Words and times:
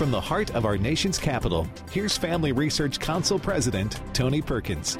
From 0.00 0.10
the 0.10 0.18
heart 0.18 0.54
of 0.54 0.64
our 0.64 0.78
nation's 0.78 1.18
capital, 1.18 1.68
here's 1.92 2.16
Family 2.16 2.52
Research 2.52 2.98
Council 2.98 3.38
President 3.38 4.00
Tony 4.14 4.40
Perkins. 4.40 4.96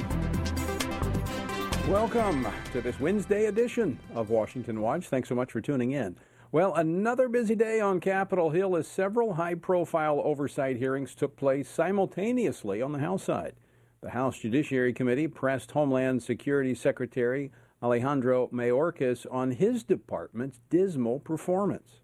Welcome 1.88 2.47
to 2.73 2.83
this 2.83 3.01
Wednesday 3.01 3.47
edition 3.47 3.99
of 4.15 4.29
Washington 4.29 4.83
Watch. 4.83 5.07
Thanks 5.09 5.31
so 5.31 5.35
much 5.35 5.53
for 5.53 5.63
tuning 5.63 5.92
in. 5.92 6.17
Well, 6.53 6.74
another 6.74 7.31
busy 7.31 7.55
day 7.55 7.81
on 7.81 7.99
Capitol 8.01 8.51
Hill 8.51 8.77
as 8.77 8.87
several 8.87 9.33
high 9.33 9.55
profile 9.55 10.21
oversight 10.23 10.77
hearings 10.77 11.14
took 11.14 11.35
place 11.35 11.67
simultaneously 11.67 12.82
on 12.82 12.92
the 12.92 12.99
House 12.99 13.23
side. 13.23 13.55
The 14.03 14.10
House 14.10 14.38
Judiciary 14.38 14.92
Committee 14.92 15.28
pressed 15.28 15.71
Homeland 15.71 16.23
Security 16.23 16.74
Secretary 16.74 17.51
Alejandro 17.82 18.48
Mayorkas 18.48 19.24
on 19.30 19.52
his 19.52 19.82
department's 19.82 20.60
dismal 20.69 21.20
performance. 21.20 21.99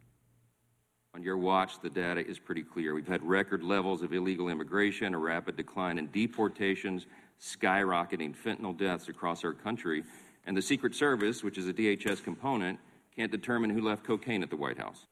On 1.16 1.22
your 1.22 1.38
watch, 1.38 1.80
the 1.80 1.88
data 1.88 2.20
is 2.20 2.38
pretty 2.38 2.62
clear. 2.62 2.94
We've 2.94 3.08
had 3.08 3.22
record 3.22 3.62
levels 3.62 4.02
of 4.02 4.12
illegal 4.12 4.50
immigration, 4.50 5.14
a 5.14 5.18
rapid 5.18 5.56
decline 5.56 5.96
in 5.96 6.08
deportations, 6.08 7.06
skyrocketing 7.40 8.36
fentanyl 8.36 8.76
deaths 8.76 9.08
across 9.08 9.42
our 9.42 9.54
country, 9.54 10.04
and 10.44 10.54
the 10.54 10.60
Secret 10.60 10.94
Service, 10.94 11.42
which 11.42 11.56
is 11.56 11.68
a 11.68 11.72
DHS 11.72 12.22
component, 12.22 12.78
can't 13.16 13.32
determine 13.32 13.70
who 13.70 13.80
left 13.80 14.04
cocaine 14.04 14.42
at 14.42 14.50
the 14.50 14.56
White 14.56 14.76
House. 14.76 15.06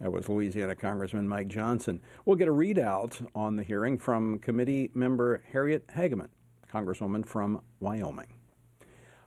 That 0.00 0.10
was 0.10 0.28
Louisiana 0.28 0.74
Congressman 0.74 1.28
Mike 1.28 1.46
Johnson. 1.46 2.00
We'll 2.24 2.34
get 2.34 2.48
a 2.48 2.52
readout 2.52 3.24
on 3.36 3.54
the 3.54 3.62
hearing 3.62 3.98
from 3.98 4.40
committee 4.40 4.90
member 4.94 5.44
Harriet 5.52 5.86
Hageman, 5.86 6.30
Congresswoman 6.74 7.24
from 7.24 7.60
Wyoming. 7.78 8.35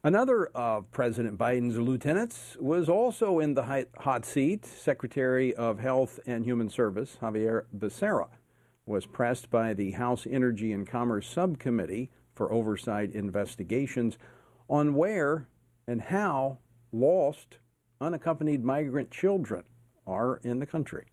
Another 0.02 0.45
of 0.55 0.89
President 0.91 1.38
Biden's 1.38 1.77
lieutenants 1.77 2.55
was 2.57 2.88
also 2.88 3.40
in 3.40 3.53
the 3.53 3.85
hot 3.98 4.26
seat. 4.26 4.66
Secretary 4.66 5.53
of 5.53 5.80
Health 5.80 6.21
and 6.26 6.45
Human 6.45 6.70
Service, 6.70 7.18
Xavier 7.20 7.68
Becerra, 7.77 8.29
was 8.85 9.05
pressed 9.05 9.49
by 9.49 9.74
the 9.74 9.91
House 9.91 10.26
Energy 10.26 10.71
and 10.71 10.87
Commerce 10.87 11.27
Subcommittee 11.27 12.09
for 12.34 12.49
Oversight 12.49 13.12
Investigations 13.12 14.18
on 14.70 14.93
where 14.93 15.49
and 15.85 16.04
how 16.04 16.59
lost 16.93 17.57
unaccompanied 17.99 18.63
migrant 18.63 19.12
children 19.12 19.63
are 20.07 20.40
in 20.46 20.59
the 20.59 20.65
country. 20.65 21.07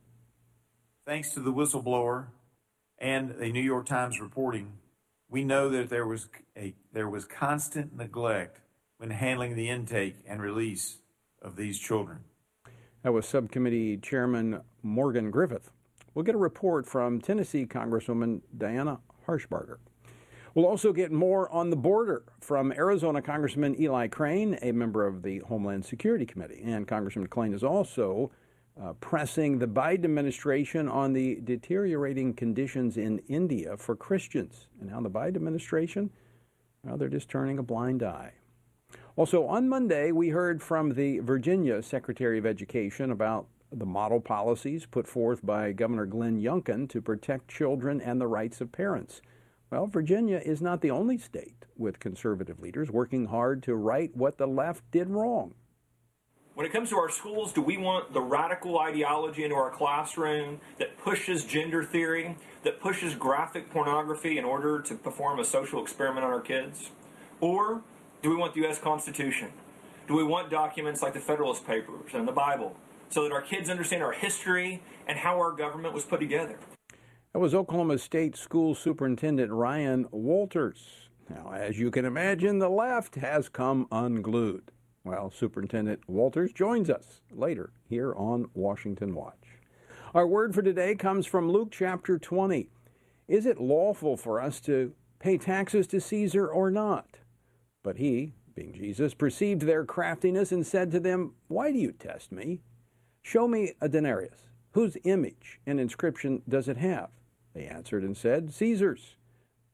Thanks 1.05 1.34
to 1.34 1.41
the 1.41 1.52
whistleblower 1.52 2.27
and 3.00 3.34
the 3.36 3.50
New 3.50 3.62
York 3.62 3.86
Times 3.86 4.20
reporting, 4.20 4.74
we 5.28 5.42
know 5.42 5.68
that 5.70 5.89
there 5.89 6.06
was 6.06 6.28
a 6.56 6.77
there 6.92 7.11
was 7.11 7.24
constant 7.24 7.96
neglect 7.96 8.61
when 8.98 9.11
handling 9.11 9.56
the 9.56 9.69
intake 9.69 10.16
and 10.27 10.41
release 10.41 10.98
of 11.42 11.56
these 11.56 11.78
children. 11.78 12.25
That 13.02 13.12
was 13.12 13.27
Subcommittee 13.27 13.98
Chairman 13.98 14.62
Morgan 14.83 15.30
Griffith. 15.30 15.70
We'll 16.14 16.25
get 16.25 16.34
a 16.34 16.39
report 16.39 16.86
from 16.86 17.20
Tennessee 17.20 17.67
Congresswoman 17.67 18.41
Diana 18.56 19.00
Harshbarger. 19.27 19.77
We'll 20.55 20.67
also 20.67 20.94
get 20.94 21.12
more 21.12 21.52
on 21.52 21.69
the 21.69 21.77
border 21.77 22.24
from 22.41 22.72
Arizona 22.72 23.20
Congressman 23.20 23.78
Eli 23.78 24.08
Crane, 24.08 24.58
a 24.62 24.72
member 24.72 25.06
of 25.06 25.22
the 25.22 25.41
Homeland 25.41 25.84
Security 25.84 26.24
Committee. 26.24 26.62
And 26.64 26.89
Congressman 26.89 27.27
Crane 27.27 27.52
is 27.52 27.62
also 27.62 28.30
uh, 28.83 28.94
pressing 28.94 29.58
the 29.58 29.67
Biden 29.67 30.05
administration 30.05 30.89
on 30.89 31.12
the 31.12 31.41
deteriorating 31.44 32.33
conditions 32.33 32.97
in 32.97 33.19
India 33.28 33.77
for 33.77 33.94
Christians. 33.94 34.69
And 34.80 34.91
how 34.91 35.02
the 35.02 35.11
Biden 35.11 35.36
administration, 35.36 36.11
well, 36.83 36.97
they're 36.97 37.08
just 37.08 37.28
turning 37.28 37.58
a 37.58 37.62
blind 37.62 38.02
eye. 38.02 38.33
Also, 39.17 39.47
on 39.47 39.67
Monday, 39.67 40.12
we 40.12 40.28
heard 40.28 40.62
from 40.62 40.92
the 40.92 41.20
Virginia 41.20 41.83
Secretary 41.83 42.39
of 42.39 42.45
Education 42.45 43.11
about 43.11 43.47
the 43.73 43.86
model 43.86 44.20
policies 44.20 44.84
put 44.84 45.08
forth 45.08 45.45
by 45.45 45.73
Governor 45.73 46.05
Glenn 46.05 46.39
Youngkin 46.39 46.86
to 46.91 47.00
protect 47.00 47.48
children 47.48 47.98
and 47.98 48.20
the 48.20 48.27
rights 48.27 48.61
of 48.61 48.73
parents. 48.73 49.23
Well, 49.70 49.86
Virginia 49.86 50.42
is 50.45 50.61
not 50.61 50.83
the 50.83 50.90
only 50.90 51.17
state 51.17 51.64
with 51.79 51.98
conservative 51.98 52.61
leaders 52.61 52.90
working 52.90 53.29
hard 53.29 53.63
to 53.63 53.74
right 53.74 54.14
what 54.14 54.36
the 54.36 54.46
left 54.46 54.83
did 54.90 55.08
wrong. 55.08 55.55
When 56.52 56.67
it 56.67 56.73
comes 56.73 56.90
to 56.90 56.96
our 56.96 57.11
schools, 57.11 57.55
do 57.55 57.63
we 57.63 57.79
want 57.79 58.13
the 58.13 58.20
radical 58.20 58.79
ideology 58.79 59.45
into 59.45 59.57
our 59.57 59.70
classroom 59.70 60.61
that 60.79 60.98
pushes 60.98 61.42
gender 61.46 61.83
theory, 61.83 62.36
that 62.64 62.80
pushes 62.80 63.14
graphic 63.14 63.70
pornography 63.70 64.36
in 64.36 64.45
order 64.45 64.83
to 64.83 64.95
perform 64.95 65.39
a 65.39 65.45
social 65.45 65.80
experiment 65.80 66.27
on 66.27 66.33
our 66.33 66.40
kids? 66.40 66.90
Or 67.40 67.83
do 68.27 68.31
we 68.31 68.37
want 68.37 68.55
the 68.55 68.61
U.S. 68.63 68.81
Constitution? 68.81 69.53
Do 70.09 70.14
we 70.14 70.25
want 70.25 70.51
documents 70.51 71.01
like 71.01 71.14
the 71.14 71.20
Federalist 71.20 71.64
Papers 71.64 72.11
and 72.13 72.27
the 72.27 72.33
Bible 72.33 72.75
so 73.09 73.23
that 73.23 73.31
our 73.31 73.41
kids 73.41 73.70
understand 73.70 74.03
our 74.03 74.11
history 74.11 74.83
and 75.07 75.17
how 75.17 75.37
our 75.37 75.53
government 75.53 75.95
was 75.95 76.03
put 76.03 76.19
together? 76.19 76.59
That 77.33 77.39
was 77.39 77.55
Oklahoma 77.55 77.98
State 77.98 78.37
School 78.37 78.75
Superintendent 78.75 79.53
Ryan 79.53 80.07
Walters. 80.11 81.09
Now, 81.31 81.53
as 81.55 81.79
you 81.79 81.92
can 81.92 82.05
imagine, 82.05 82.59
the 82.59 82.69
left 82.69 83.14
has 83.14 83.48
come 83.48 83.87
unglued. 83.92 84.73
Well, 85.05 85.31
Superintendent 85.31 86.01
Walters 86.08 86.53
joins 86.53 86.91
us 86.91 87.20
later 87.31 87.70
here 87.89 88.13
on 88.17 88.47
Washington 88.55 89.14
Watch. 89.14 89.61
Our 90.14 90.27
word 90.27 90.53
for 90.53 90.63
today 90.63 90.97
comes 90.97 91.27
from 91.27 91.48
Luke 91.48 91.69
chapter 91.70 92.19
20. 92.19 92.70
Is 93.29 93.47
it 93.47 93.61
lawful 93.61 94.17
for 94.17 94.41
us 94.41 94.61
to 94.63 94.95
pay 95.20 95.39
taxes 95.39 95.87
to 95.87 96.01
Caesar 96.01 96.48
or 96.48 96.73
not? 96.73 97.20
But 97.86 97.98
he, 97.98 98.33
being 98.57 98.73
Jesus, 98.73 99.14
perceived 99.14 99.63
their 99.63 99.85
craftiness 99.85 100.51
and 100.51 100.67
said 100.67 100.91
to 100.91 100.98
them, 100.98 101.35
Why 101.47 101.70
do 101.70 101.79
you 101.79 101.92
test 101.92 102.33
me? 102.33 102.58
Show 103.23 103.47
me 103.47 103.74
a 103.80 103.89
denarius. 103.89 104.48
Whose 104.73 104.97
image 105.05 105.61
and 105.64 105.79
inscription 105.79 106.42
does 106.48 106.67
it 106.67 106.79
have? 106.79 107.11
They 107.55 107.67
answered 107.67 108.02
and 108.02 108.17
said, 108.17 108.52
Caesar's. 108.52 109.14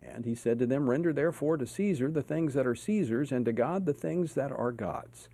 And 0.03 0.27
he 0.27 0.35
said 0.35 0.59
to 0.59 0.67
them, 0.67 0.91
Render 0.91 1.15
therefore 1.15 1.57
to 1.57 1.67
Caesar 1.67 2.11
the 2.11 2.21
things 2.21 2.53
that 2.53 2.67
are 2.67 2.75
Caesar's, 2.75 3.33
and 3.33 3.47
to 3.47 3.53
God 3.55 3.87
the 3.87 3.95
things 3.95 4.35
that 4.35 4.53
are 4.53 4.73
God's. 4.73 5.31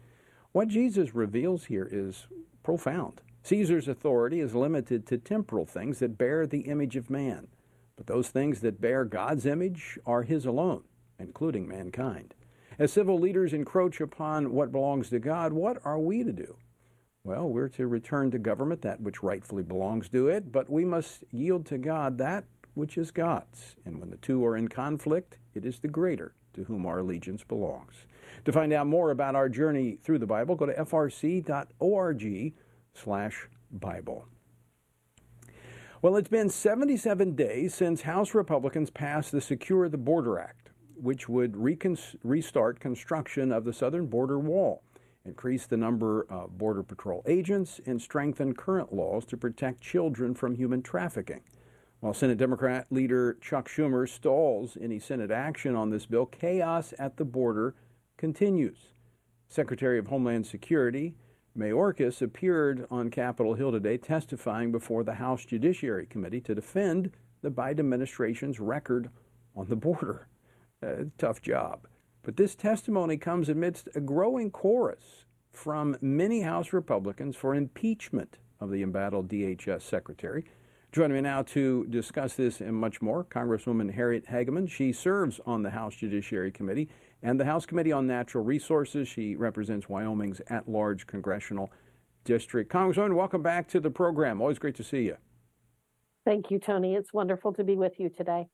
What 0.52 0.68
Jesus 0.68 1.16
reveals 1.16 1.64
here 1.64 1.88
is 1.90 2.28
profound. 2.62 3.22
Caesar's 3.42 3.88
authority 3.88 4.38
is 4.38 4.54
limited 4.54 5.04
to 5.08 5.18
temporal 5.18 5.66
things 5.66 5.98
that 5.98 6.16
bear 6.16 6.46
the 6.46 6.60
image 6.60 6.94
of 6.94 7.10
man, 7.10 7.48
but 7.96 8.06
those 8.06 8.28
things 8.28 8.60
that 8.60 8.80
bear 8.80 9.04
God's 9.04 9.46
image 9.46 9.98
are 10.06 10.22
his 10.22 10.46
alone, 10.46 10.84
including 11.18 11.66
mankind. 11.66 12.34
As 12.78 12.92
civil 12.92 13.18
leaders 13.18 13.52
encroach 13.52 14.00
upon 14.00 14.52
what 14.52 14.70
belongs 14.70 15.10
to 15.10 15.18
God, 15.18 15.52
what 15.52 15.78
are 15.84 15.98
we 15.98 16.22
to 16.22 16.32
do? 16.32 16.56
Well, 17.24 17.48
we're 17.48 17.68
to 17.70 17.88
return 17.88 18.30
to 18.30 18.38
government 18.38 18.82
that 18.82 19.00
which 19.00 19.20
rightfully 19.20 19.64
belongs 19.64 20.08
to 20.10 20.28
it, 20.28 20.52
but 20.52 20.70
we 20.70 20.84
must 20.84 21.24
yield 21.32 21.66
to 21.66 21.78
God 21.78 22.18
that 22.18 22.44
which 22.74 22.96
is 22.96 23.10
God's. 23.10 23.74
And 23.84 23.98
when 23.98 24.10
the 24.10 24.16
two 24.18 24.46
are 24.46 24.56
in 24.56 24.68
conflict, 24.68 25.38
it 25.54 25.64
is 25.64 25.80
the 25.80 25.88
greater 25.88 26.34
to 26.54 26.62
whom 26.64 26.86
our 26.86 27.00
allegiance 27.00 27.42
belongs. 27.42 27.94
To 28.44 28.52
find 28.52 28.72
out 28.72 28.86
more 28.86 29.10
about 29.10 29.34
our 29.34 29.48
journey 29.48 29.98
through 30.00 30.20
the 30.20 30.26
Bible, 30.26 30.54
go 30.54 30.66
to 30.66 30.72
frc.org 30.72 32.52
slash 32.94 33.48
Bible. 33.72 34.26
Well, 36.00 36.16
it's 36.16 36.28
been 36.28 36.48
77 36.48 37.34
days 37.34 37.74
since 37.74 38.02
House 38.02 38.34
Republicans 38.34 38.90
passed 38.90 39.32
the 39.32 39.40
Secure 39.40 39.88
the 39.88 39.98
Border 39.98 40.38
Act 40.38 40.67
which 41.00 41.28
would 41.28 41.56
restart 41.56 42.80
construction 42.80 43.52
of 43.52 43.64
the 43.64 43.72
southern 43.72 44.06
border 44.06 44.38
wall, 44.38 44.82
increase 45.24 45.66
the 45.66 45.76
number 45.76 46.26
of 46.30 46.56
Border 46.58 46.82
Patrol 46.82 47.22
agents, 47.26 47.80
and 47.86 48.00
strengthen 48.00 48.54
current 48.54 48.92
laws 48.92 49.24
to 49.26 49.36
protect 49.36 49.80
children 49.80 50.34
from 50.34 50.54
human 50.54 50.82
trafficking. 50.82 51.40
While 52.00 52.14
Senate 52.14 52.38
Democrat 52.38 52.86
leader 52.90 53.36
Chuck 53.40 53.68
Schumer 53.68 54.08
stalls 54.08 54.76
any 54.80 54.98
Senate 54.98 55.30
action 55.30 55.74
on 55.74 55.90
this 55.90 56.06
bill, 56.06 56.26
chaos 56.26 56.94
at 56.98 57.16
the 57.16 57.24
border 57.24 57.74
continues. 58.16 58.92
Secretary 59.48 59.98
of 59.98 60.06
Homeland 60.06 60.46
Security 60.46 61.14
Mayorkas 61.58 62.22
appeared 62.22 62.86
on 62.88 63.10
Capitol 63.10 63.54
Hill 63.54 63.72
today 63.72 63.96
testifying 63.96 64.70
before 64.70 65.02
the 65.02 65.14
House 65.14 65.44
Judiciary 65.44 66.06
Committee 66.06 66.40
to 66.42 66.54
defend 66.54 67.10
the 67.42 67.50
Biden 67.50 67.80
administration's 67.80 68.60
record 68.60 69.10
on 69.56 69.66
the 69.68 69.74
border. 69.74 70.28
A 70.80 71.06
tough 71.18 71.42
job. 71.42 71.88
But 72.22 72.36
this 72.36 72.54
testimony 72.54 73.16
comes 73.16 73.48
amidst 73.48 73.88
a 73.96 74.00
growing 74.00 74.50
chorus 74.50 75.24
from 75.52 75.96
many 76.00 76.42
House 76.42 76.72
Republicans 76.72 77.34
for 77.34 77.54
impeachment 77.54 78.38
of 78.60 78.70
the 78.70 78.82
embattled 78.82 79.28
DHS 79.28 79.82
secretary. 79.82 80.44
Joining 80.92 81.16
me 81.16 81.20
now 81.22 81.42
to 81.42 81.84
discuss 81.86 82.34
this 82.34 82.60
and 82.60 82.76
much 82.76 83.02
more, 83.02 83.24
Congresswoman 83.24 83.92
Harriet 83.92 84.26
Hageman. 84.26 84.70
She 84.70 84.92
serves 84.92 85.40
on 85.44 85.62
the 85.62 85.70
House 85.70 85.96
Judiciary 85.96 86.52
Committee 86.52 86.88
and 87.24 87.40
the 87.40 87.44
House 87.44 87.66
Committee 87.66 87.92
on 87.92 88.06
Natural 88.06 88.44
Resources. 88.44 89.08
She 89.08 89.34
represents 89.34 89.88
Wyoming's 89.88 90.40
at 90.48 90.68
large 90.68 91.08
congressional 91.08 91.72
district. 92.24 92.70
Congresswoman, 92.70 93.16
welcome 93.16 93.42
back 93.42 93.66
to 93.68 93.80
the 93.80 93.90
program. 93.90 94.40
Always 94.40 94.60
great 94.60 94.76
to 94.76 94.84
see 94.84 95.02
you. 95.02 95.16
Thank 96.24 96.52
you, 96.52 96.60
Tony. 96.60 96.94
It's 96.94 97.12
wonderful 97.12 97.52
to 97.54 97.64
be 97.64 97.74
with 97.74 97.94
you 97.98 98.10
today. 98.10 98.46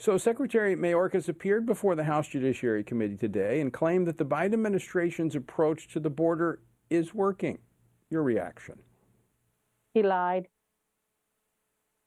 So, 0.00 0.16
Secretary 0.16 0.74
Mayorkas 0.74 1.28
appeared 1.28 1.66
before 1.66 1.94
the 1.94 2.04
House 2.04 2.26
Judiciary 2.26 2.82
Committee 2.82 3.18
today 3.18 3.60
and 3.60 3.70
claimed 3.70 4.06
that 4.06 4.16
the 4.16 4.24
Biden 4.24 4.54
administration's 4.54 5.36
approach 5.36 5.88
to 5.92 6.00
the 6.00 6.08
border 6.08 6.62
is 6.88 7.12
working. 7.12 7.58
Your 8.08 8.22
reaction? 8.22 8.78
He 9.92 10.02
lied. 10.02 10.48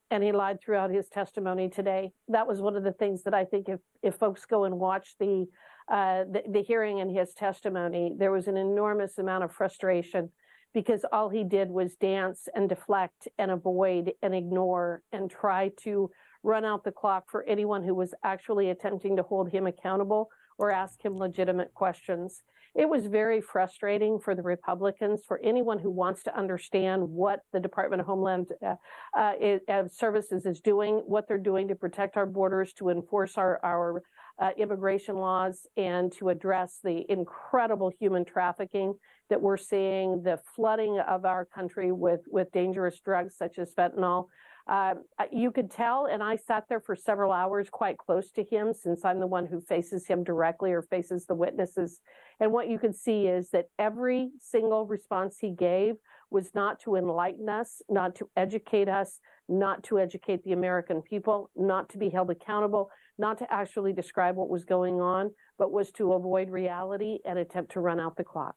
and 0.10 0.24
he 0.24 0.32
lied 0.32 0.60
throughout 0.60 0.90
his 0.90 1.08
testimony 1.08 1.70
today. 1.70 2.12
That 2.30 2.48
was 2.48 2.62
one 2.62 2.76
of 2.76 2.84
the 2.84 2.94
things 2.94 3.22
that 3.26 3.36
I 3.36 3.46
think 3.46 3.70
if, 3.70 3.80
if 4.02 4.16
folks 4.16 4.44
go 4.46 4.64
and 4.64 4.80
watch 4.80 5.10
the, 5.20 5.46
uh, 5.92 6.24
the, 6.32 6.42
the 6.50 6.64
hearing 6.64 7.00
and 7.00 7.16
his 7.16 7.36
testimony, 7.36 8.12
there 8.18 8.32
was 8.32 8.48
an 8.48 8.58
enormous 8.58 9.20
amount 9.20 9.44
of 9.44 9.52
frustration 9.52 10.32
because 10.74 11.06
all 11.12 11.30
he 11.30 11.44
did 11.44 11.70
was 11.70 11.96
dance 11.96 12.48
and 12.56 12.70
deflect 12.70 13.28
and 13.38 13.52
avoid 13.52 14.14
and 14.24 14.34
ignore 14.34 15.04
and 15.12 15.30
try 15.30 15.70
to 15.82 16.10
run 16.44 16.66
out 16.66 16.84
the 16.84 16.92
clock 16.92 17.26
for 17.32 17.44
anyone 17.44 17.84
who 17.84 17.96
was 17.96 18.14
actually 18.24 18.70
attempting 18.70 19.16
to 19.16 19.24
hold 19.24 19.52
him 19.52 19.66
accountable 19.66 20.30
or 20.58 20.72
ask 20.72 21.04
him 21.04 21.18
legitimate 21.18 21.74
questions. 21.74 22.44
It 22.76 22.90
was 22.90 23.06
very 23.06 23.40
frustrating 23.40 24.20
for 24.20 24.34
the 24.34 24.42
Republicans, 24.42 25.22
for 25.28 25.40
anyone 25.44 25.78
who 25.78 25.92
wants 25.92 26.24
to 26.24 26.36
understand 26.36 27.04
what 27.08 27.42
the 27.52 27.60
Department 27.60 28.02
of 28.02 28.08
Homeland 28.08 28.48
uh, 28.66 28.76
uh, 29.16 29.88
Services 29.92 30.48
is 30.48 30.60
doing, 30.60 30.96
what 31.06 31.28
they're 31.28 31.38
doing 31.38 31.68
to 31.68 31.76
protect 31.76 32.18
our 32.18 32.26
borders, 32.26 32.74
to 32.74 32.90
enforce 32.90 33.38
our, 33.38 33.60
our 33.64 34.02
uh, 34.42 34.50
immigration 34.58 35.18
laws, 35.18 35.68
and 35.78 36.12
to 36.14 36.30
address 36.30 36.80
the 36.84 37.06
incredible 37.10 37.92
human 38.00 38.26
trafficking 38.26 38.96
that 39.30 39.40
we're 39.40 39.56
seeing, 39.58 40.24
the 40.24 40.40
flooding 40.56 41.00
of 41.00 41.26
our 41.26 41.46
country 41.46 41.92
with, 41.92 42.22
with 42.28 42.52
dangerous 42.52 43.00
drugs 43.06 43.36
such 43.38 43.60
as 43.60 43.72
fentanyl. 43.76 44.26
Uh, 44.66 44.96
you 45.32 45.52
could 45.52 45.70
tell, 45.70 46.06
and 46.06 46.24
I 46.24 46.38
sat 46.38 46.66
there 46.70 46.80
for 46.80 46.96
several 46.96 47.34
hours 47.34 47.68
quite 47.70 47.98
close 47.98 48.32
to 48.32 48.46
him 48.50 48.74
since 48.74 49.04
I'm 49.04 49.20
the 49.20 49.28
one 49.28 49.46
who 49.46 49.60
faces 49.60 50.08
him 50.08 50.24
directly 50.24 50.72
or 50.72 50.82
faces 50.82 51.26
the 51.26 51.36
witnesses. 51.36 52.00
And 52.40 52.54
what 52.54 52.70
you 52.70 52.80
could 52.80 52.96
see 52.96 53.28
is 53.28 53.50
that 53.52 53.66
every 53.78 54.32
single 54.42 54.86
response 54.86 55.38
he 55.40 55.52
gave 55.52 55.96
was 56.32 56.56
not 56.56 56.80
to 56.82 56.96
enlighten 56.96 57.50
us, 57.50 57.82
not 57.90 58.16
to 58.16 58.30
educate 58.38 58.88
us, 58.88 59.20
not 59.50 59.84
to 59.84 60.00
educate 60.00 60.44
the 60.44 60.54
American 60.54 61.02
people, 61.02 61.50
not 61.56 61.90
to 61.90 61.98
be 61.98 62.10
held 62.10 62.30
accountable, 62.30 62.90
not 63.18 63.38
to 63.40 63.54
actually 63.54 63.92
describe 63.92 64.36
what 64.36 64.50
was 64.50 64.64
going 64.64 65.02
on, 65.02 65.32
but 65.60 65.72
was 65.72 65.92
to 65.92 66.14
avoid 66.14 66.50
reality 66.50 67.20
and 67.26 67.38
attempt 67.38 67.74
to 67.74 67.82
run 67.82 68.00
out 68.00 68.16
the 68.16 68.24
clock. 68.24 68.56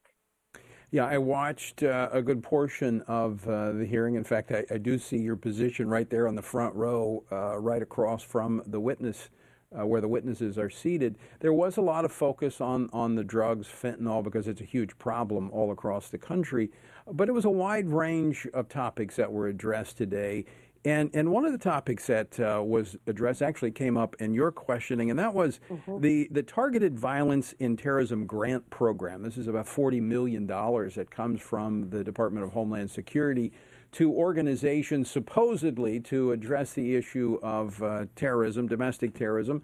Yeah, 0.89 1.05
I 1.05 1.17
watched 1.17 1.83
uh, 1.83 2.07
a 2.13 2.21
good 2.21 2.41
portion 2.41 3.01
of 3.09 3.45
uh, 3.45 3.73
the 3.73 3.85
hearing. 3.85 4.15
In 4.15 4.23
fact, 4.23 4.53
I, 4.53 4.63
I, 4.71 4.77
do 4.77 4.97
see 4.97 5.17
your 5.17 5.35
position 5.35 5.89
right 5.89 6.09
there 6.09 6.29
on 6.29 6.35
the 6.35 6.41
front 6.41 6.73
row, 6.75 7.25
uh, 7.29 7.57
right 7.57 7.81
across 7.81 8.23
from 8.23 8.63
the 8.65 8.79
witness, 8.79 9.27
uh, 9.77 9.85
where 9.85 9.99
the 9.99 10.07
witnesses 10.07 10.57
are 10.57 10.69
seated. 10.69 11.17
There 11.41 11.51
was 11.51 11.75
a 11.75 11.81
lot 11.81 12.05
of 12.05 12.13
focus 12.13 12.61
on, 12.61 12.89
on 12.93 13.15
the 13.15 13.23
drugs, 13.25 13.67
fentanyl, 13.67 14.23
because 14.23 14.47
it's 14.47 14.61
a 14.61 14.63
huge 14.63 14.97
problem 14.97 15.49
all 15.51 15.73
across 15.73 16.07
the 16.07 16.17
country. 16.17 16.71
But 17.05 17.27
it 17.27 17.33
was 17.33 17.43
a 17.43 17.49
wide 17.49 17.89
range 17.89 18.47
of 18.53 18.69
topics 18.69 19.17
that 19.17 19.29
were 19.29 19.49
addressed 19.49 19.97
today. 19.97 20.45
And, 20.85 21.09
and 21.13 21.31
one 21.31 21.45
of 21.45 21.51
the 21.51 21.57
topics 21.57 22.07
that 22.07 22.39
uh, 22.39 22.61
was 22.63 22.95
addressed 23.07 23.41
actually 23.41 23.71
came 23.71 23.97
up 23.97 24.15
in 24.19 24.33
your 24.33 24.51
questioning, 24.51 25.09
and 25.09 25.19
that 25.19 25.33
was 25.33 25.59
mm-hmm. 25.69 25.99
the, 25.99 26.27
the 26.31 26.43
Targeted 26.43 26.97
Violence 26.97 27.53
in 27.59 27.77
Terrorism 27.77 28.25
Grant 28.25 28.69
Program. 28.69 29.21
This 29.21 29.37
is 29.37 29.47
about 29.47 29.65
$40 29.65 30.01
million 30.01 30.47
that 30.47 31.07
comes 31.09 31.41
from 31.41 31.89
the 31.89 32.03
Department 32.03 32.45
of 32.45 32.53
Homeland 32.53 32.91
Security 32.91 33.51
to 33.93 34.11
organizations 34.11 35.09
supposedly 35.09 35.99
to 36.01 36.31
address 36.31 36.73
the 36.73 36.95
issue 36.95 37.39
of 37.41 37.81
uh, 37.81 38.05
terrorism, 38.15 38.67
domestic 38.67 39.13
terrorism. 39.13 39.63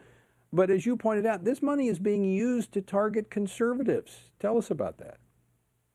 But 0.52 0.70
as 0.70 0.86
you 0.86 0.96
pointed 0.96 1.26
out, 1.26 1.44
this 1.44 1.62
money 1.62 1.88
is 1.88 2.00
being 2.00 2.24
used 2.24 2.72
to 2.74 2.82
target 2.82 3.30
conservatives. 3.30 4.32
Tell 4.40 4.58
us 4.58 4.72
about 4.72 4.98
that 5.00 5.18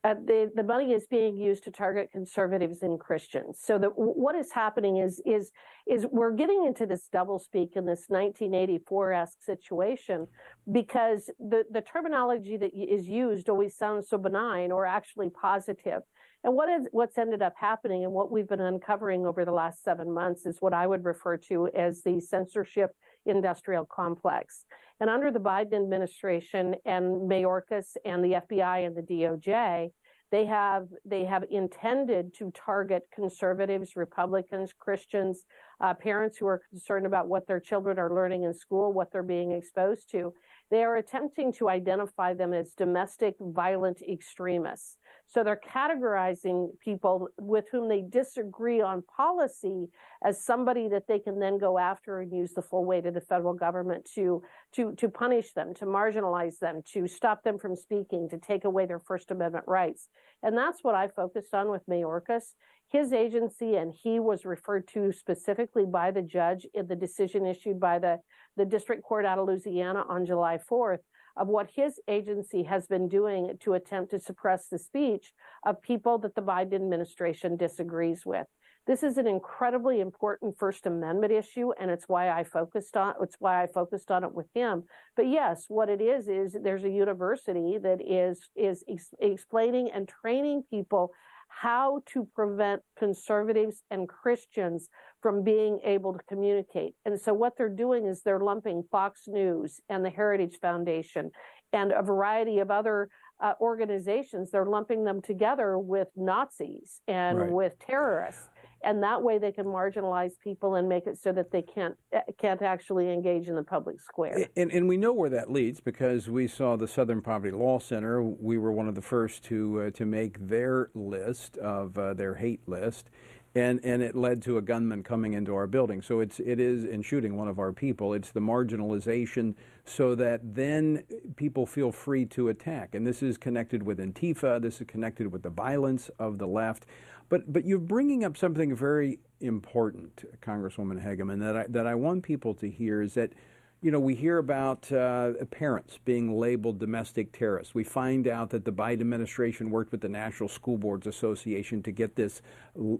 uh, 0.04 0.14
the, 0.14 0.50
the 0.54 0.62
money 0.62 0.92
is 0.92 1.06
being 1.06 1.36
used 1.36 1.64
to 1.64 1.72
target 1.72 2.10
conservatives 2.12 2.82
and 2.82 3.00
Christians. 3.00 3.58
So 3.60 3.78
that 3.78 3.90
what 3.96 4.36
is 4.36 4.52
happening 4.52 4.98
is 4.98 5.20
is 5.26 5.50
is 5.88 6.06
we're 6.10 6.32
getting 6.32 6.64
into 6.66 6.86
this 6.86 7.08
doublespeak 7.12 7.76
in 7.76 7.84
this 7.84 8.04
1984-esque 8.10 9.42
situation 9.42 10.28
because 10.70 11.30
the, 11.40 11.64
the 11.70 11.80
terminology 11.80 12.56
that 12.58 12.70
is 12.74 13.08
used 13.08 13.48
always 13.48 13.76
sounds 13.76 14.08
so 14.08 14.18
benign 14.18 14.70
or 14.70 14.86
actually 14.86 15.30
positive. 15.30 16.02
And 16.44 16.54
what 16.54 16.68
is 16.68 16.86
what's 16.92 17.18
ended 17.18 17.42
up 17.42 17.54
happening 17.58 18.04
and 18.04 18.12
what 18.12 18.30
we've 18.30 18.48
been 18.48 18.60
uncovering 18.60 19.26
over 19.26 19.44
the 19.44 19.52
last 19.52 19.82
seven 19.82 20.12
months 20.12 20.46
is 20.46 20.58
what 20.60 20.72
I 20.72 20.86
would 20.86 21.04
refer 21.04 21.36
to 21.48 21.68
as 21.76 22.02
the 22.02 22.20
censorship 22.20 22.92
industrial 23.26 23.84
complex. 23.84 24.64
And 25.00 25.08
under 25.08 25.30
the 25.30 25.38
Biden 25.38 25.74
administration 25.74 26.74
and 26.84 27.30
Mayorkas 27.30 27.96
and 28.04 28.24
the 28.24 28.40
FBI 28.50 28.86
and 28.86 28.96
the 28.96 29.02
DOJ, 29.02 29.90
they 30.30 30.44
have 30.44 30.88
they 31.06 31.24
have 31.24 31.44
intended 31.50 32.34
to 32.34 32.50
target 32.50 33.04
conservatives, 33.14 33.96
Republicans, 33.96 34.72
Christians, 34.78 35.46
uh, 35.80 35.94
parents 35.94 36.36
who 36.36 36.46
are 36.46 36.60
concerned 36.70 37.06
about 37.06 37.28
what 37.28 37.46
their 37.46 37.60
children 37.60 37.98
are 37.98 38.14
learning 38.14 38.42
in 38.42 38.52
school, 38.52 38.92
what 38.92 39.10
they're 39.10 39.22
being 39.22 39.52
exposed 39.52 40.10
to. 40.10 40.34
They 40.70 40.84
are 40.84 40.96
attempting 40.96 41.52
to 41.54 41.70
identify 41.70 42.34
them 42.34 42.52
as 42.52 42.74
domestic 42.74 43.36
violent 43.40 44.02
extremists. 44.02 44.98
So 45.30 45.44
they're 45.44 45.60
categorizing 45.74 46.70
people 46.80 47.28
with 47.38 47.66
whom 47.70 47.88
they 47.88 48.00
disagree 48.00 48.80
on 48.80 49.02
policy 49.02 49.88
as 50.24 50.42
somebody 50.42 50.88
that 50.88 51.06
they 51.06 51.18
can 51.18 51.38
then 51.38 51.58
go 51.58 51.78
after 51.78 52.20
and 52.20 52.32
use 52.32 52.54
the 52.54 52.62
full 52.62 52.86
weight 52.86 53.04
of 53.04 53.12
the 53.12 53.20
federal 53.20 53.52
government 53.52 54.08
to 54.14 54.42
to 54.72 54.94
to 54.96 55.08
punish 55.08 55.52
them, 55.52 55.74
to 55.74 55.84
marginalize 55.84 56.58
them, 56.58 56.82
to 56.94 57.06
stop 57.06 57.44
them 57.44 57.58
from 57.58 57.76
speaking, 57.76 58.28
to 58.30 58.38
take 58.38 58.64
away 58.64 58.86
their 58.86 59.00
First 59.00 59.30
Amendment 59.30 59.64
rights. 59.68 60.08
And 60.42 60.56
that's 60.56 60.82
what 60.82 60.94
I 60.94 61.08
focused 61.08 61.54
on 61.54 61.70
with 61.70 61.86
Mayorkas. 61.86 62.54
His 62.90 63.12
agency 63.12 63.76
and 63.76 63.92
he 63.92 64.18
was 64.18 64.46
referred 64.46 64.88
to 64.94 65.12
specifically 65.12 65.84
by 65.84 66.10
the 66.10 66.22
judge 66.22 66.66
in 66.72 66.86
the 66.86 66.96
decision 66.96 67.44
issued 67.44 67.78
by 67.78 67.98
the, 67.98 68.20
the 68.56 68.64
district 68.64 69.02
court 69.02 69.26
out 69.26 69.38
of 69.38 69.46
Louisiana 69.46 70.04
on 70.08 70.24
July 70.24 70.58
4th 70.70 71.00
of 71.38 71.48
what 71.48 71.70
his 71.74 72.00
agency 72.08 72.64
has 72.64 72.86
been 72.86 73.08
doing 73.08 73.56
to 73.60 73.74
attempt 73.74 74.10
to 74.10 74.20
suppress 74.20 74.68
the 74.68 74.78
speech 74.78 75.32
of 75.64 75.80
people 75.80 76.18
that 76.18 76.34
the 76.34 76.42
Biden 76.42 76.74
administration 76.74 77.56
disagrees 77.56 78.22
with. 78.26 78.46
This 78.86 79.02
is 79.02 79.18
an 79.18 79.26
incredibly 79.26 80.00
important 80.00 80.56
First 80.58 80.86
Amendment 80.86 81.30
issue, 81.30 81.72
and 81.78 81.90
it's 81.90 82.08
why 82.08 82.30
I 82.30 82.42
focused 82.42 82.96
on 82.96 83.14
it's 83.20 83.36
why 83.38 83.62
I 83.62 83.66
focused 83.66 84.10
on 84.10 84.24
it 84.24 84.34
with 84.34 84.46
him. 84.54 84.84
But 85.14 85.28
yes, 85.28 85.66
what 85.68 85.90
it 85.90 86.00
is 86.00 86.26
is 86.26 86.56
there's 86.62 86.84
a 86.84 86.90
university 86.90 87.76
that 87.82 88.00
is 88.00 88.40
is 88.56 88.82
ex- 88.88 89.12
explaining 89.20 89.90
and 89.94 90.08
training 90.08 90.62
people 90.70 91.12
how 91.48 92.00
to 92.12 92.28
prevent 92.34 92.82
conservatives 92.98 93.82
and 93.90 94.08
Christians 94.08 94.88
from 95.20 95.42
being 95.42 95.80
able 95.84 96.12
to 96.12 96.20
communicate. 96.28 96.94
And 97.04 97.20
so 97.20 97.34
what 97.34 97.54
they're 97.56 97.68
doing 97.68 98.06
is 98.06 98.22
they're 98.22 98.40
lumping 98.40 98.84
Fox 98.90 99.22
News 99.26 99.80
and 99.88 100.04
the 100.04 100.10
Heritage 100.10 100.58
Foundation 100.60 101.30
and 101.72 101.92
a 101.92 102.02
variety 102.02 102.58
of 102.60 102.70
other 102.70 103.08
uh, 103.40 103.52
organizations. 103.60 104.50
They're 104.50 104.66
lumping 104.66 105.04
them 105.04 105.20
together 105.22 105.78
with 105.78 106.08
Nazis 106.16 107.00
and 107.06 107.38
right. 107.38 107.50
with 107.50 107.72
terrorists 107.84 108.48
and 108.82 109.02
that 109.02 109.22
way 109.22 109.38
they 109.38 109.52
can 109.52 109.66
marginalize 109.66 110.32
people 110.42 110.76
and 110.76 110.88
make 110.88 111.06
it 111.06 111.18
so 111.18 111.32
that 111.32 111.50
they 111.50 111.62
can't 111.62 111.96
eh, 112.12 112.20
can't 112.40 112.62
actually 112.62 113.12
engage 113.12 113.48
in 113.48 113.54
the 113.54 113.62
public 113.62 114.00
square. 114.00 114.48
And, 114.56 114.70
and 114.70 114.88
we 114.88 114.96
know 114.96 115.12
where 115.12 115.30
that 115.30 115.50
leads 115.50 115.80
because 115.80 116.28
we 116.28 116.46
saw 116.46 116.76
the 116.76 116.88
Southern 116.88 117.20
Poverty 117.20 117.56
Law 117.56 117.78
Center. 117.78 118.22
We 118.22 118.58
were 118.58 118.72
one 118.72 118.88
of 118.88 118.94
the 118.94 119.02
first 119.02 119.42
to 119.44 119.82
uh, 119.82 119.90
to 119.92 120.06
make 120.06 120.46
their 120.46 120.90
list 120.94 121.56
of 121.58 121.98
uh, 121.98 122.14
their 122.14 122.34
hate 122.36 122.60
list. 122.66 123.10
And, 123.58 123.80
and 123.84 124.02
it 124.02 124.14
led 124.14 124.42
to 124.42 124.56
a 124.58 124.62
gunman 124.62 125.02
coming 125.02 125.32
into 125.32 125.54
our 125.54 125.66
building. 125.66 126.00
So 126.02 126.20
it's 126.20 126.38
it 126.38 126.60
is 126.60 126.84
in 126.84 127.02
shooting 127.02 127.36
one 127.36 127.48
of 127.48 127.58
our 127.58 127.72
people. 127.72 128.14
It's 128.14 128.30
the 128.30 128.40
marginalization, 128.40 129.54
so 129.84 130.14
that 130.14 130.40
then 130.54 131.02
people 131.36 131.66
feel 131.66 131.90
free 131.90 132.24
to 132.26 132.48
attack. 132.50 132.94
And 132.94 133.06
this 133.06 133.22
is 133.22 133.36
connected 133.36 133.82
with 133.82 133.98
Antifa. 133.98 134.60
This 134.62 134.80
is 134.80 134.86
connected 134.86 135.32
with 135.32 135.42
the 135.42 135.50
violence 135.50 136.10
of 136.18 136.38
the 136.38 136.46
left. 136.46 136.86
But 137.28 137.52
but 137.52 137.64
you're 137.64 137.86
bringing 137.96 138.24
up 138.24 138.36
something 138.36 138.76
very 138.76 139.18
important, 139.40 140.24
Congresswoman 140.40 140.98
Hageman, 141.04 141.40
that 141.40 141.56
I, 141.56 141.64
that 141.68 141.86
I 141.86 141.94
want 141.96 142.22
people 142.22 142.54
to 142.54 142.70
hear 142.70 143.02
is 143.02 143.14
that. 143.14 143.32
You 143.80 143.92
know, 143.92 144.00
we 144.00 144.16
hear 144.16 144.38
about 144.38 144.90
uh, 144.90 145.34
parents 145.52 146.00
being 146.04 146.36
labeled 146.36 146.80
domestic 146.80 147.30
terrorists. 147.30 147.76
We 147.76 147.84
find 147.84 148.26
out 148.26 148.50
that 148.50 148.64
the 148.64 148.72
Biden 148.72 149.02
administration 149.02 149.70
worked 149.70 149.92
with 149.92 150.00
the 150.00 150.08
National 150.08 150.48
School 150.48 150.76
Boards 150.76 151.06
Association 151.06 151.80
to 151.84 151.92
get 151.92 152.16
this 152.16 152.42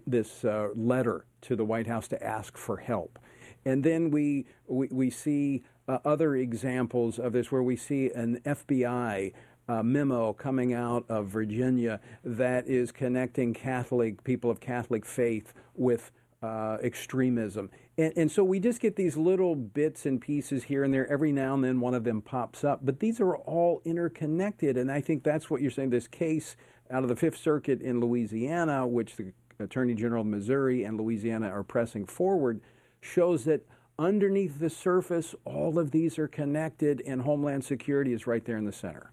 this 0.07 0.45
uh, 0.45 0.69
letter 0.77 1.25
to 1.43 1.57
the 1.57 1.65
White 1.65 1.89
House 1.89 2.07
to 2.09 2.23
ask 2.23 2.57
for 2.57 2.77
help. 2.77 3.19
And 3.65 3.83
then 3.83 4.13
we 4.13 4.47
we, 4.69 4.87
we 4.93 5.11
see 5.11 5.65
uh, 5.89 5.99
other 6.05 6.37
examples 6.37 7.19
of 7.19 7.33
this 7.33 7.51
where 7.51 7.65
we 7.65 7.75
see 7.75 8.13
an 8.13 8.41
FBI 8.47 9.33
uh, 9.69 9.83
memo 9.83 10.33
coming 10.33 10.75
out 10.75 11.05
of 11.09 11.27
Virginia 11.27 11.99
that 12.23 12.69
is 12.69 12.93
connecting 12.93 13.53
Catholic 13.53 14.23
people 14.23 14.49
of 14.49 14.61
Catholic 14.61 15.05
faith 15.05 15.53
with 15.75 16.13
uh, 16.41 16.79
extremism. 16.85 17.69
And, 17.99 18.13
and, 18.17 18.31
so 18.31 18.45
we 18.45 18.61
just 18.61 18.81
get 18.81 18.95
these 18.95 19.17
little 19.17 19.57
bits 19.57 20.07
and 20.07 20.21
pieces 20.21 20.63
here 20.63 20.85
and 20.85 20.95
there. 20.95 21.11
Every 21.11 21.33
now 21.33 21.55
and 21.55 21.65
then 21.65 21.81
one 21.81 21.95
of 21.95 22.05
them 22.05 22.23
pops 22.23 22.63
up, 22.63 22.79
but 22.85 23.01
these 23.01 23.21
are 23.21 23.37
all 23.37 23.83
interconnected. 23.85 24.77
And 24.77 24.91
I 24.91 25.01
think 25.01 25.25
that's 25.25 25.51
what 25.51 25.61
you're 25.61 25.73
saying. 25.73 25.91
This 25.91 26.07
case 26.07 26.57
out 26.93 27.03
of 27.03 27.09
the 27.09 27.17
Fifth 27.17 27.39
Circuit 27.39 27.83
in 27.83 28.01
Louisiana, 28.01 28.87
which 28.87 29.17
the 29.17 29.33
Attorney 29.59 29.95
General 29.95 30.21
of 30.21 30.29
Missouri 30.29 30.85
and 30.85 30.97
Louisiana 30.97 31.49
are 31.49 31.65
pressing 31.65 32.07
forward, 32.07 32.61
shows 33.01 33.45
that 33.45 33.67
underneath 33.99 34.61
the 34.61 34.71
surface, 34.71 35.35
all 35.45 35.77
of 35.77 35.91
these 35.91 36.21
are 36.21 36.29
connected, 36.29 37.03
and 37.05 37.23
Homeland 37.23 37.65
Security 37.65 38.13
is 38.13 38.29
right 38.29 38.45
there 38.45 38.57
in 38.57 38.65
the 38.65 38.73
center. 38.73 39.13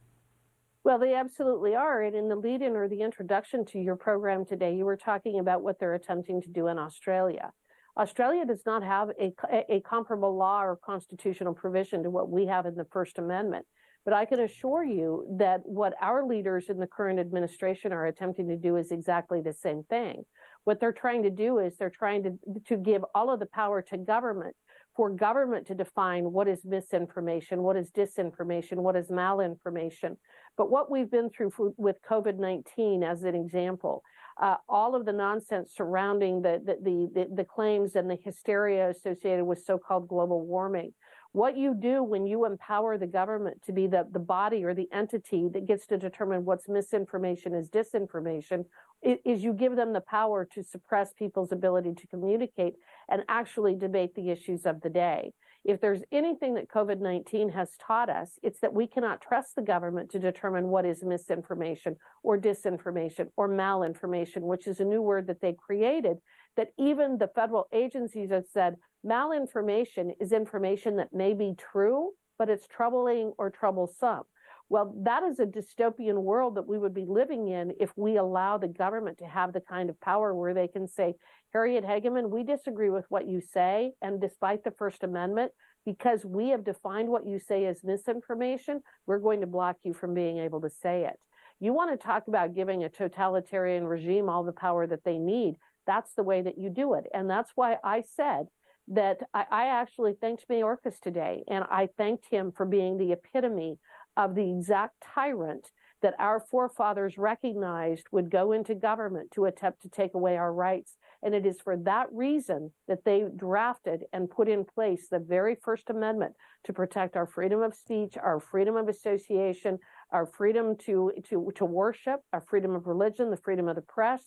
Well, 0.83 0.99
they 0.99 1.15
absolutely 1.15 1.73
are. 1.73 2.03
And 2.03 2.15
in 2.15 2.29
the 2.29 2.35
lead 2.35 2.61
in 2.61 2.75
or 2.75 2.87
the 2.87 3.01
introduction 3.01 3.65
to 3.65 3.79
your 3.79 3.95
program 3.95 4.45
today, 4.45 4.75
you 4.75 4.85
were 4.85 4.95
talking 4.95 5.39
about 5.39 5.63
what 5.63 5.79
they're 5.79 5.95
attempting 5.95 6.39
to 6.43 6.49
do 6.49 6.67
in 6.67 6.77
Australia. 6.77 7.51
Australia 7.97 8.45
does 8.45 8.63
not 8.65 8.83
have 8.83 9.09
a, 9.19 9.33
a 9.69 9.81
comparable 9.81 10.35
law 10.35 10.61
or 10.61 10.75
constitutional 10.75 11.53
provision 11.53 12.03
to 12.03 12.09
what 12.09 12.29
we 12.29 12.45
have 12.45 12.65
in 12.65 12.75
the 12.75 12.87
First 12.91 13.17
Amendment. 13.17 13.65
But 14.03 14.13
I 14.13 14.25
can 14.25 14.39
assure 14.41 14.83
you 14.83 15.25
that 15.39 15.61
what 15.63 15.93
our 15.99 16.25
leaders 16.25 16.69
in 16.69 16.77
the 16.77 16.87
current 16.87 17.19
administration 17.19 17.91
are 17.91 18.05
attempting 18.05 18.47
to 18.49 18.57
do 18.57 18.75
is 18.75 18.91
exactly 18.91 19.41
the 19.41 19.53
same 19.53 19.83
thing. 19.89 20.25
What 20.63 20.79
they're 20.79 20.93
trying 20.93 21.23
to 21.23 21.31
do 21.31 21.59
is 21.59 21.77
they're 21.77 21.89
trying 21.89 22.23
to, 22.23 22.37
to 22.67 22.77
give 22.77 23.03
all 23.15 23.31
of 23.31 23.39
the 23.39 23.47
power 23.47 23.81
to 23.83 23.97
government 23.97 24.55
for 24.95 25.09
government 25.09 25.67
to 25.67 25.75
define 25.75 26.31
what 26.31 26.47
is 26.47 26.63
misinformation, 26.63 27.63
what 27.63 27.75
is 27.75 27.91
disinformation, 27.91 28.77
what 28.77 28.95
is 28.95 29.09
malinformation. 29.09 30.15
But 30.57 30.71
what 30.71 30.89
we've 30.89 31.11
been 31.11 31.29
through 31.29 31.51
for, 31.51 31.73
with 31.77 31.97
COVID 32.09 32.37
19 32.37 33.03
as 33.03 33.23
an 33.23 33.35
example, 33.35 34.03
uh, 34.41 34.55
all 34.67 34.95
of 34.95 35.05
the 35.05 35.13
nonsense 35.13 35.71
surrounding 35.75 36.41
the, 36.41 36.61
the, 36.65 37.09
the, 37.13 37.35
the 37.35 37.43
claims 37.43 37.95
and 37.95 38.09
the 38.09 38.17
hysteria 38.23 38.89
associated 38.89 39.45
with 39.45 39.63
so 39.63 39.77
called 39.77 40.07
global 40.07 40.45
warming. 40.45 40.93
What 41.31 41.57
you 41.57 41.73
do 41.73 42.01
when 42.01 42.25
you 42.25 42.45
empower 42.45 42.97
the 42.97 43.07
government 43.07 43.61
to 43.65 43.73
be 43.73 43.87
the, 43.87 44.07
the 44.09 44.19
body 44.19 44.63
or 44.63 44.73
the 44.73 44.87
entity 44.93 45.49
that 45.53 45.67
gets 45.67 45.85
to 45.87 45.97
determine 45.97 46.45
what's 46.45 46.69
misinformation 46.69 47.53
is 47.53 47.69
disinformation 47.69 48.63
is 49.03 49.43
you 49.43 49.53
give 49.53 49.75
them 49.75 49.91
the 49.91 50.01
power 50.01 50.47
to 50.53 50.63
suppress 50.63 51.13
people's 51.13 51.51
ability 51.51 51.93
to 51.93 52.07
communicate 52.07 52.75
and 53.09 53.23
actually 53.27 53.75
debate 53.75 54.15
the 54.15 54.29
issues 54.31 54.65
of 54.65 54.79
the 54.81 54.89
day. 54.89 55.33
If 55.65 55.81
there's 55.81 56.03
anything 56.11 56.53
that 56.53 56.69
COVID 56.69 57.01
19 57.01 57.49
has 57.49 57.71
taught 57.85 58.07
us, 58.07 58.37
it's 58.43 58.59
that 58.59 58.75
we 58.75 58.85
cannot 58.85 59.19
trust 59.19 59.55
the 59.55 59.63
government 59.63 60.11
to 60.11 60.19
determine 60.19 60.67
what 60.67 60.85
is 60.85 61.03
misinformation 61.03 61.95
or 62.21 62.37
disinformation 62.37 63.29
or 63.35 63.49
malinformation, 63.49 64.41
which 64.41 64.67
is 64.67 64.79
a 64.79 64.85
new 64.85 65.01
word 65.01 65.25
that 65.25 65.41
they 65.41 65.53
created. 65.53 66.17
That 66.55 66.69
even 66.77 67.17
the 67.17 67.31
federal 67.33 67.65
agencies 67.73 68.29
have 68.29 68.45
said 68.45 68.75
malinformation 69.03 70.11
is 70.19 70.31
information 70.31 70.97
that 70.97 71.11
may 71.11 71.33
be 71.33 71.55
true, 71.57 72.11
but 72.37 72.47
it's 72.47 72.67
troubling 72.67 73.33
or 73.39 73.49
troublesome. 73.49 74.21
Well, 74.69 74.93
that 75.03 75.23
is 75.23 75.39
a 75.39 75.45
dystopian 75.45 76.23
world 76.23 76.55
that 76.55 76.67
we 76.67 76.77
would 76.77 76.93
be 76.93 77.05
living 77.07 77.47
in 77.49 77.73
if 77.79 77.91
we 77.95 78.17
allow 78.17 78.57
the 78.57 78.67
government 78.67 79.19
to 79.19 79.25
have 79.25 79.53
the 79.53 79.61
kind 79.61 79.89
of 79.89 79.99
power 80.01 80.33
where 80.33 80.55
they 80.55 80.67
can 80.67 80.87
say, 80.87 81.15
Harriet 81.55 81.85
Hageman, 81.85 82.31
we 82.31 82.43
disagree 82.43 82.89
with 82.89 83.05
what 83.07 83.29
you 83.29 83.39
say. 83.39 83.93
And 84.01 84.19
despite 84.19 84.65
the 84.65 84.71
First 84.77 85.05
Amendment, 85.05 85.53
because 85.85 86.25
we 86.25 86.49
have 86.49 86.65
defined 86.65 87.07
what 87.07 87.25
you 87.25 87.39
say 87.39 87.65
as 87.65 87.81
misinformation, 87.81 88.81
we're 89.07 89.19
going 89.19 89.39
to 89.39 89.47
block 89.47 89.77
you 89.85 89.93
from 89.93 90.13
being 90.13 90.37
able 90.37 90.59
to 90.59 90.69
say 90.69 91.05
it. 91.05 91.17
You 91.61 91.71
want 91.71 91.97
to 91.97 92.07
talk 92.07 92.27
about 92.27 92.55
giving 92.55 92.83
a 92.83 92.89
totalitarian 92.89 93.87
regime 93.87 94.27
all 94.27 94.43
the 94.43 94.51
power 94.51 94.85
that 94.85 95.05
they 95.05 95.17
need. 95.17 95.55
That's 95.87 96.13
the 96.17 96.23
way 96.23 96.41
that 96.41 96.57
you 96.57 96.69
do 96.69 96.93
it. 96.95 97.05
And 97.13 97.29
that's 97.29 97.51
why 97.55 97.77
I 97.85 98.03
said 98.17 98.47
that 98.89 99.19
I, 99.33 99.45
I 99.49 99.65
actually 99.67 100.15
thanked 100.19 100.49
Mayorkas 100.49 100.99
today, 101.01 101.45
and 101.47 101.63
I 101.71 101.87
thanked 101.97 102.25
him 102.29 102.51
for 102.51 102.65
being 102.65 102.97
the 102.97 103.13
epitome 103.13 103.79
of 104.17 104.35
the 104.35 104.51
exact 104.51 104.95
tyrant 105.15 105.71
that 106.05 106.13
our 106.19 106.39
forefathers 106.39 107.17
recognized 107.17 108.05
would 108.11 108.29
go 108.29 108.51
into 108.51 108.75
government 108.75 109.31
to 109.31 109.45
attempt 109.45 109.81
to 109.81 109.89
take 109.89 110.13
away 110.13 110.37
our 110.37 110.53
rights. 110.53 110.97
And 111.23 111.33
it 111.33 111.47
is 111.47 111.59
for 111.59 111.75
that 111.77 112.05
reason 112.11 112.73
that 112.87 113.05
they 113.05 113.23
drafted 113.35 114.03
and 114.13 114.29
put 114.29 114.47
in 114.47 114.65
place 114.65 115.07
the 115.09 115.17
very 115.17 115.55
First 115.55 115.89
Amendment 115.89 116.35
to 116.65 116.73
protect 116.73 117.15
our 117.15 117.25
freedom 117.25 117.63
of 117.63 117.73
speech, 117.73 118.17
our 118.21 118.39
freedom 118.39 118.75
of 118.75 118.87
association, 118.87 119.79
our 120.11 120.27
freedom 120.27 120.77
to, 120.85 121.11
to, 121.27 121.51
to 121.55 121.65
worship, 121.65 122.19
our 122.31 122.41
freedom 122.41 122.75
of 122.75 122.85
religion, 122.85 123.31
the 123.31 123.37
freedom 123.37 123.67
of 123.67 123.75
the 123.75 123.81
press, 123.81 124.21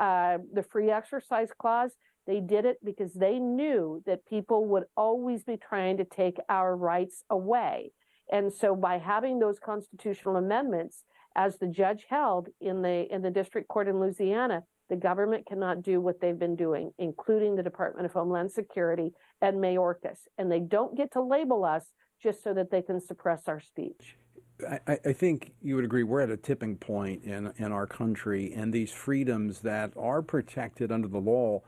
uh, 0.00 0.38
the 0.54 0.62
free 0.62 0.90
exercise 0.90 1.50
clause. 1.58 1.92
They 2.26 2.40
did 2.40 2.64
it 2.64 2.78
because 2.82 3.12
they 3.12 3.38
knew 3.38 4.02
that 4.06 4.24
people 4.24 4.64
would 4.68 4.84
always 4.96 5.44
be 5.44 5.58
trying 5.58 5.98
to 5.98 6.06
take 6.06 6.38
our 6.48 6.74
rights 6.74 7.22
away. 7.28 7.92
And 8.32 8.52
so 8.52 8.74
by 8.74 8.98
having 8.98 9.38
those 9.38 9.58
constitutional 9.58 10.36
amendments, 10.36 11.04
as 11.38 11.56
the 11.56 11.68
judge 11.68 12.04
held 12.10 12.48
in 12.60 12.82
the 12.82 13.06
in 13.14 13.22
the 13.22 13.30
district 13.30 13.68
court 13.68 13.86
in 13.86 14.00
Louisiana, 14.00 14.64
the 14.90 14.96
government 14.96 15.46
cannot 15.46 15.82
do 15.82 16.00
what 16.00 16.20
they've 16.20 16.38
been 16.38 16.56
doing, 16.56 16.90
including 16.98 17.54
the 17.54 17.62
Department 17.62 18.06
of 18.06 18.12
Homeland 18.12 18.50
Security 18.50 19.12
and 19.40 19.58
Mayorkas. 19.58 20.18
And 20.36 20.50
they 20.50 20.58
don't 20.58 20.96
get 20.96 21.12
to 21.12 21.22
label 21.22 21.64
us 21.64 21.84
just 22.20 22.42
so 22.42 22.52
that 22.54 22.72
they 22.72 22.82
can 22.82 23.00
suppress 23.00 23.46
our 23.46 23.60
speech. 23.60 24.16
I, 24.68 24.98
I, 25.06 25.12
think 25.12 25.52
you 25.62 25.76
would 25.76 25.84
agree 25.84 26.02
we're 26.02 26.22
at 26.22 26.30
a 26.30 26.36
tipping 26.36 26.76
point 26.76 27.22
in, 27.22 27.52
in 27.58 27.70
our 27.70 27.86
country, 27.86 28.52
and 28.52 28.72
these 28.72 28.90
freedoms 28.90 29.60
that 29.60 29.92
are 29.96 30.20
protected 30.20 30.90
under 30.90 31.06
the 31.06 31.20
law, 31.20 31.62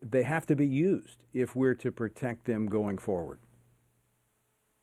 they 0.00 0.22
have 0.22 0.46
to 0.46 0.56
be 0.56 0.66
used 0.66 1.18
if 1.34 1.54
we're 1.54 1.74
to 1.74 1.92
protect 1.92 2.46
them 2.46 2.66
going 2.66 2.96
forward. 2.96 3.40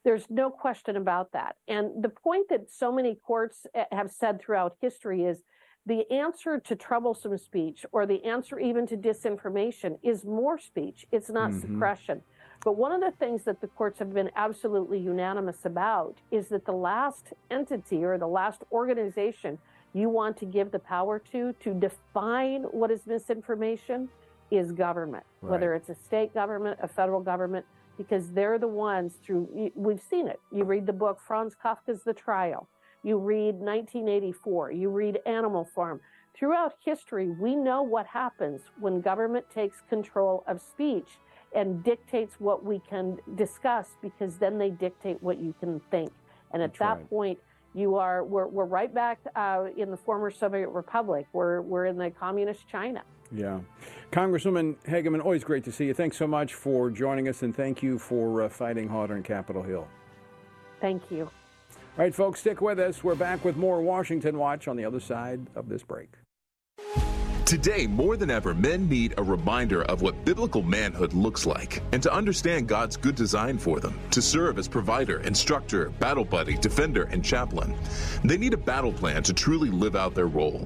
There's 0.03 0.25
no 0.29 0.50
question 0.50 0.96
about 0.96 1.31
that. 1.34 1.55
And 1.67 2.03
the 2.03 2.10
point 2.10 2.50
that 2.50 2.72
so 2.72 2.91
many 2.91 3.15
courts 3.15 3.67
eh, 3.75 3.86
have 3.91 4.12
said 4.12 4.41
throughout 4.41 4.77
history 4.81 5.25
is 5.25 5.43
the 5.86 6.10
answer 6.12 6.60
to 6.60 6.75
troublesome 6.75 7.38
speech 7.38 7.86
or 7.91 8.05
the 8.05 8.24
answer 8.24 8.60
even 8.60 8.86
to 8.88 8.98
disinformation 8.98 9.98
is 10.03 10.25
more 10.25 10.60
speech. 10.60 11.05
It's 11.12 11.29
not 11.29 11.51
mm-hmm. 11.51 11.62
suppression. 11.62 12.22
But 12.63 12.74
one 12.74 12.91
of 12.91 13.01
the 13.01 13.17
things 13.17 13.43
that 13.46 13.62
the 13.62 13.67
courts 13.67 14.00
have 14.00 14.13
been 14.13 14.29
absolutely 14.36 15.00
unanimous 15.00 15.65
about 15.65 16.17
is 16.29 16.50
that 16.50 16.65
the 16.65 16.74
last 16.74 17.34
entity 17.50 18.03
or 18.03 18.17
the 18.17 18.27
last 18.27 18.63
organization 18.72 19.58
you 19.93 20.10
want 20.10 20.38
to 20.38 20.46
give 20.46 20.72
the 20.72 20.79
power 20.79 21.20
to 21.31 21.53
to 21.53 21.74
define 21.74 22.63
what 22.63 22.91
is 22.91 23.08
misinformation 23.08 24.10
is 24.51 24.72
government, 24.72 25.24
right. 25.41 25.51
whether 25.51 25.74
it's 25.74 25.89
a 25.89 25.96
state 25.96 26.34
government, 26.34 26.77
a 26.81 26.88
federal 26.88 27.22
government, 27.22 27.65
because 28.01 28.31
they're 28.31 28.58
the 28.58 28.67
ones 28.67 29.13
through, 29.24 29.72
we've 29.75 30.01
seen 30.01 30.27
it. 30.27 30.39
You 30.51 30.63
read 30.63 30.86
the 30.86 30.93
book 30.93 31.20
Franz 31.25 31.55
Kafka's 31.63 32.03
The 32.03 32.13
Trial, 32.13 32.67
you 33.03 33.17
read 33.17 33.55
1984, 33.55 34.72
you 34.72 34.89
read 34.89 35.20
Animal 35.25 35.65
Farm. 35.65 36.00
Throughout 36.34 36.75
history, 36.84 37.29
we 37.29 37.55
know 37.55 37.84
what 37.84 38.08
happens 38.08 38.62
when 38.79 39.01
government 39.01 39.46
takes 39.53 39.81
control 39.89 40.43
of 40.48 40.62
speech 40.62 41.08
and 41.53 41.84
dictates 41.84 42.36
what 42.39 42.63
we 42.63 42.79
can 42.89 43.17
discuss 43.36 43.89
because 44.01 44.38
then 44.38 44.58
they 44.58 44.70
dictate 44.70 45.22
what 45.22 45.39
you 45.39 45.53
can 45.60 45.81
think. 45.91 46.12
And 46.53 46.63
at 46.63 46.72
That's 46.72 46.79
that 46.79 46.98
right. 46.98 47.10
point, 47.10 47.39
you 47.74 47.96
are 47.96 48.24
we're, 48.24 48.48
we're 48.48 48.65
right 48.65 48.93
back 48.93 49.20
uh, 49.36 49.65
in 49.77 49.91
the 49.91 49.98
former 49.98 50.31
Soviet 50.31 50.70
Republic. 50.70 51.27
We're 51.34 51.62
we're 51.62 51.86
in 51.86 51.98
the 51.98 52.12
communist 52.12 52.67
China. 52.67 53.03
Yeah. 53.31 53.59
Congresswoman 54.11 54.75
Hageman, 54.85 55.23
always 55.23 55.43
great 55.43 55.63
to 55.63 55.71
see 55.71 55.85
you. 55.85 55.93
Thanks 55.93 56.17
so 56.17 56.27
much 56.27 56.53
for 56.53 56.89
joining 56.89 57.27
us, 57.27 57.43
and 57.43 57.55
thank 57.55 57.81
you 57.81 57.97
for 57.97 58.43
uh, 58.43 58.50
fighting 58.50 58.89
harder 58.89 59.15
in 59.15 59.23
Capitol 59.23 59.63
Hill. 59.63 59.88
Thank 60.81 61.09
you. 61.09 61.23
All 61.23 62.05
right, 62.05 62.13
folks, 62.13 62.39
stick 62.39 62.61
with 62.61 62.79
us. 62.79 63.03
We're 63.03 63.15
back 63.15 63.45
with 63.45 63.55
more 63.55 63.81
Washington 63.81 64.38
Watch 64.38 64.67
on 64.67 64.75
the 64.75 64.85
other 64.85 65.00
side 65.00 65.47
of 65.55 65.69
this 65.69 65.83
break. 65.83 66.09
Today, 67.45 67.85
more 67.85 68.15
than 68.15 68.31
ever, 68.31 68.53
men 68.53 68.88
need 68.88 69.13
a 69.17 69.23
reminder 69.23 69.83
of 69.83 70.01
what 70.01 70.23
biblical 70.23 70.61
manhood 70.61 71.11
looks 71.11 71.45
like 71.45 71.83
and 71.91 72.01
to 72.01 72.13
understand 72.13 72.69
God's 72.69 72.95
good 72.95 73.15
design 73.15 73.57
for 73.57 73.81
them, 73.81 74.00
to 74.11 74.21
serve 74.21 74.57
as 74.57 74.69
provider, 74.69 75.19
instructor, 75.19 75.89
battle 76.00 76.23
buddy, 76.23 76.55
defender, 76.55 77.09
and 77.11 77.25
chaplain. 77.25 77.75
They 78.23 78.38
need 78.38 78.53
a 78.53 78.57
battle 78.57 78.93
plan 78.93 79.21
to 79.23 79.33
truly 79.33 79.69
live 79.69 79.97
out 79.97 80.15
their 80.15 80.27
role. 80.27 80.65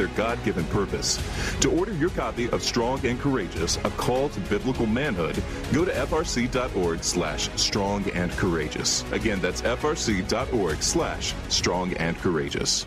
their 0.00 0.08
God 0.16 0.42
given 0.44 0.64
purpose. 0.66 1.18
To 1.60 1.70
order 1.70 1.92
your 1.92 2.08
copy 2.10 2.48
of 2.50 2.62
Strong 2.62 3.04
and 3.04 3.20
Courageous, 3.20 3.76
A 3.84 3.90
Call 3.90 4.30
to 4.30 4.40
Biblical 4.40 4.86
Manhood, 4.86 5.42
go 5.74 5.84
to 5.84 5.92
frc.org 5.92 7.04
slash 7.04 7.50
strong 7.56 8.08
and 8.12 8.30
courageous. 8.32 9.04
Again, 9.12 9.40
that's 9.42 9.60
frc.org 9.60 10.82
slash 10.82 11.34
strong 11.50 11.92
and 11.94 12.16
courageous. 12.16 12.86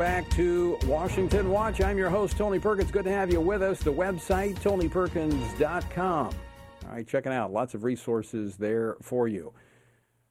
Back 0.00 0.30
to 0.30 0.78
Washington 0.86 1.50
Watch. 1.50 1.82
I'm 1.82 1.98
your 1.98 2.08
host, 2.08 2.38
Tony 2.38 2.58
Perkins. 2.58 2.90
Good 2.90 3.04
to 3.04 3.12
have 3.12 3.30
you 3.30 3.38
with 3.38 3.60
us. 3.60 3.80
The 3.80 3.92
website, 3.92 4.54
tonyperkins.com. 4.60 6.26
All 6.26 6.90
right, 6.90 7.06
check 7.06 7.26
it 7.26 7.32
out. 7.32 7.52
Lots 7.52 7.74
of 7.74 7.84
resources 7.84 8.56
there 8.56 8.96
for 9.02 9.28
you. 9.28 9.52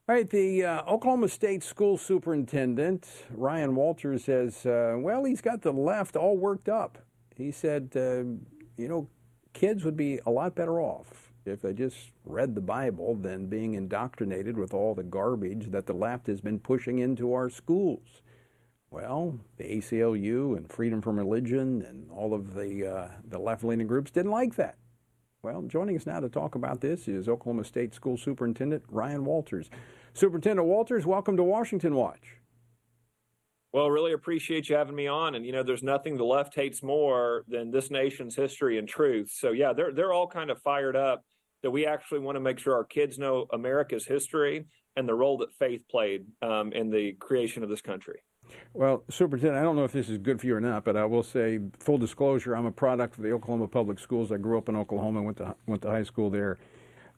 All 0.08 0.16
right, 0.16 0.28
the 0.28 0.66
uh, 0.66 0.82
Oklahoma 0.88 1.30
State 1.30 1.62
School 1.62 2.00
Superintendent, 2.00 3.08
Ryan 3.30 3.76
Walters, 3.76 4.24
says, 4.24 4.66
uh, 4.66 4.96
well, 4.98 5.24
he's 5.24 5.40
got 5.40 5.62
the 5.62 5.72
left 5.72 6.16
all 6.16 6.36
worked 6.36 6.68
up. 6.68 6.98
He 7.36 7.52
said, 7.52 7.92
uh, 7.96 8.24
you 8.76 8.88
know, 8.88 9.08
kids 9.54 9.86
would 9.86 9.96
be 9.96 10.20
a 10.26 10.32
lot 10.32 10.56
better 10.56 10.82
off 10.82 11.32
if 11.46 11.62
they 11.62 11.74
just 11.74 12.10
read 12.26 12.56
the 12.56 12.62
Bible 12.62 13.14
than 13.14 13.46
being 13.46 13.76
indoctrinated 13.76 14.58
with 14.58 14.74
all 14.74 14.96
the 14.96 15.04
garbage 15.04 15.70
that 15.70 15.86
the 15.86 15.94
left 15.94 16.26
has 16.26 16.42
been 16.42 16.58
pushing 16.58 16.98
into 16.98 17.34
our 17.34 17.52
schools. 17.52 18.24
Well, 18.92 19.40
the 19.58 19.66
ACLU 19.66 20.58
and 20.58 20.72
Freedom 20.72 21.00
from 21.02 21.18
Religion 21.18 21.84
and 21.88 22.10
all 22.10 22.34
of 22.34 22.56
the 22.56 22.88
uh, 22.88 23.08
the 23.28 23.38
left-leaning 23.38 23.86
groups 23.86 24.10
didn't 24.10 24.32
like 24.32 24.56
that. 24.56 24.78
Well, 25.44 25.62
joining 25.62 25.96
us 25.96 26.08
now 26.08 26.20
to 26.20 26.28
talk 26.28 26.56
about 26.56 26.82
this 26.82 27.08
is 27.08 27.30
Oklahoma 27.30 27.64
State 27.66 27.94
School 27.94 28.18
Superintendent 28.18 28.84
Ryan 28.90 29.26
Walters. 29.26 29.70
Superintendent 30.14 30.68
Walters, 30.68 31.06
welcome 31.06 31.38
to 31.38 31.44
Washington 31.44 31.94
Watch. 31.94 32.38
Well, 33.72 33.92
really 33.92 34.14
appreciate 34.14 34.68
you 34.68 34.76
having 34.76 34.96
me 34.96 35.06
on. 35.06 35.36
And 35.36 35.46
you 35.46 35.52
know, 35.52 35.62
there's 35.62 35.84
nothing 35.84 36.18
the 36.18 36.26
left 36.26 36.56
hates 36.56 36.82
more 36.82 37.44
than 37.48 37.70
this 37.70 37.92
nation's 37.92 38.36
history 38.36 38.80
and 38.80 38.88
truth. 38.88 39.30
So 39.32 39.52
yeah, 39.52 39.72
they're 39.72 39.94
they're 39.94 40.14
all 40.14 40.28
kind 40.28 40.50
of 40.50 40.60
fired 40.64 40.96
up 40.96 41.24
that 41.62 41.70
we 41.70 41.86
actually 41.86 42.20
want 42.20 42.38
to 42.38 42.42
make 42.42 42.58
sure 42.58 42.74
our 42.74 42.86
kids 42.86 43.20
know 43.20 43.46
America's 43.54 44.08
history 44.08 44.66
and 44.96 45.08
the 45.08 45.14
role 45.14 45.38
that 45.38 45.54
faith 45.60 45.82
played 45.92 46.26
um, 46.42 46.74
in 46.74 46.90
the 46.90 47.14
creation 47.20 47.62
of 47.62 47.70
this 47.70 47.82
country. 47.82 48.22
Well, 48.74 49.04
Superintendent, 49.10 49.60
I 49.60 49.64
don't 49.64 49.76
know 49.76 49.84
if 49.84 49.92
this 49.92 50.10
is 50.10 50.18
good 50.18 50.40
for 50.40 50.48
you 50.48 50.56
or 50.56 50.62
not, 50.62 50.84
but 50.84 50.96
I 50.96 51.06
will 51.06 51.24
say, 51.24 51.60
full 51.80 51.98
disclosure, 51.98 52.56
I'm 52.56 52.66
a 52.66 52.72
product 52.72 53.18
of 53.18 53.24
the 53.24 53.32
Oklahoma 53.32 53.68
Public 53.68 54.00
Schools. 54.00 54.32
I 54.32 54.38
grew 54.38 54.58
up 54.58 54.70
in 54.70 54.76
Oklahoma, 54.76 55.22
went 55.22 55.38
to 55.38 55.56
went 55.66 55.82
to 55.84 55.90
high 55.90 56.04
school 56.04 56.30
there. 56.30 56.58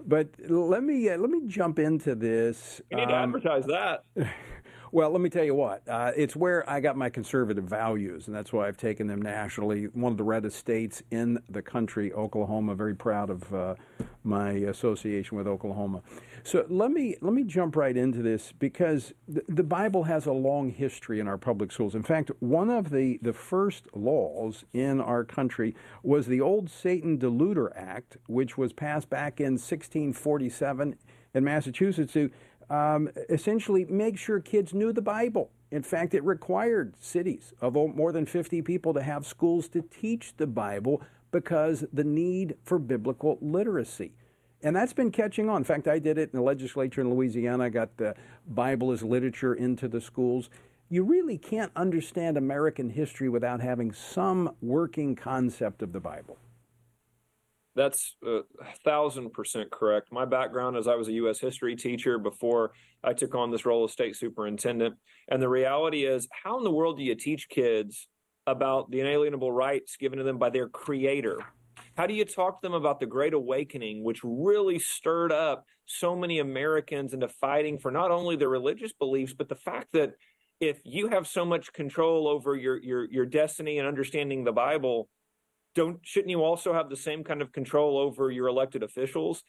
But 0.07 0.29
let 0.47 0.83
me 0.83 1.09
uh, 1.09 1.17
let 1.17 1.29
me 1.29 1.41
jump 1.47 1.79
into 1.79 2.15
this. 2.15 2.81
You 2.89 2.97
need 2.97 3.09
to 3.09 3.15
um, 3.15 3.35
advertise 3.35 3.65
that. 3.65 4.03
Well, 4.93 5.09
let 5.09 5.21
me 5.21 5.29
tell 5.29 5.45
you 5.45 5.55
what. 5.55 5.87
Uh, 5.87 6.11
it's 6.17 6.35
where 6.35 6.69
I 6.69 6.81
got 6.81 6.97
my 6.97 7.09
conservative 7.09 7.63
values, 7.63 8.27
and 8.27 8.35
that's 8.35 8.51
why 8.51 8.67
I've 8.67 8.75
taken 8.75 9.07
them 9.07 9.21
nationally. 9.21 9.85
One 9.85 10.11
of 10.11 10.17
the 10.17 10.25
reddest 10.25 10.57
states 10.57 11.01
in 11.11 11.41
the 11.49 11.61
country, 11.61 12.11
Oklahoma. 12.11 12.75
Very 12.75 12.93
proud 12.93 13.29
of 13.29 13.53
uh, 13.53 13.75
my 14.25 14.51
association 14.51 15.37
with 15.37 15.47
Oklahoma. 15.47 16.01
So 16.43 16.65
let 16.67 16.91
me 16.91 17.15
let 17.21 17.31
me 17.33 17.43
jump 17.45 17.77
right 17.77 17.95
into 17.95 18.21
this 18.21 18.51
because 18.51 19.13
the, 19.29 19.43
the 19.47 19.63
Bible 19.63 20.03
has 20.03 20.25
a 20.25 20.33
long 20.33 20.69
history 20.69 21.21
in 21.21 21.27
our 21.27 21.37
public 21.37 21.71
schools. 21.71 21.95
In 21.95 22.03
fact, 22.03 22.29
one 22.39 22.69
of 22.69 22.89
the 22.89 23.17
the 23.21 23.33
first 23.33 23.85
laws 23.95 24.65
in 24.73 24.99
our 24.99 25.23
country 25.23 25.73
was 26.03 26.27
the 26.27 26.41
Old 26.41 26.69
Satan 26.69 27.17
Deluder 27.17 27.71
Act, 27.77 28.17
which 28.27 28.57
was 28.57 28.73
passed 28.73 29.09
back 29.09 29.39
in 29.39 29.53
1647 29.53 30.97
in 31.33 31.43
Massachusetts 31.45 32.11
to 32.11 32.29
um, 32.71 33.09
essentially 33.29 33.85
make 33.85 34.17
sure 34.17 34.39
kids 34.39 34.73
knew 34.73 34.93
the 34.93 35.01
Bible. 35.01 35.51
In 35.71 35.83
fact, 35.83 36.13
it 36.13 36.23
required 36.23 36.95
cities 36.99 37.53
of 37.61 37.73
more 37.73 38.11
than 38.11 38.25
50 38.25 38.61
people 38.61 38.93
to 38.93 39.03
have 39.03 39.25
schools 39.25 39.67
to 39.69 39.81
teach 39.81 40.33
the 40.37 40.47
Bible 40.47 41.01
because 41.31 41.85
the 41.93 42.03
need 42.03 42.55
for 42.63 42.79
biblical 42.79 43.37
literacy. 43.41 44.13
And 44.63 44.75
that's 44.75 44.93
been 44.93 45.11
catching 45.11 45.49
on. 45.49 45.57
In 45.57 45.63
fact, 45.63 45.87
I 45.87 45.99
did 45.99 46.17
it 46.17 46.29
in 46.33 46.39
the 46.39 46.43
legislature 46.43 47.01
in 47.01 47.09
Louisiana. 47.13 47.65
I 47.65 47.69
got 47.69 47.97
the 47.97 48.15
Bible 48.47 48.91
as 48.91 49.03
literature 49.03 49.53
into 49.53 49.87
the 49.87 49.99
schools. 49.99 50.49
You 50.89 51.03
really 51.03 51.37
can't 51.37 51.71
understand 51.75 52.37
American 52.37 52.89
history 52.89 53.27
without 53.27 53.59
having 53.59 53.91
some 53.91 54.55
working 54.61 55.15
concept 55.15 55.81
of 55.81 55.93
the 55.93 55.99
Bible. 55.99 56.37
That's 57.75 58.15
uh, 58.25 58.39
a 58.39 58.43
thousand 58.83 59.31
percent 59.31 59.71
correct. 59.71 60.11
My 60.11 60.25
background 60.25 60.77
is 60.77 60.87
I 60.87 60.95
was 60.95 61.07
a 61.07 61.13
U.S. 61.13 61.39
history 61.39 61.75
teacher 61.75 62.17
before 62.17 62.71
I 63.03 63.13
took 63.13 63.33
on 63.33 63.51
this 63.51 63.65
role 63.65 63.85
of 63.85 63.91
state 63.91 64.15
superintendent. 64.15 64.95
And 65.29 65.41
the 65.41 65.49
reality 65.49 66.05
is, 66.05 66.27
how 66.43 66.57
in 66.57 66.63
the 66.63 66.71
world 66.71 66.97
do 66.97 67.03
you 67.03 67.15
teach 67.15 67.47
kids 67.49 68.07
about 68.47 68.91
the 68.91 68.99
inalienable 68.99 69.51
rights 69.51 69.95
given 69.97 70.17
to 70.17 70.23
them 70.23 70.37
by 70.37 70.49
their 70.49 70.67
creator? 70.67 71.39
How 71.95 72.07
do 72.07 72.13
you 72.13 72.25
talk 72.25 72.61
to 72.61 72.65
them 72.67 72.73
about 72.73 72.99
the 72.99 73.05
Great 73.05 73.33
Awakening, 73.33 74.03
which 74.03 74.19
really 74.23 74.79
stirred 74.79 75.31
up 75.31 75.65
so 75.85 76.15
many 76.15 76.39
Americans 76.39 77.13
into 77.13 77.27
fighting 77.27 77.77
for 77.77 77.91
not 77.91 78.11
only 78.11 78.35
their 78.35 78.49
religious 78.49 78.93
beliefs, 78.93 79.33
but 79.33 79.49
the 79.49 79.55
fact 79.55 79.87
that 79.93 80.13
if 80.59 80.79
you 80.83 81.09
have 81.09 81.27
so 81.27 81.43
much 81.43 81.73
control 81.73 82.27
over 82.27 82.55
your 82.55 82.77
your 82.81 83.05
your 83.05 83.25
destiny 83.25 83.79
and 83.79 83.87
understanding 83.87 84.43
the 84.43 84.51
Bible, 84.51 85.09
don't 85.75 85.99
shouldn't 86.03 86.29
you 86.29 86.43
also 86.43 86.73
have 86.73 86.89
the 86.89 86.95
same 86.95 87.23
kind 87.23 87.41
of 87.41 87.51
control 87.51 87.97
over 87.97 88.31
your 88.31 88.47
elected 88.47 88.83
officials? 88.83 89.43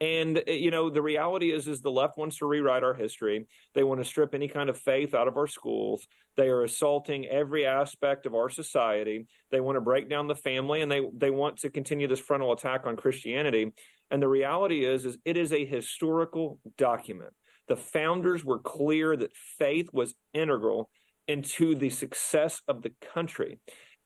And 0.00 0.42
eh, 0.46 0.52
you 0.52 0.70
know 0.70 0.90
the 0.90 1.02
reality 1.02 1.52
is 1.52 1.68
is 1.68 1.80
the 1.80 1.90
left 1.90 2.18
wants 2.18 2.38
to 2.38 2.46
rewrite 2.46 2.82
our 2.82 2.94
history. 2.94 3.46
They 3.74 3.84
want 3.84 4.00
to 4.00 4.04
strip 4.04 4.34
any 4.34 4.48
kind 4.48 4.68
of 4.68 4.78
faith 4.78 5.14
out 5.14 5.28
of 5.28 5.36
our 5.36 5.46
schools. 5.46 6.06
They 6.36 6.48
are 6.48 6.64
assaulting 6.64 7.26
every 7.26 7.66
aspect 7.66 8.26
of 8.26 8.34
our 8.34 8.48
society. 8.48 9.26
They 9.50 9.60
want 9.60 9.76
to 9.76 9.80
break 9.80 10.08
down 10.08 10.26
the 10.26 10.34
family 10.34 10.82
and 10.82 10.90
they 10.90 11.02
they 11.16 11.30
want 11.30 11.58
to 11.58 11.70
continue 11.70 12.08
this 12.08 12.20
frontal 12.20 12.52
attack 12.52 12.86
on 12.86 12.96
christianity. 12.96 13.72
And 14.10 14.20
the 14.20 14.28
reality 14.28 14.84
is 14.84 15.04
is 15.04 15.18
it 15.24 15.36
is 15.36 15.52
a 15.52 15.64
historical 15.64 16.58
document. 16.76 17.32
The 17.68 17.76
founders 17.76 18.44
were 18.44 18.58
clear 18.58 19.16
that 19.16 19.36
faith 19.58 19.88
was 19.92 20.14
integral 20.34 20.90
into 21.28 21.74
the 21.74 21.90
success 21.90 22.60
of 22.66 22.82
the 22.82 22.92
country. 23.14 23.58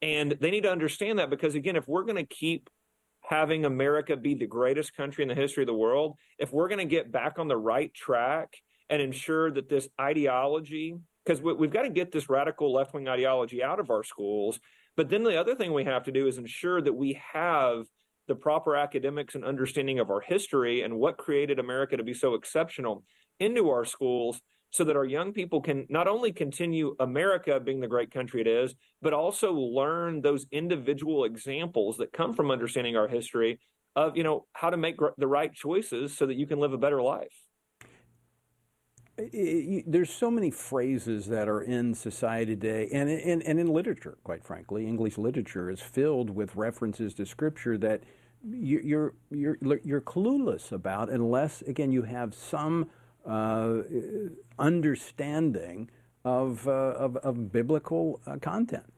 And 0.02 0.36
they 0.40 0.50
need 0.50 0.62
to 0.62 0.72
understand 0.72 1.18
that 1.18 1.30
because, 1.30 1.54
again, 1.54 1.76
if 1.76 1.88
we're 1.88 2.04
going 2.04 2.16
to 2.16 2.34
keep 2.34 2.68
having 3.22 3.64
America 3.64 4.16
be 4.16 4.34
the 4.34 4.46
greatest 4.46 4.94
country 4.94 5.22
in 5.22 5.28
the 5.28 5.34
history 5.34 5.62
of 5.62 5.66
the 5.66 5.74
world, 5.74 6.16
if 6.38 6.52
we're 6.52 6.68
going 6.68 6.78
to 6.78 6.84
get 6.84 7.10
back 7.10 7.38
on 7.38 7.48
the 7.48 7.56
right 7.56 7.92
track 7.94 8.54
and 8.88 9.02
ensure 9.02 9.50
that 9.50 9.68
this 9.68 9.88
ideology, 10.00 10.96
because 11.24 11.42
we've 11.42 11.72
got 11.72 11.82
to 11.82 11.90
get 11.90 12.12
this 12.12 12.28
radical 12.28 12.72
left 12.72 12.94
wing 12.94 13.08
ideology 13.08 13.62
out 13.62 13.80
of 13.80 13.90
our 13.90 14.04
schools. 14.04 14.60
But 14.96 15.08
then 15.08 15.24
the 15.24 15.38
other 15.38 15.54
thing 15.54 15.72
we 15.72 15.84
have 15.84 16.04
to 16.04 16.12
do 16.12 16.26
is 16.26 16.38
ensure 16.38 16.80
that 16.80 16.92
we 16.92 17.20
have 17.32 17.86
the 18.28 18.34
proper 18.34 18.76
academics 18.76 19.34
and 19.34 19.44
understanding 19.44 19.98
of 19.98 20.10
our 20.10 20.20
history 20.20 20.82
and 20.82 20.98
what 20.98 21.18
created 21.18 21.58
America 21.58 21.96
to 21.96 22.04
be 22.04 22.14
so 22.14 22.34
exceptional 22.34 23.04
into 23.40 23.70
our 23.70 23.84
schools 23.84 24.40
so 24.76 24.84
that 24.84 24.94
our 24.94 25.06
young 25.06 25.32
people 25.32 25.62
can 25.62 25.86
not 25.88 26.06
only 26.06 26.30
continue 26.30 26.94
America 27.00 27.58
being 27.58 27.80
the 27.80 27.88
great 27.88 28.10
country 28.10 28.42
it 28.42 28.46
is, 28.46 28.74
but 29.00 29.14
also 29.14 29.54
learn 29.54 30.20
those 30.20 30.44
individual 30.52 31.24
examples 31.24 31.96
that 31.96 32.12
come 32.12 32.34
from 32.34 32.50
understanding 32.50 32.94
our 32.94 33.08
history 33.08 33.58
of, 33.94 34.18
you 34.18 34.22
know, 34.22 34.44
how 34.52 34.68
to 34.68 34.76
make 34.76 34.96
the 35.16 35.26
right 35.26 35.54
choices 35.54 36.14
so 36.14 36.26
that 36.26 36.34
you 36.34 36.46
can 36.46 36.60
live 36.60 36.74
a 36.74 36.78
better 36.78 37.00
life. 37.00 37.32
There's 39.16 40.10
so 40.10 40.30
many 40.30 40.50
phrases 40.50 41.24
that 41.28 41.48
are 41.48 41.62
in 41.62 41.94
society 41.94 42.54
today 42.54 42.90
and 42.92 43.08
in, 43.08 43.40
and 43.40 43.58
in 43.58 43.68
literature, 43.68 44.18
quite 44.24 44.44
frankly. 44.44 44.86
English 44.86 45.16
literature 45.16 45.70
is 45.70 45.80
filled 45.80 46.28
with 46.28 46.54
references 46.54 47.14
to 47.14 47.24
scripture 47.24 47.78
that 47.78 48.02
you're, 48.44 49.14
you're, 49.30 49.56
you're 49.82 50.02
clueless 50.02 50.70
about 50.70 51.08
unless, 51.08 51.62
again, 51.62 51.92
you 51.92 52.02
have 52.02 52.34
some 52.34 52.90
uh, 53.26 53.78
understanding 54.58 55.90
of, 56.24 56.66
uh, 56.66 56.70
of, 56.70 57.16
of, 57.16 57.52
biblical 57.52 58.20
uh, 58.26 58.36
content. 58.40 58.92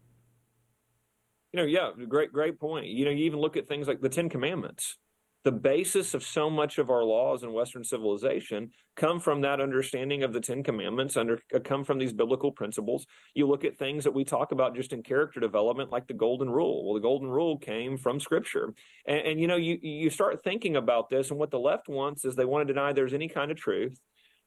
You 1.52 1.60
know, 1.60 1.66
yeah, 1.66 1.90
great, 2.08 2.32
great 2.32 2.58
point. 2.58 2.86
You 2.86 3.04
know, 3.04 3.10
you 3.10 3.24
even 3.24 3.40
look 3.40 3.56
at 3.56 3.68
things 3.68 3.88
like 3.88 4.00
the 4.00 4.08
Ten 4.08 4.28
Commandments. 4.28 4.96
The 5.44 5.52
basis 5.52 6.14
of 6.14 6.22
so 6.22 6.50
much 6.50 6.78
of 6.78 6.90
our 6.90 7.04
laws 7.04 7.42
in 7.42 7.52
Western 7.52 7.84
civilization 7.84 8.70
come 8.96 9.20
from 9.20 9.40
that 9.42 9.60
understanding 9.60 10.22
of 10.22 10.32
the 10.32 10.40
Ten 10.40 10.62
Commandments, 10.62 11.16
under 11.16 11.38
come 11.64 11.84
from 11.84 11.98
these 11.98 12.12
biblical 12.12 12.50
principles. 12.50 13.06
You 13.34 13.46
look 13.46 13.64
at 13.64 13.78
things 13.78 14.04
that 14.04 14.12
we 14.12 14.24
talk 14.24 14.52
about 14.52 14.74
just 14.74 14.92
in 14.92 15.02
character 15.02 15.38
development, 15.38 15.92
like 15.92 16.06
the 16.06 16.14
Golden 16.14 16.50
Rule. 16.50 16.84
Well, 16.84 16.94
the 16.94 17.00
Golden 17.00 17.28
Rule 17.28 17.56
came 17.56 17.96
from 17.96 18.20
Scripture, 18.20 18.74
and, 19.06 19.20
and 19.20 19.40
you 19.40 19.46
know, 19.46 19.56
you 19.56 19.78
you 19.80 20.10
start 20.10 20.42
thinking 20.42 20.76
about 20.76 21.08
this, 21.08 21.30
and 21.30 21.38
what 21.38 21.50
the 21.50 21.60
left 21.60 21.88
wants 21.88 22.24
is 22.24 22.34
they 22.34 22.44
want 22.44 22.66
to 22.66 22.74
deny 22.74 22.92
there's 22.92 23.14
any 23.14 23.28
kind 23.28 23.50
of 23.50 23.56
truth 23.56 23.98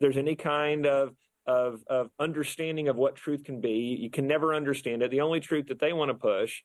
there's 0.01 0.17
any 0.17 0.35
kind 0.35 0.85
of 0.85 1.15
of 1.47 1.81
of 1.87 2.09
understanding 2.19 2.87
of 2.87 2.95
what 2.95 3.15
truth 3.15 3.43
can 3.43 3.61
be. 3.61 3.97
You 3.99 4.09
can 4.09 4.27
never 4.27 4.53
understand 4.53 5.01
it. 5.01 5.11
The 5.11 5.21
only 5.21 5.39
truth 5.39 5.67
that 5.67 5.79
they 5.79 5.93
want 5.93 6.09
to 6.09 6.15
push 6.15 6.61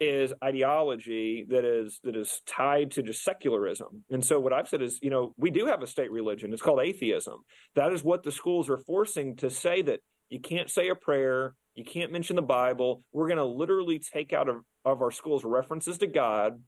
is 0.00 0.32
ideology 0.42 1.46
that 1.50 1.64
is 1.64 2.00
that 2.04 2.16
is 2.16 2.40
tied 2.46 2.90
to 2.92 3.02
just 3.02 3.22
secularism. 3.22 4.04
And 4.10 4.24
so 4.24 4.40
what 4.40 4.52
I've 4.52 4.68
said 4.68 4.82
is, 4.82 4.98
you 5.02 5.10
know, 5.10 5.34
we 5.36 5.50
do 5.50 5.66
have 5.66 5.82
a 5.82 5.86
state 5.86 6.10
religion. 6.10 6.52
It's 6.52 6.62
called 6.62 6.80
atheism. 6.80 7.40
That 7.76 7.92
is 7.92 8.02
what 8.02 8.22
the 8.22 8.32
schools 8.32 8.68
are 8.70 8.78
forcing 8.78 9.36
to 9.36 9.50
say 9.50 9.82
that 9.82 10.00
you 10.30 10.40
can't 10.40 10.70
say 10.70 10.88
a 10.88 10.94
prayer, 10.94 11.54
you 11.74 11.84
can't 11.84 12.12
mention 12.12 12.36
the 12.36 12.42
Bible. 12.42 13.02
We're 13.12 13.26
going 13.26 13.38
to 13.38 13.44
literally 13.44 13.98
take 13.98 14.32
out 14.32 14.48
of, 14.48 14.56
of 14.84 15.02
our 15.02 15.10
schools 15.10 15.44
references 15.44 15.98
to 15.98 16.06
God. 16.06 16.60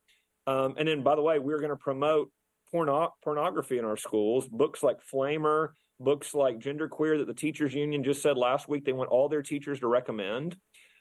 Um, 0.47 0.75
and 0.77 0.89
then, 0.89 1.03
by 1.03 1.15
the 1.15 1.23
way, 1.23 1.39
we're 1.39 1.61
going 1.61 1.71
to 1.71 1.77
promote 1.77 2.31
porno- 2.71 3.15
pornography 3.23 3.79
in 3.79 3.85
our 3.85 3.97
schools, 3.97 4.49
books 4.49 4.83
like 4.83 4.97
Flamer, 5.13 5.69
books 6.05 6.35
like 6.35 6.59
Genderqueer 6.59 7.19
that 7.19 7.27
the 7.27 7.35
teachers 7.35 7.75
union 7.75 8.05
just 8.05 8.23
said 8.23 8.37
last 8.37 8.69
week 8.69 8.85
they 8.85 8.93
want 8.93 9.11
all 9.11 9.29
their 9.29 9.43
teachers 9.43 9.81
to 9.81 9.87
recommend. 9.87 10.57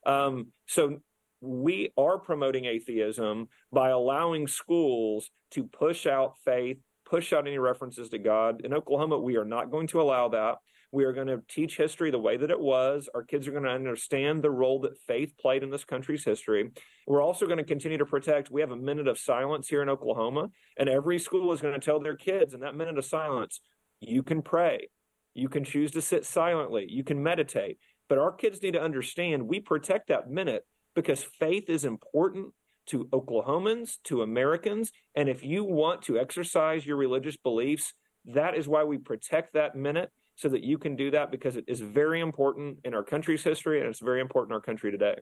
Um, 0.06 0.48
so 0.68 1.00
we 1.42 1.92
are 1.98 2.20
promoting 2.20 2.66
atheism 2.66 3.50
by 3.72 3.90
allowing 3.90 4.48
schools 4.48 5.30
to 5.52 5.64
push 5.64 6.06
out 6.06 6.36
faith, 6.46 6.78
push 7.06 7.34
out 7.34 7.48
any 7.48 7.58
references 7.58 8.10
to 8.10 8.20
God. 8.20 8.62
In 8.64 8.74
Oklahoma, 8.74 9.18
we 9.18 9.38
are 9.38 9.46
not 9.46 9.72
going 9.72 9.88
to 9.88 10.02
allow 10.02 10.30
that. 10.30 10.58
We 10.94 11.06
are 11.06 11.14
going 11.14 11.28
to 11.28 11.42
teach 11.48 11.78
history 11.78 12.12
the 12.12 12.20
way 12.20 12.36
that 12.36 12.52
it 12.52 12.60
was. 12.60 13.10
Our 13.16 13.24
kids 13.24 13.48
are 13.48 13.52
going 13.52 13.64
to 13.64 13.70
understand 13.70 14.44
the 14.44 14.52
role 14.52 14.82
that 14.82 15.00
faith 15.08 15.34
played 15.40 15.64
in 15.64 15.70
this 15.70 15.86
country's 15.86 16.26
history. 16.26 16.70
We're 17.08 17.24
also 17.24 17.46
going 17.46 17.60
to 17.60 17.64
continue 17.64 17.98
to 17.98 18.06
protect. 18.06 18.52
We 18.52 18.62
have 18.62 18.72
a 18.72 18.76
minute 18.76 19.08
of 19.08 19.18
silence 19.18 19.70
here 19.70 19.82
in 19.82 19.90
Oklahoma, 19.90 20.50
and 20.78 20.90
every 20.90 21.18
school 21.18 21.54
is 21.54 21.62
going 21.62 21.80
to 21.80 21.86
tell 21.86 22.02
their 22.02 22.18
kids 22.18 22.54
in 22.54 22.60
that 22.60 22.76
minute 22.76 22.98
of 22.98 23.06
silence, 23.06 23.62
you 24.02 24.24
can 24.24 24.42
pray. 24.42 24.90
You 25.34 25.48
can 25.48 25.64
choose 25.64 25.92
to 25.92 26.02
sit 26.02 26.26
silently. 26.26 26.86
You 26.90 27.04
can 27.04 27.24
meditate. 27.24 27.78
But 28.10 28.18
our 28.18 28.32
kids 28.32 28.62
need 28.62 28.74
to 28.74 28.82
understand 28.82 29.48
we 29.48 29.62
protect 29.62 30.10
that 30.10 30.30
minute 30.30 30.66
because 30.96 31.24
faith 31.24 31.70
is 31.70 31.86
important 31.86 32.48
to 32.88 33.06
Oklahomans, 33.06 33.98
to 34.06 34.24
Americans. 34.24 34.92
And 35.16 35.30
if 35.30 35.44
you 35.44 35.64
want 35.64 36.02
to 36.04 36.20
exercise 36.20 36.86
your 36.86 36.98
religious 36.98 37.38
beliefs, 37.38 37.94
that 38.26 38.58
is 38.58 38.68
why 38.68 38.84
we 38.84 38.98
protect 38.98 39.54
that 39.54 39.76
minute 39.76 40.12
so 40.36 40.50
that 40.50 40.64
you 40.64 40.78
can 40.78 40.96
do 40.96 41.12
that 41.12 41.32
because 41.32 41.56
it 41.56 41.66
is 41.68 41.80
very 41.80 42.20
important 42.20 42.80
in 42.84 42.94
our 42.94 43.04
country's 43.04 43.44
history 43.44 43.80
and 43.80 43.88
it's 43.88 44.00
very 44.00 44.20
important 44.20 44.52
in 44.52 44.56
our 44.56 44.62
country 44.62 44.92
today. 44.92 45.16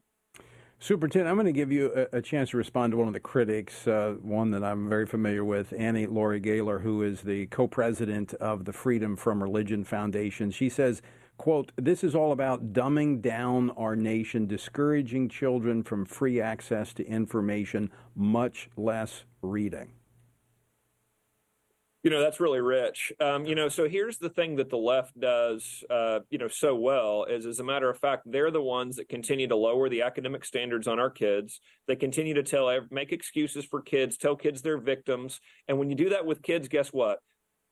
Superintendent, 0.82 1.30
I'm 1.30 1.36
going 1.36 1.46
to 1.46 1.52
give 1.52 1.74
you 1.74 1.92
a, 1.94 2.20
a, 2.20 2.22
chance 2.22 2.52
to 2.52 2.58
respond 2.58 2.92
to 2.92 2.98
one 2.98 3.08
of 3.08 3.14
the 3.14 3.20
critics, 3.20 3.86
uh, 3.86 4.16
one 4.22 4.52
that 4.52 4.64
I'm 4.64 4.88
very 4.88 5.06
familiar 5.06 5.44
with, 5.44 5.74
Annie 5.78 6.08
Laurie 6.08 6.40
Gaylor, 6.40 6.80
who 6.80 7.04
is 7.04 7.22
the 7.22 7.48
co-president 7.48 8.34
of 8.36 8.64
the 8.64 8.72
Freedom 8.72 9.18
from 9.18 9.44
Religion 9.44 9.84
Foundation. 9.84 10.52
She 10.52 10.70
says, 10.70 11.02
quote, 11.38 11.74
this 11.76 12.02
is 12.02 12.16
all 12.16 12.32
about 12.32 12.72
dumbing 12.72 13.22
down 13.22 13.72
our 13.72 13.98
nation, 13.98 14.48
discouraging 14.48 15.28
children 15.28 15.84
from 15.84 16.06
free 16.06 16.40
access 16.40 16.94
to 16.94 17.06
information, 17.06 17.92
much 18.16 18.70
less 18.78 19.26
reading. 19.42 19.92
You 22.02 22.10
know, 22.10 22.22
that's 22.22 22.40
really 22.40 22.62
rich. 22.62 23.12
Um, 23.20 23.46
you 23.46 23.56
know, 23.56 23.68
so 23.68 23.90
here's 23.90 24.18
the 24.18 24.30
thing 24.30 24.56
that 24.56 24.70
the 24.70 24.78
left 24.78 25.20
does, 25.20 25.84
uh, 25.90 26.20
you 26.30 26.38
know, 26.38 26.48
so 26.48 26.74
well 26.74 27.26
is, 27.26 27.46
as 27.46 27.60
a 27.60 27.64
matter 27.64 27.90
of 27.90 28.00
fact, 28.00 28.24
they're 28.26 28.52
the 28.52 28.62
ones 28.62 28.96
that 28.96 29.10
continue 29.10 29.48
to 29.50 29.56
lower 29.58 29.90
the 29.90 30.04
academic 30.04 30.46
standards 30.46 30.88
on 30.88 30.98
our 30.98 31.10
kids. 31.10 31.60
They 31.90 31.98
continue 31.98 32.34
to 32.36 32.44
tell, 32.44 32.74
make 32.90 33.12
excuses 33.12 33.66
for 33.66 33.82
kids, 33.82 34.16
tell 34.16 34.38
kids 34.38 34.62
they're 34.62 34.78
victims. 34.78 35.42
And 35.68 35.78
when 35.78 35.90
you 35.90 35.96
do 35.98 36.10
that 36.12 36.26
with 36.26 36.42
kids, 36.42 36.70
guess 36.70 36.88
what? 36.94 37.20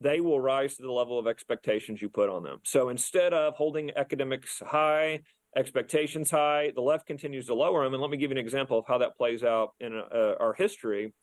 They 0.02 0.20
will 0.20 0.42
rise 0.42 0.76
to 0.76 0.84
the 0.84 0.92
level 0.92 1.18
of 1.18 1.26
expectations 1.26 2.02
you 2.02 2.10
put 2.10 2.30
on 2.30 2.44
them. 2.44 2.60
So 2.66 2.90
instead 2.90 3.34
of 3.34 3.56
holding 3.56 3.92
academics 3.96 4.62
high, 4.66 5.22
expectations 5.56 6.30
high, 6.30 6.74
the 6.76 6.82
left 6.82 7.08
continues 7.08 7.46
to 7.46 7.54
lower 7.54 7.86
them. 7.86 7.94
And 7.94 8.02
let 8.02 8.12
me 8.12 8.18
give 8.18 8.32
you 8.32 8.38
an 8.38 8.44
example 8.46 8.78
of 8.78 8.86
how 8.88 8.98
that 8.98 9.16
plays 9.16 9.42
out 9.44 9.70
in 9.80 9.94
uh, 9.98 10.34
our 10.38 10.54
history 10.54 11.14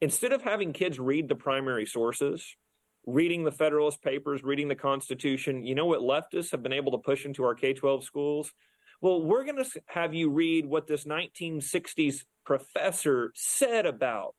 instead 0.00 0.32
of 0.32 0.42
having 0.42 0.72
kids 0.72 0.98
read 0.98 1.28
the 1.28 1.34
primary 1.34 1.86
sources, 1.86 2.56
reading 3.06 3.44
the 3.44 3.52
Federalist 3.52 4.02
Papers, 4.02 4.42
reading 4.42 4.68
the 4.68 4.74
Constitution, 4.74 5.64
you 5.64 5.74
know 5.74 5.86
what 5.86 6.00
leftists 6.00 6.50
have 6.50 6.62
been 6.62 6.72
able 6.72 6.92
to 6.92 6.98
push 6.98 7.24
into 7.24 7.44
our 7.44 7.54
K 7.54 7.72
12 7.72 8.04
schools? 8.04 8.52
Well, 9.00 9.22
we're 9.22 9.44
going 9.44 9.62
to 9.62 9.82
have 9.86 10.12
you 10.12 10.28
read 10.30 10.66
what 10.66 10.86
this 10.86 11.04
1960s 11.04 12.24
professor 12.44 13.32
said 13.34 13.86
about 13.86 14.34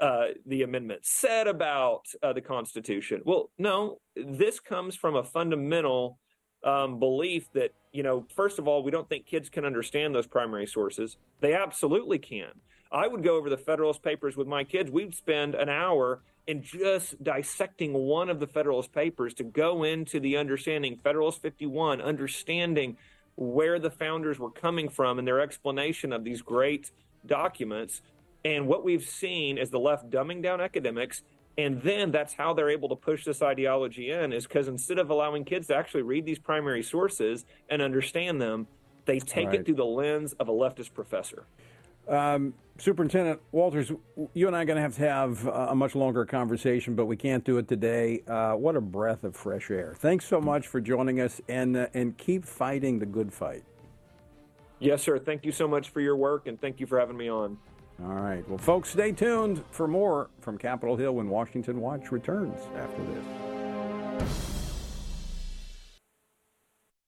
uh, 0.00 0.26
the 0.44 0.62
amendment, 0.62 1.00
said 1.04 1.46
about 1.46 2.02
uh, 2.22 2.32
the 2.32 2.40
Constitution. 2.40 3.22
Well, 3.24 3.50
no, 3.58 4.00
this 4.16 4.60
comes 4.60 4.96
from 4.96 5.16
a 5.16 5.24
fundamental 5.24 6.18
um, 6.64 6.98
belief 6.98 7.48
that, 7.54 7.70
you 7.92 8.02
know, 8.02 8.26
first 8.34 8.58
of 8.58 8.66
all, 8.66 8.82
we 8.82 8.90
don't 8.90 9.08
think 9.08 9.26
kids 9.26 9.48
can 9.48 9.64
understand 9.64 10.14
those 10.14 10.26
primary 10.26 10.66
sources. 10.66 11.16
They 11.40 11.54
absolutely 11.54 12.18
can. 12.18 12.50
I 12.90 13.06
would 13.06 13.22
go 13.22 13.36
over 13.36 13.50
the 13.50 13.58
Federalist 13.58 14.02
Papers 14.02 14.36
with 14.36 14.46
my 14.46 14.64
kids. 14.64 14.90
We'd 14.90 15.14
spend 15.14 15.54
an 15.54 15.68
hour 15.68 16.22
in 16.46 16.62
just 16.62 17.22
dissecting 17.22 17.92
one 17.92 18.30
of 18.30 18.40
the 18.40 18.46
Federalist 18.46 18.92
Papers 18.92 19.34
to 19.34 19.44
go 19.44 19.82
into 19.82 20.18
the 20.18 20.38
understanding, 20.38 20.96
Federalist 20.96 21.42
51, 21.42 22.00
understanding 22.00 22.96
where 23.36 23.78
the 23.78 23.90
founders 23.90 24.38
were 24.38 24.50
coming 24.50 24.88
from 24.88 25.18
and 25.18 25.28
their 25.28 25.40
explanation 25.40 26.12
of 26.12 26.24
these 26.24 26.40
great 26.40 26.90
documents. 27.26 28.00
And 28.44 28.66
what 28.66 28.82
we've 28.82 29.04
seen 29.04 29.58
is 29.58 29.68
the 29.68 29.78
left 29.78 30.08
dumbing 30.08 30.42
down 30.42 30.60
academics. 30.60 31.22
And 31.58 31.82
then 31.82 32.10
that's 32.10 32.32
how 32.32 32.54
they're 32.54 32.70
able 32.70 32.88
to 32.88 32.96
push 32.96 33.24
this 33.24 33.42
ideology 33.42 34.10
in, 34.10 34.32
is 34.32 34.46
because 34.46 34.68
instead 34.68 34.98
of 34.98 35.10
allowing 35.10 35.44
kids 35.44 35.66
to 35.66 35.76
actually 35.76 36.02
read 36.02 36.24
these 36.24 36.38
primary 36.38 36.82
sources 36.82 37.44
and 37.68 37.82
understand 37.82 38.40
them, 38.40 38.66
they 39.04 39.18
take 39.18 39.48
right. 39.48 39.56
it 39.56 39.66
through 39.66 39.74
the 39.74 39.84
lens 39.84 40.32
of 40.34 40.48
a 40.48 40.52
leftist 40.52 40.94
professor. 40.94 41.44
Um, 42.08 42.54
Superintendent 42.78 43.40
Walters, 43.50 43.90
you 44.34 44.46
and 44.46 44.54
I 44.54 44.62
are 44.62 44.64
going 44.64 44.76
to 44.76 44.82
have 44.82 44.94
to 44.96 45.02
have 45.02 45.46
a 45.46 45.74
much 45.74 45.96
longer 45.96 46.24
conversation, 46.24 46.94
but 46.94 47.06
we 47.06 47.16
can't 47.16 47.42
do 47.44 47.58
it 47.58 47.66
today. 47.66 48.22
Uh, 48.26 48.52
what 48.52 48.76
a 48.76 48.80
breath 48.80 49.24
of 49.24 49.34
fresh 49.34 49.68
air. 49.70 49.94
Thanks 49.98 50.26
so 50.26 50.40
much 50.40 50.68
for 50.68 50.80
joining 50.80 51.20
us 51.20 51.40
and, 51.48 51.76
uh, 51.76 51.88
and 51.92 52.16
keep 52.16 52.44
fighting 52.44 53.00
the 53.00 53.06
good 53.06 53.32
fight. 53.32 53.64
Yes, 54.78 55.02
sir. 55.02 55.18
Thank 55.18 55.44
you 55.44 55.50
so 55.50 55.66
much 55.66 55.88
for 55.88 56.00
your 56.00 56.14
work 56.14 56.46
and 56.46 56.60
thank 56.60 56.78
you 56.78 56.86
for 56.86 57.00
having 57.00 57.16
me 57.16 57.28
on. 57.28 57.58
All 58.00 58.14
right. 58.14 58.48
Well, 58.48 58.58
folks, 58.58 58.90
stay 58.90 59.10
tuned 59.10 59.64
for 59.72 59.88
more 59.88 60.30
from 60.38 60.56
Capitol 60.56 60.96
Hill 60.96 61.16
when 61.16 61.28
Washington 61.28 61.80
Watch 61.80 62.12
returns 62.12 62.60
after 62.76 63.02
this. 63.02 63.24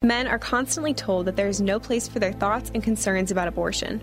Men 0.03 0.27
are 0.27 0.39
constantly 0.39 0.95
told 0.95 1.27
that 1.27 1.37
there 1.37 1.47
is 1.47 1.61
no 1.61 1.79
place 1.79 2.09
for 2.09 2.19
their 2.19 2.33
thoughts 2.33 2.73
and 2.75 2.83
concerns 2.83 3.31
about 3.31 3.47
abortion. 3.47 4.03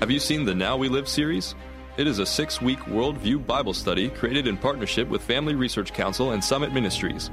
Have 0.00 0.10
you 0.10 0.18
seen 0.18 0.46
the 0.46 0.54
Now 0.54 0.78
We 0.78 0.88
Live 0.88 1.06
series? 1.06 1.54
It 1.98 2.06
is 2.06 2.20
a 2.20 2.26
six 2.26 2.62
week 2.62 2.78
worldview 2.80 3.46
Bible 3.46 3.74
study 3.74 4.08
created 4.08 4.46
in 4.46 4.56
partnership 4.56 5.06
with 5.10 5.20
Family 5.20 5.54
Research 5.54 5.92
Council 5.92 6.30
and 6.30 6.42
Summit 6.42 6.72
Ministries. 6.72 7.30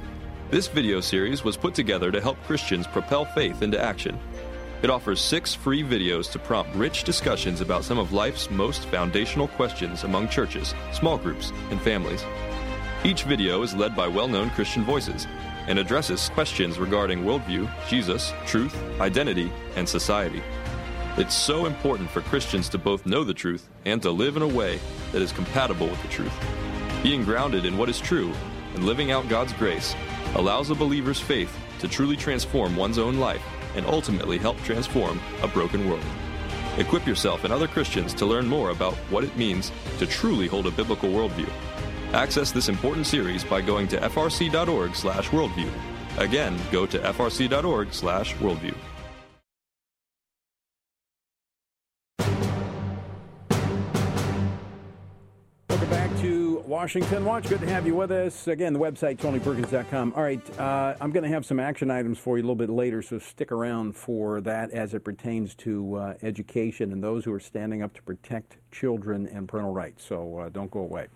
This 0.50 0.68
video 0.68 1.00
series 1.00 1.42
was 1.42 1.56
put 1.56 1.74
together 1.74 2.12
to 2.12 2.20
help 2.20 2.36
Christians 2.42 2.86
propel 2.86 3.24
faith 3.24 3.62
into 3.62 3.82
action. 3.82 4.18
It 4.82 4.90
offers 4.90 5.18
six 5.18 5.54
free 5.54 5.82
videos 5.82 6.30
to 6.32 6.38
prompt 6.38 6.74
rich 6.74 7.04
discussions 7.04 7.62
about 7.62 7.84
some 7.84 7.98
of 7.98 8.12
life's 8.12 8.50
most 8.50 8.84
foundational 8.88 9.48
questions 9.48 10.04
among 10.04 10.28
churches, 10.28 10.74
small 10.92 11.16
groups, 11.16 11.54
and 11.70 11.80
families. 11.80 12.22
Each 13.02 13.22
video 13.22 13.62
is 13.62 13.74
led 13.74 13.96
by 13.96 14.08
well 14.08 14.28
known 14.28 14.50
Christian 14.50 14.84
voices 14.84 15.26
and 15.68 15.78
addresses 15.78 16.28
questions 16.28 16.78
regarding 16.78 17.24
worldview, 17.24 17.70
Jesus, 17.88 18.34
truth, 18.44 18.76
identity, 19.00 19.50
and 19.74 19.88
society. 19.88 20.42
It's 21.18 21.34
so 21.34 21.66
important 21.66 22.08
for 22.08 22.20
Christians 22.20 22.68
to 22.68 22.78
both 22.78 23.04
know 23.04 23.24
the 23.24 23.34
truth 23.34 23.68
and 23.84 24.00
to 24.02 24.10
live 24.12 24.36
in 24.36 24.42
a 24.42 24.46
way 24.46 24.78
that 25.10 25.20
is 25.20 25.32
compatible 25.32 25.88
with 25.88 26.00
the 26.00 26.06
truth. 26.06 26.32
Being 27.02 27.24
grounded 27.24 27.64
in 27.64 27.76
what 27.76 27.88
is 27.88 27.98
true 27.98 28.32
and 28.74 28.84
living 28.84 29.10
out 29.10 29.28
God's 29.28 29.52
grace 29.54 29.96
allows 30.36 30.70
a 30.70 30.76
believer's 30.76 31.18
faith 31.20 31.52
to 31.80 31.88
truly 31.88 32.16
transform 32.16 32.76
one's 32.76 32.98
own 32.98 33.18
life 33.18 33.42
and 33.74 33.84
ultimately 33.86 34.38
help 34.38 34.56
transform 34.58 35.20
a 35.42 35.48
broken 35.48 35.88
world. 35.88 36.04
Equip 36.76 37.04
yourself 37.04 37.42
and 37.42 37.52
other 37.52 37.66
Christians 37.66 38.14
to 38.14 38.24
learn 38.24 38.46
more 38.46 38.70
about 38.70 38.94
what 39.10 39.24
it 39.24 39.36
means 39.36 39.72
to 39.98 40.06
truly 40.06 40.46
hold 40.46 40.68
a 40.68 40.70
biblical 40.70 41.08
worldview. 41.08 41.50
Access 42.12 42.52
this 42.52 42.68
important 42.68 43.08
series 43.08 43.42
by 43.42 43.60
going 43.60 43.88
to 43.88 43.98
frc.org/worldview. 43.98 45.70
Again, 46.18 46.56
go 46.70 46.86
to 46.86 47.00
frc.org/worldview. 47.00 48.74
Washington 56.68 57.24
Watch. 57.24 57.48
Good 57.48 57.60
to 57.60 57.66
have 57.66 57.86
you 57.86 57.94
with 57.94 58.10
us. 58.10 58.46
Again, 58.46 58.74
the 58.74 58.78
website, 58.78 59.16
TonyPerkins.com. 59.16 60.12
All 60.14 60.22
right, 60.22 60.60
uh, 60.60 60.94
I'm 61.00 61.12
going 61.12 61.22
to 61.22 61.30
have 61.30 61.46
some 61.46 61.58
action 61.58 61.90
items 61.90 62.18
for 62.18 62.36
you 62.36 62.42
a 62.42 62.44
little 62.44 62.54
bit 62.54 62.68
later, 62.68 63.00
so 63.00 63.18
stick 63.18 63.50
around 63.50 63.96
for 63.96 64.42
that 64.42 64.70
as 64.72 64.92
it 64.92 65.02
pertains 65.02 65.54
to 65.56 65.94
uh, 65.94 66.14
education 66.22 66.92
and 66.92 67.02
those 67.02 67.24
who 67.24 67.32
are 67.32 67.40
standing 67.40 67.82
up 67.82 67.94
to 67.94 68.02
protect 68.02 68.58
children 68.70 69.26
and 69.28 69.48
parental 69.48 69.72
rights. 69.72 70.04
So 70.04 70.40
uh, 70.40 70.48
don't 70.50 70.70
go 70.70 70.80
away. 70.80 71.06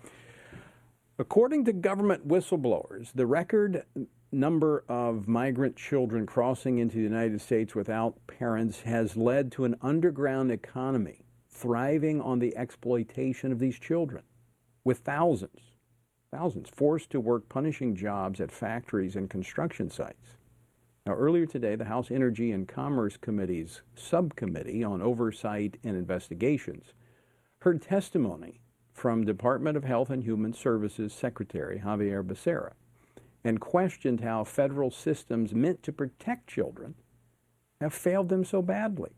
According 1.19 1.65
to 1.65 1.73
government 1.73 2.27
whistleblowers, 2.27 3.11
the 3.13 3.27
record 3.27 3.85
number 4.31 4.83
of 4.89 5.27
migrant 5.27 5.75
children 5.75 6.25
crossing 6.25 6.79
into 6.79 6.95
the 6.95 7.03
United 7.03 7.39
States 7.39 7.75
without 7.75 8.15
parents 8.25 8.81
has 8.81 9.15
led 9.15 9.51
to 9.51 9.65
an 9.65 9.75
underground 9.83 10.51
economy 10.51 11.27
thriving 11.47 12.19
on 12.21 12.39
the 12.39 12.57
exploitation 12.57 13.51
of 13.51 13.59
these 13.59 13.77
children 13.77 14.23
with 14.83 14.99
thousands, 14.99 15.61
thousands 16.31 16.69
forced 16.69 17.09
to 17.11 17.19
work 17.19 17.49
punishing 17.49 17.95
jobs 17.95 18.41
at 18.41 18.51
factories 18.51 19.15
and 19.15 19.29
construction 19.29 19.89
sites. 19.89 20.37
Now, 21.05 21.13
earlier 21.13 21.45
today, 21.45 21.75
the 21.75 21.85
House 21.85 22.09
Energy 22.09 22.51
and 22.51 22.67
Commerce 22.67 23.17
Committee's 23.17 23.81
subcommittee 23.95 24.83
on 24.83 25.01
oversight 25.01 25.77
and 25.83 25.97
investigations 25.97 26.93
heard 27.59 27.81
testimony 27.81 28.61
from 28.93 29.25
Department 29.25 29.75
of 29.75 29.83
Health 29.83 30.09
and 30.09 30.23
Human 30.23 30.53
Services 30.53 31.13
Secretary 31.13 31.81
Xavier 31.83 32.23
Becerra 32.23 32.73
and 33.43 33.59
questioned 33.59 34.21
how 34.21 34.43
federal 34.43 34.91
systems 34.91 35.53
meant 35.53 35.83
to 35.83 35.91
protect 35.91 36.47
children 36.47 36.95
have 37.81 37.93
failed 37.93 38.29
them 38.29 38.45
so 38.45 38.61
badly. 38.61 39.11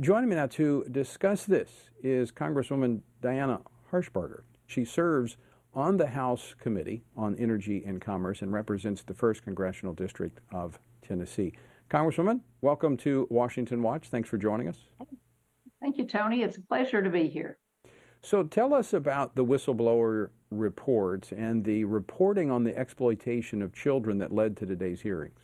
Joining 0.00 0.30
me 0.30 0.36
now 0.36 0.46
to 0.46 0.86
discuss 0.90 1.44
this 1.44 1.90
is 2.02 2.32
Congresswoman 2.32 3.02
Diana 3.20 3.60
Harshbarger. 3.92 4.42
She 4.72 4.86
serves 4.86 5.36
on 5.74 5.98
the 5.98 6.06
House 6.06 6.54
Committee 6.58 7.04
on 7.14 7.36
Energy 7.36 7.84
and 7.84 8.00
Commerce 8.00 8.40
and 8.40 8.50
represents 8.50 9.02
the 9.02 9.12
1st 9.12 9.42
Congressional 9.42 9.92
District 9.92 10.40
of 10.50 10.78
Tennessee. 11.06 11.52
Congresswoman, 11.90 12.40
welcome 12.62 12.96
to 12.98 13.26
Washington 13.28 13.82
Watch. 13.82 14.08
Thanks 14.08 14.30
for 14.30 14.38
joining 14.38 14.68
us. 14.68 14.78
Thank 15.82 15.98
you, 15.98 16.06
Tony. 16.06 16.42
It's 16.42 16.56
a 16.56 16.62
pleasure 16.62 17.02
to 17.02 17.10
be 17.10 17.28
here. 17.28 17.58
So 18.22 18.44
tell 18.44 18.72
us 18.72 18.94
about 18.94 19.34
the 19.36 19.44
whistleblower 19.44 20.30
reports 20.50 21.32
and 21.32 21.62
the 21.62 21.84
reporting 21.84 22.50
on 22.50 22.64
the 22.64 22.74
exploitation 22.74 23.60
of 23.60 23.74
children 23.74 24.16
that 24.18 24.32
led 24.32 24.56
to 24.56 24.64
today's 24.64 25.02
hearings. 25.02 25.40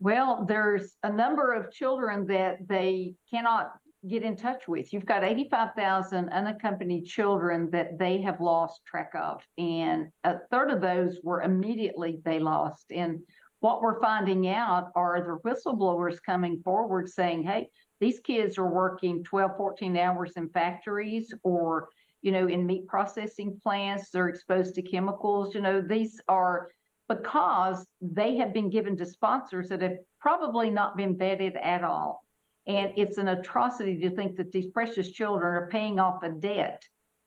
Well, 0.00 0.44
there's 0.48 0.96
a 1.04 1.12
number 1.12 1.52
of 1.52 1.70
children 1.70 2.26
that 2.26 2.66
they 2.66 3.14
cannot 3.30 3.70
get 4.06 4.22
in 4.22 4.36
touch 4.36 4.68
with. 4.68 4.92
You've 4.92 5.06
got 5.06 5.24
85,000 5.24 6.28
unaccompanied 6.28 7.06
children 7.06 7.68
that 7.70 7.98
they 7.98 8.20
have 8.22 8.40
lost 8.40 8.84
track 8.86 9.12
of, 9.14 9.42
and 9.56 10.08
a 10.24 10.36
third 10.50 10.70
of 10.70 10.80
those 10.80 11.18
were 11.22 11.42
immediately 11.42 12.20
they 12.24 12.38
lost. 12.38 12.92
And 12.92 13.20
what 13.60 13.82
we're 13.82 14.00
finding 14.00 14.48
out 14.48 14.90
are 14.94 15.20
the 15.20 15.48
whistleblowers 15.48 16.22
coming 16.24 16.60
forward 16.62 17.08
saying, 17.08 17.42
hey, 17.42 17.68
these 18.00 18.20
kids 18.20 18.56
are 18.58 18.68
working 18.68 19.24
12, 19.24 19.56
14 19.56 19.96
hours 19.96 20.32
in 20.36 20.48
factories 20.50 21.34
or, 21.42 21.88
you 22.22 22.30
know, 22.30 22.46
in 22.46 22.66
meat 22.66 22.86
processing 22.86 23.58
plants. 23.62 24.10
They're 24.10 24.28
exposed 24.28 24.76
to 24.76 24.82
chemicals. 24.82 25.54
You 25.54 25.60
know, 25.62 25.80
these 25.80 26.20
are 26.28 26.68
because 27.08 27.84
they 28.00 28.36
have 28.36 28.52
been 28.52 28.70
given 28.70 28.96
to 28.98 29.06
sponsors 29.06 29.68
that 29.70 29.82
have 29.82 29.96
probably 30.20 30.70
not 30.70 30.96
been 30.96 31.16
vetted 31.16 31.56
at 31.60 31.82
all. 31.82 32.22
And 32.68 32.92
it's 32.96 33.18
an 33.18 33.28
atrocity 33.28 33.98
to 34.00 34.10
think 34.10 34.36
that 34.36 34.52
these 34.52 34.70
precious 34.70 35.10
children 35.10 35.54
are 35.54 35.68
paying 35.68 35.98
off 35.98 36.22
a 36.22 36.30
debt 36.30 36.82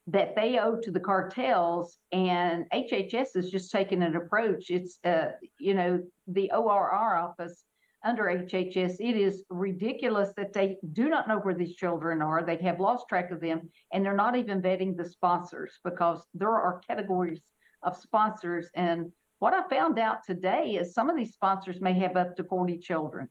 that 0.07 0.35
they 0.35 0.59
owe 0.59 0.79
to 0.81 0.91
the 0.91 0.99
cartels. 0.99 1.97
And 2.11 2.65
HHS 2.73 3.33
has 3.35 3.49
just 3.49 3.71
taken 3.71 4.03
an 4.03 4.15
approach. 4.15 4.69
It's, 4.69 4.99
uh, 5.03 5.31
you 5.59 5.73
know, 5.73 6.03
the 6.27 6.51
ORR 6.51 7.15
office 7.15 7.65
under 8.03 8.23
HHS, 8.23 8.95
it 8.99 9.15
is 9.15 9.43
ridiculous 9.49 10.29
that 10.35 10.53
they 10.53 10.77
do 10.93 11.07
not 11.07 11.27
know 11.27 11.37
where 11.37 11.53
these 11.53 11.75
children 11.75 12.21
are. 12.21 12.43
They 12.43 12.57
have 12.57 12.79
lost 12.79 13.07
track 13.07 13.31
of 13.31 13.39
them, 13.39 13.69
and 13.93 14.03
they're 14.03 14.15
not 14.15 14.35
even 14.35 14.61
vetting 14.61 14.97
the 14.97 15.07
sponsors 15.07 15.79
because 15.83 16.23
there 16.33 16.49
are 16.49 16.81
categories 16.87 17.41
of 17.83 17.95
sponsors. 17.95 18.69
And 18.75 19.11
what 19.39 19.53
I 19.53 19.67
found 19.69 19.99
out 19.99 20.25
today 20.25 20.77
is 20.79 20.93
some 20.93 21.09
of 21.09 21.15
these 21.15 21.33
sponsors 21.33 21.79
may 21.79 21.93
have 21.93 22.17
up 22.17 22.35
to 22.37 22.43
40 22.43 22.79
children, 22.79 23.29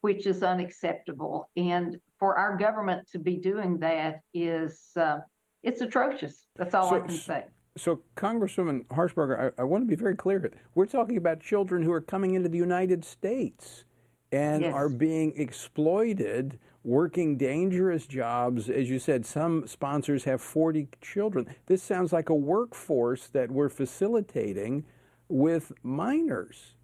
which 0.00 0.26
is 0.26 0.42
unacceptable. 0.42 1.50
And 1.56 1.98
for 2.18 2.36
our 2.36 2.56
government 2.56 3.08
to 3.12 3.18
be 3.18 3.36
doing 3.36 3.78
that 3.78 4.20
is 4.34 4.90
uh, 4.96 5.18
it's 5.62 5.80
atrocious. 5.80 6.46
That's 6.56 6.74
all 6.74 6.90
so, 6.90 6.96
I 6.96 7.00
can 7.00 7.16
say. 7.16 7.44
So, 7.76 8.00
Congresswoman 8.16 8.86
Harshbarger, 8.86 9.52
I, 9.58 9.62
I 9.62 9.64
want 9.64 9.82
to 9.84 9.88
be 9.88 9.94
very 9.94 10.16
clear. 10.16 10.52
We're 10.74 10.86
talking 10.86 11.16
about 11.16 11.40
children 11.40 11.82
who 11.82 11.92
are 11.92 12.00
coming 12.00 12.34
into 12.34 12.48
the 12.48 12.58
United 12.58 13.04
States 13.04 13.84
and 14.32 14.62
Yes. 14.62 14.74
are 14.74 14.88
being 14.88 15.32
exploited 15.36 16.58
working 16.82 17.36
dangerous 17.36 18.06
jobs. 18.06 18.70
As 18.70 18.88
you 18.88 18.98
said, 18.98 19.26
some 19.26 19.66
sponsors 19.66 20.24
have 20.24 20.40
40 20.40 20.88
children. 21.00 21.54
This 21.66 21.82
sounds 21.82 22.12
like 22.12 22.28
a 22.28 22.34
workforce 22.34 23.26
that 23.28 23.50
we're 23.50 23.68
facilitating 23.68 24.84
with 25.28 25.72
minors. 25.82 26.74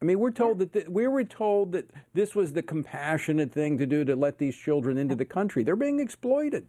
I 0.00 0.04
mean, 0.04 0.20
we're 0.20 0.30
told 0.30 0.60
that 0.60 0.90
we 0.90 1.08
were 1.08 1.24
told 1.24 1.72
that 1.72 1.90
this 2.14 2.34
was 2.34 2.52
the 2.52 2.62
compassionate 2.62 3.52
thing 3.52 3.76
to 3.78 3.86
do 3.86 4.04
to 4.04 4.14
let 4.14 4.38
these 4.38 4.56
children 4.56 4.96
into 4.96 5.16
the 5.16 5.24
country. 5.24 5.64
They're 5.64 5.76
being 5.76 5.98
exploited. 5.98 6.66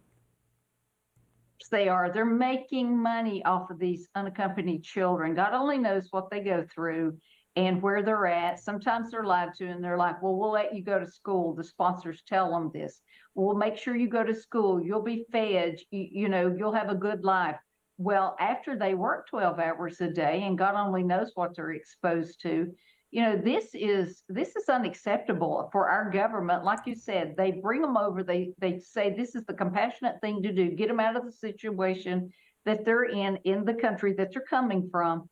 They 1.70 1.88
are. 1.88 2.10
They're 2.12 2.24
making 2.24 3.00
money 3.00 3.44
off 3.44 3.70
of 3.70 3.78
these 3.78 4.08
unaccompanied 4.16 4.82
children. 4.82 5.36
God 5.36 5.54
only 5.54 5.78
knows 5.78 6.08
what 6.10 6.28
they 6.28 6.40
go 6.40 6.66
through 6.74 7.16
and 7.54 7.80
where 7.80 8.02
they're 8.02 8.26
at. 8.26 8.58
Sometimes 8.58 9.10
they're 9.10 9.24
lied 9.24 9.50
to 9.58 9.66
and 9.66 9.84
they're 9.84 9.98
like, 9.98 10.20
well, 10.20 10.34
we'll 10.34 10.50
let 10.50 10.74
you 10.74 10.82
go 10.82 10.98
to 10.98 11.06
school. 11.06 11.54
The 11.54 11.62
sponsors 11.62 12.22
tell 12.26 12.50
them 12.50 12.70
this. 12.74 13.02
We'll 13.34 13.54
make 13.54 13.76
sure 13.76 13.94
you 13.94 14.08
go 14.08 14.24
to 14.24 14.34
school. 14.34 14.82
You'll 14.82 15.02
be 15.02 15.26
fed. 15.30 15.76
You, 15.90 16.08
you 16.10 16.28
know, 16.28 16.52
you'll 16.58 16.72
have 16.72 16.90
a 16.90 16.94
good 16.96 17.22
life. 17.22 17.58
Well, 17.98 18.36
after 18.40 18.76
they 18.76 18.94
work 18.94 19.28
12 19.28 19.58
hours 19.60 20.00
a 20.00 20.08
day 20.08 20.42
and 20.44 20.58
God 20.58 20.74
only 20.74 21.02
knows 21.02 21.32
what 21.34 21.54
they're 21.54 21.72
exposed 21.72 22.40
to, 22.42 22.72
you 23.10 23.22
know, 23.22 23.36
this 23.36 23.70
is 23.74 24.22
this 24.28 24.54
is 24.54 24.68
unacceptable 24.68 25.68
for 25.72 25.88
our 25.88 26.10
government. 26.10 26.64
Like 26.64 26.86
you 26.86 26.94
said, 26.94 27.34
they 27.36 27.50
bring 27.50 27.82
them 27.82 27.96
over. 27.96 28.22
They 28.22 28.52
they 28.58 28.78
say 28.78 29.12
this 29.16 29.34
is 29.34 29.44
the 29.46 29.54
compassionate 29.54 30.20
thing 30.20 30.42
to 30.42 30.52
do. 30.52 30.70
Get 30.70 30.88
them 30.88 31.00
out 31.00 31.16
of 31.16 31.24
the 31.24 31.32
situation 31.32 32.32
that 32.66 32.84
they're 32.84 33.04
in 33.04 33.36
in 33.44 33.64
the 33.64 33.74
country 33.74 34.12
that 34.14 34.32
they're 34.32 34.42
coming 34.42 34.88
from, 34.92 35.28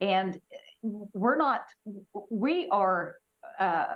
and 0.00 0.38
we're 0.82 1.36
not. 1.36 1.62
We 2.30 2.68
are 2.70 3.16
uh, 3.58 3.94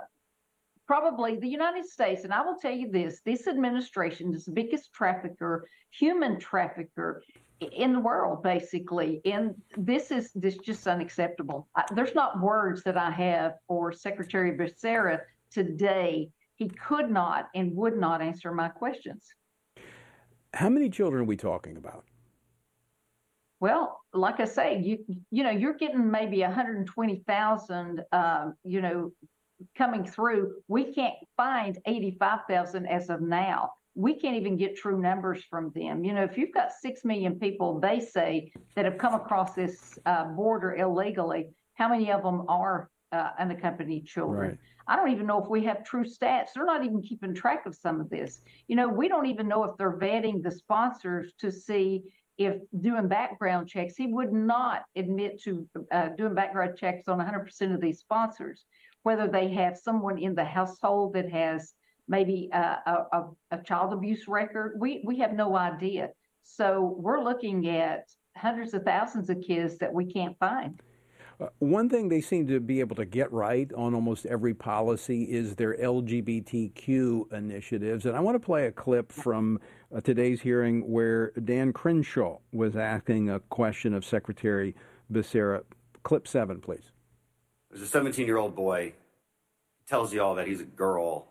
probably 0.87 1.35
the 1.35 1.49
United 1.49 1.85
States, 1.85 2.23
and 2.23 2.33
I 2.33 2.41
will 2.41 2.57
tell 2.57 2.73
you 2.73 2.89
this: 2.89 3.21
this 3.23 3.47
administration 3.47 4.33
is 4.33 4.45
the 4.45 4.51
biggest 4.51 4.93
trafficker, 4.93 5.67
human 5.91 6.39
trafficker 6.39 7.21
in 7.59 7.93
the 7.93 7.99
world, 7.99 8.43
basically. 8.43 9.21
And 9.25 9.55
this 9.75 10.11
is 10.11 10.31
this 10.33 10.57
just 10.57 10.87
unacceptable. 10.87 11.67
I, 11.75 11.85
there's 11.93 12.15
not 12.15 12.41
words 12.41 12.83
that 12.83 12.97
I 12.97 13.11
have 13.11 13.55
for 13.67 13.91
Secretary 13.91 14.57
Becerra 14.57 15.19
today. 15.51 16.29
He 16.55 16.69
could 16.69 17.09
not 17.09 17.49
and 17.55 17.75
would 17.75 17.97
not 17.97 18.21
answer 18.21 18.51
my 18.51 18.69
questions. 18.69 19.23
How 20.53 20.69
many 20.69 20.89
children 20.89 21.21
are 21.21 21.25
we 21.25 21.37
talking 21.37 21.77
about? 21.77 22.05
Well, 23.59 23.99
like 24.13 24.39
I 24.39 24.45
say, 24.45 24.79
you 24.79 24.99
you 25.31 25.43
know 25.43 25.49
you're 25.49 25.77
getting 25.77 26.09
maybe 26.11 26.41
120,000, 26.41 28.03
um, 28.11 28.55
you 28.63 28.81
know, 28.81 29.11
coming 29.75 30.05
through. 30.05 30.55
We 30.67 30.93
can't 30.93 31.15
find 31.35 31.77
85,000 31.85 32.85
as 32.85 33.09
of 33.09 33.21
now 33.21 33.71
we 33.97 34.13
can't 34.13 34.35
even 34.35 34.55
get 34.55 34.77
true 34.77 35.01
numbers 35.01 35.43
from 35.49 35.71
them. 35.73 36.03
You 36.03 36.13
know, 36.13 36.23
if 36.23 36.37
you've 36.37 36.53
got 36.53 36.69
6 36.71 37.03
million 37.03 37.39
people, 37.39 37.79
they 37.79 37.99
say, 37.99 38.51
that 38.75 38.85
have 38.85 38.99
come 38.99 39.15
across 39.15 39.55
this 39.55 39.97
uh, 40.05 40.25
border 40.25 40.75
illegally, 40.75 41.47
how 41.73 41.89
many 41.89 42.11
of 42.11 42.21
them 42.21 42.43
are 42.47 42.91
uh, 43.11 43.31
unaccompanied 43.39 44.05
children? 44.05 44.49
Right. 44.49 44.57
I 44.87 44.95
don't 44.95 45.09
even 45.09 45.25
know 45.25 45.41
if 45.41 45.49
we 45.49 45.63
have 45.65 45.83
true 45.83 46.05
stats. 46.05 46.49
They're 46.53 46.63
not 46.63 46.85
even 46.85 47.01
keeping 47.01 47.33
track 47.33 47.65
of 47.65 47.73
some 47.73 47.99
of 47.99 48.07
this. 48.11 48.41
You 48.67 48.75
know, 48.75 48.87
we 48.87 49.07
don't 49.07 49.25
even 49.25 49.47
know 49.47 49.63
if 49.63 49.75
they're 49.77 49.97
vetting 49.97 50.43
the 50.43 50.51
sponsors 50.51 51.33
to 51.39 51.51
see 51.51 52.03
if 52.37 52.57
doing 52.81 53.07
background 53.07 53.67
checks. 53.67 53.95
He 53.97 54.13
would 54.13 54.31
not 54.31 54.83
admit 54.95 55.41
to 55.41 55.67
uh, 55.91 56.09
doing 56.09 56.35
background 56.35 56.77
checks 56.77 57.07
on 57.07 57.17
100% 57.17 57.73
of 57.73 57.81
these 57.81 57.99
sponsors, 57.99 58.63
whether 59.01 59.27
they 59.27 59.49
have 59.53 59.75
someone 59.75 60.19
in 60.19 60.35
the 60.35 60.45
household 60.45 61.13
that 61.13 61.31
has 61.31 61.73
maybe 62.07 62.49
a, 62.53 62.57
a, 63.11 63.23
a 63.51 63.63
child 63.63 63.93
abuse 63.93 64.27
record. 64.27 64.73
We, 64.79 65.01
we 65.05 65.19
have 65.19 65.33
no 65.33 65.55
idea. 65.55 66.09
So 66.43 66.95
we're 66.97 67.23
looking 67.23 67.67
at 67.69 68.09
hundreds 68.35 68.73
of 68.73 68.83
thousands 68.83 69.29
of 69.29 69.41
kids 69.45 69.77
that 69.79 69.93
we 69.93 70.05
can't 70.05 70.37
find. 70.39 70.81
Uh, 71.39 71.47
one 71.59 71.87
thing 71.87 72.09
they 72.09 72.21
seem 72.21 72.47
to 72.47 72.59
be 72.59 72.79
able 72.79 72.95
to 72.95 73.05
get 73.05 73.31
right 73.31 73.71
on 73.73 73.93
almost 73.93 74.25
every 74.25 74.53
policy 74.53 75.23
is 75.23 75.55
their 75.55 75.77
LGBTQ 75.77 77.31
initiatives. 77.31 78.05
And 78.05 78.15
I 78.15 78.19
want 78.21 78.35
to 78.35 78.39
play 78.39 78.65
a 78.65 78.71
clip 78.71 79.11
from 79.11 79.59
uh, 79.95 80.01
today's 80.01 80.41
hearing 80.41 80.89
where 80.89 81.31
Dan 81.43 81.73
Crenshaw 81.73 82.39
was 82.51 82.75
asking 82.75 83.29
a 83.29 83.39
question 83.39 83.93
of 83.93 84.03
Secretary 84.03 84.75
Becerra. 85.11 85.63
Clip 86.03 86.27
seven, 86.27 86.59
please. 86.59 86.91
There's 87.69 87.83
a 87.83 87.87
17 87.87 88.25
year 88.25 88.37
old 88.37 88.55
boy 88.55 88.93
tells 89.87 90.13
you 90.13 90.21
all 90.21 90.35
that 90.35 90.47
he's 90.47 90.61
a 90.61 90.65
girl 90.65 91.27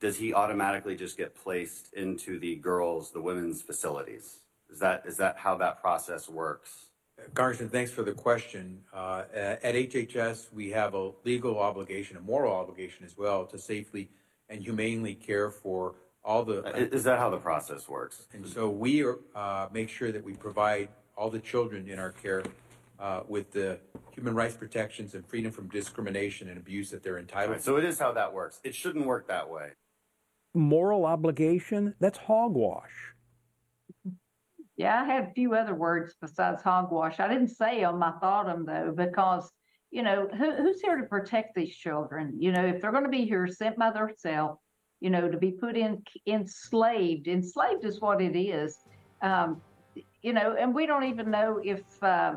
does 0.00 0.16
he 0.16 0.34
automatically 0.34 0.96
just 0.96 1.16
get 1.16 1.34
placed 1.34 1.92
into 1.94 2.38
the 2.38 2.56
girls, 2.56 3.10
the 3.10 3.20
women's 3.20 3.62
facilities? 3.62 4.38
Is 4.70 4.78
that 4.80 5.04
is 5.06 5.16
that 5.18 5.38
how 5.38 5.56
that 5.56 5.80
process 5.80 6.28
works? 6.28 6.86
Congressman, 7.34 7.70
thanks 7.70 7.90
for 7.90 8.02
the 8.02 8.12
question. 8.12 8.80
Uh, 8.92 9.22
at 9.32 9.74
HHS, 9.74 10.52
we 10.52 10.70
have 10.70 10.94
a 10.94 11.12
legal 11.24 11.58
obligation, 11.58 12.16
a 12.16 12.20
moral 12.20 12.54
obligation 12.54 13.06
as 13.06 13.16
well, 13.16 13.46
to 13.46 13.58
safely 13.58 14.10
and 14.50 14.62
humanely 14.62 15.14
care 15.14 15.50
for 15.50 15.94
all 16.24 16.44
the. 16.44 16.62
Uh, 16.62 16.88
is 16.92 17.04
that 17.04 17.18
how 17.18 17.30
the 17.30 17.38
process 17.38 17.88
works? 17.88 18.26
And 18.32 18.46
so 18.46 18.68
we 18.68 19.02
are, 19.02 19.18
uh, 19.34 19.68
make 19.72 19.88
sure 19.88 20.12
that 20.12 20.22
we 20.22 20.34
provide 20.34 20.88
all 21.16 21.30
the 21.30 21.38
children 21.38 21.88
in 21.88 21.98
our 21.98 22.12
care 22.12 22.42
uh, 22.98 23.20
with 23.26 23.50
the 23.50 23.78
human 24.12 24.34
rights 24.34 24.54
protections 24.54 25.14
and 25.14 25.26
freedom 25.26 25.52
from 25.52 25.68
discrimination 25.68 26.48
and 26.48 26.58
abuse 26.58 26.90
that 26.90 27.02
they're 27.02 27.18
entitled 27.18 27.50
right, 27.50 27.58
to. 27.58 27.64
So 27.64 27.76
it 27.76 27.84
is 27.84 27.98
how 27.98 28.12
that 28.12 28.32
works. 28.34 28.60
It 28.62 28.74
shouldn't 28.74 29.06
work 29.06 29.26
that 29.28 29.48
way 29.48 29.72
moral 30.56 31.06
obligation, 31.06 31.94
that's 32.00 32.18
hogwash. 32.18 32.90
Yeah, 34.76 35.02
I 35.02 35.04
had 35.04 35.24
a 35.24 35.32
few 35.32 35.54
other 35.54 35.74
words 35.74 36.14
besides 36.20 36.62
hogwash. 36.62 37.18
I 37.18 37.28
didn't 37.28 37.48
say 37.48 37.80
them, 37.80 38.02
I 38.02 38.12
thought 38.20 38.46
them 38.46 38.66
though, 38.66 38.92
because, 38.94 39.50
you 39.90 40.02
know, 40.02 40.28
who, 40.36 40.52
who's 40.54 40.80
here 40.80 40.96
to 40.96 41.04
protect 41.04 41.54
these 41.54 41.74
children? 41.74 42.34
You 42.38 42.52
know, 42.52 42.64
if 42.66 42.82
they're 42.82 42.92
going 42.92 43.04
to 43.04 43.10
be 43.10 43.24
here 43.24 43.46
sent 43.46 43.78
by 43.78 43.90
themselves, 43.90 44.60
you 45.00 45.10
know, 45.10 45.30
to 45.30 45.38
be 45.38 45.52
put 45.52 45.76
in 45.76 46.02
enslaved, 46.26 47.28
enslaved 47.28 47.84
is 47.84 48.00
what 48.00 48.20
it 48.20 48.38
is. 48.38 48.78
Um, 49.22 49.62
you 50.22 50.32
know, 50.32 50.56
and 50.58 50.74
we 50.74 50.86
don't 50.86 51.04
even 51.04 51.30
know 51.30 51.60
if, 51.62 51.82
uh, 52.02 52.34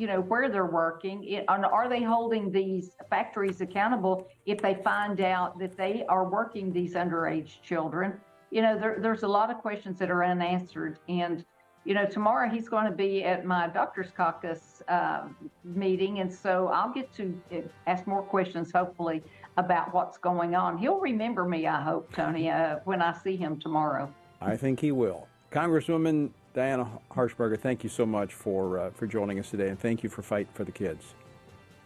you 0.00 0.06
know, 0.06 0.22
where 0.22 0.48
they're 0.48 0.64
working. 0.64 1.22
It, 1.24 1.44
are 1.46 1.86
they 1.86 2.02
holding 2.02 2.50
these 2.50 2.92
factories 3.10 3.60
accountable 3.60 4.26
if 4.46 4.62
they 4.62 4.76
find 4.82 5.20
out 5.20 5.58
that 5.58 5.76
they 5.76 6.06
are 6.08 6.26
working 6.26 6.72
these 6.72 6.94
underage 6.94 7.60
children? 7.60 8.18
You 8.50 8.62
know, 8.62 8.78
there, 8.78 8.96
there's 8.98 9.24
a 9.24 9.28
lot 9.28 9.50
of 9.50 9.58
questions 9.58 9.98
that 9.98 10.10
are 10.10 10.24
unanswered. 10.24 10.98
And, 11.10 11.44
you 11.84 11.92
know, 11.92 12.06
tomorrow 12.06 12.48
he's 12.48 12.66
going 12.66 12.86
to 12.86 12.96
be 12.96 13.24
at 13.24 13.44
my 13.44 13.68
doctor's 13.68 14.10
caucus 14.16 14.82
uh, 14.88 15.24
meeting. 15.64 16.20
And 16.20 16.32
so 16.32 16.68
I'll 16.68 16.94
get 16.94 17.12
to 17.16 17.38
uh, 17.52 17.56
ask 17.86 18.06
more 18.06 18.22
questions, 18.22 18.72
hopefully, 18.72 19.22
about 19.58 19.92
what's 19.92 20.16
going 20.16 20.54
on. 20.54 20.78
He'll 20.78 21.00
remember 21.00 21.44
me, 21.44 21.66
I 21.66 21.82
hope, 21.82 22.10
Tony, 22.14 22.48
uh, 22.48 22.76
when 22.84 23.02
I 23.02 23.12
see 23.12 23.36
him 23.36 23.60
tomorrow. 23.60 24.10
I 24.40 24.56
think 24.56 24.80
he 24.80 24.92
will. 24.92 25.28
Congresswoman 25.52 26.30
Diana 26.52 26.88
Harshbarger, 27.12 27.58
thank 27.58 27.84
you 27.84 27.90
so 27.90 28.04
much 28.04 28.34
for 28.34 28.78
uh, 28.78 28.90
for 28.90 29.06
joining 29.06 29.38
us 29.38 29.50
today, 29.50 29.68
and 29.68 29.78
thank 29.78 30.02
you 30.02 30.08
for 30.08 30.22
fighting 30.22 30.52
for 30.52 30.64
the 30.64 30.72
kids. 30.72 31.14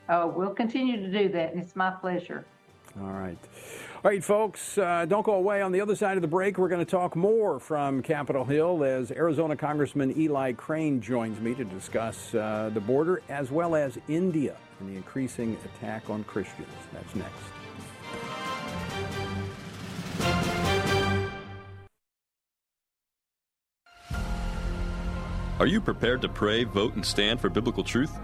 Oh, 0.08 0.26
we'll 0.26 0.54
continue 0.54 0.96
to 0.96 1.10
do 1.10 1.28
that, 1.30 1.52
and 1.52 1.62
it's 1.62 1.76
my 1.76 1.90
pleasure. 1.90 2.44
All 3.00 3.10
right. 3.10 3.38
All 4.04 4.10
right, 4.10 4.22
folks, 4.22 4.78
uh, 4.78 5.04
don't 5.06 5.24
go 5.24 5.32
away. 5.32 5.62
On 5.62 5.72
the 5.72 5.80
other 5.80 5.96
side 5.96 6.16
of 6.16 6.22
the 6.22 6.28
break, 6.28 6.58
we're 6.58 6.68
going 6.68 6.84
to 6.84 6.90
talk 6.90 7.16
more 7.16 7.58
from 7.58 8.02
Capitol 8.02 8.44
Hill 8.44 8.84
as 8.84 9.10
Arizona 9.10 9.56
Congressman 9.56 10.16
Eli 10.16 10.52
Crane 10.52 11.00
joins 11.00 11.40
me 11.40 11.54
to 11.54 11.64
discuss 11.64 12.34
uh, 12.34 12.70
the 12.72 12.80
border 12.80 13.22
as 13.28 13.50
well 13.50 13.74
as 13.74 13.98
India 14.08 14.56
and 14.78 14.88
the 14.88 14.96
increasing 14.96 15.56
attack 15.64 16.08
on 16.08 16.22
Christians. 16.24 16.68
That's 16.92 17.14
next. 17.16 17.32
Are 25.64 25.76
you 25.76 25.80
prepared 25.80 26.20
to 26.20 26.28
pray, 26.28 26.64
vote, 26.64 26.94
and 26.94 27.02
stand 27.02 27.40
for 27.40 27.48
biblical 27.48 27.82
truth? 27.82 28.18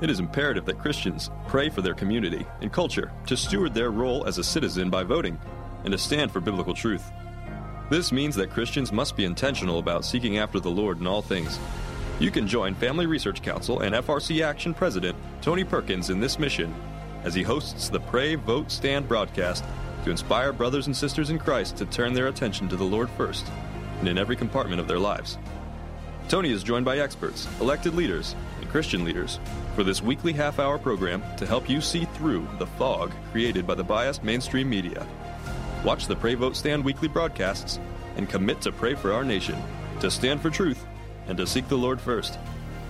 It 0.00 0.08
is 0.08 0.18
imperative 0.18 0.64
that 0.64 0.78
Christians 0.78 1.28
pray 1.46 1.68
for 1.68 1.82
their 1.82 1.92
community 1.92 2.46
and 2.62 2.72
culture 2.72 3.12
to 3.26 3.36
steward 3.36 3.74
their 3.74 3.90
role 3.90 4.26
as 4.26 4.38
a 4.38 4.42
citizen 4.42 4.88
by 4.88 5.02
voting 5.02 5.38
and 5.84 5.92
to 5.92 5.98
stand 5.98 6.30
for 6.30 6.40
biblical 6.40 6.72
truth. 6.72 7.04
This 7.90 8.12
means 8.12 8.34
that 8.36 8.48
Christians 8.48 8.92
must 8.92 9.14
be 9.14 9.26
intentional 9.26 9.78
about 9.78 10.06
seeking 10.06 10.38
after 10.38 10.58
the 10.58 10.70
Lord 10.70 10.98
in 10.98 11.06
all 11.06 11.20
things. 11.20 11.58
You 12.18 12.30
can 12.30 12.48
join 12.48 12.74
Family 12.74 13.04
Research 13.04 13.42
Council 13.42 13.80
and 13.80 13.94
FRC 13.94 14.42
Action 14.42 14.72
President 14.72 15.18
Tony 15.42 15.64
Perkins 15.64 16.08
in 16.08 16.18
this 16.18 16.38
mission 16.38 16.74
as 17.24 17.34
he 17.34 17.42
hosts 17.42 17.90
the 17.90 18.00
Pray, 18.00 18.36
Vote, 18.36 18.72
Stand 18.72 19.06
broadcast 19.06 19.66
to 20.04 20.10
inspire 20.10 20.50
brothers 20.50 20.86
and 20.86 20.96
sisters 20.96 21.28
in 21.28 21.38
Christ 21.38 21.76
to 21.76 21.84
turn 21.84 22.14
their 22.14 22.28
attention 22.28 22.70
to 22.70 22.76
the 22.76 22.84
Lord 22.84 23.10
first 23.18 23.46
and 23.98 24.08
in 24.08 24.16
every 24.16 24.34
compartment 24.34 24.80
of 24.80 24.88
their 24.88 24.98
lives. 24.98 25.36
Tony 26.28 26.50
is 26.50 26.64
joined 26.64 26.84
by 26.84 26.98
experts, 26.98 27.46
elected 27.60 27.94
leaders, 27.94 28.34
and 28.60 28.68
Christian 28.68 29.04
leaders 29.04 29.38
for 29.76 29.84
this 29.84 30.02
weekly 30.02 30.32
half 30.32 30.58
hour 30.58 30.76
program 30.76 31.22
to 31.36 31.46
help 31.46 31.70
you 31.70 31.80
see 31.80 32.04
through 32.04 32.48
the 32.58 32.66
fog 32.66 33.12
created 33.30 33.66
by 33.66 33.74
the 33.74 33.84
biased 33.84 34.24
mainstream 34.24 34.68
media. 34.68 35.06
Watch 35.84 36.06
the 36.06 36.16
Pray 36.16 36.34
Vote 36.34 36.56
Stand 36.56 36.84
weekly 36.84 37.06
broadcasts 37.06 37.78
and 38.16 38.28
commit 38.28 38.60
to 38.62 38.72
pray 38.72 38.96
for 38.96 39.12
our 39.12 39.24
nation, 39.24 39.56
to 40.00 40.10
stand 40.10 40.40
for 40.40 40.50
truth, 40.50 40.84
and 41.28 41.36
to 41.38 41.46
seek 41.46 41.68
the 41.68 41.78
Lord 41.78 42.00
first. 42.00 42.38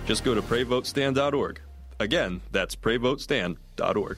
Just 0.07 0.23
go 0.23 0.33
to 0.33 0.41
PrayVoteStand.org. 0.41 1.59
Again, 1.99 2.41
that's 2.51 2.75
PrayVoteStand.org. 2.75 4.17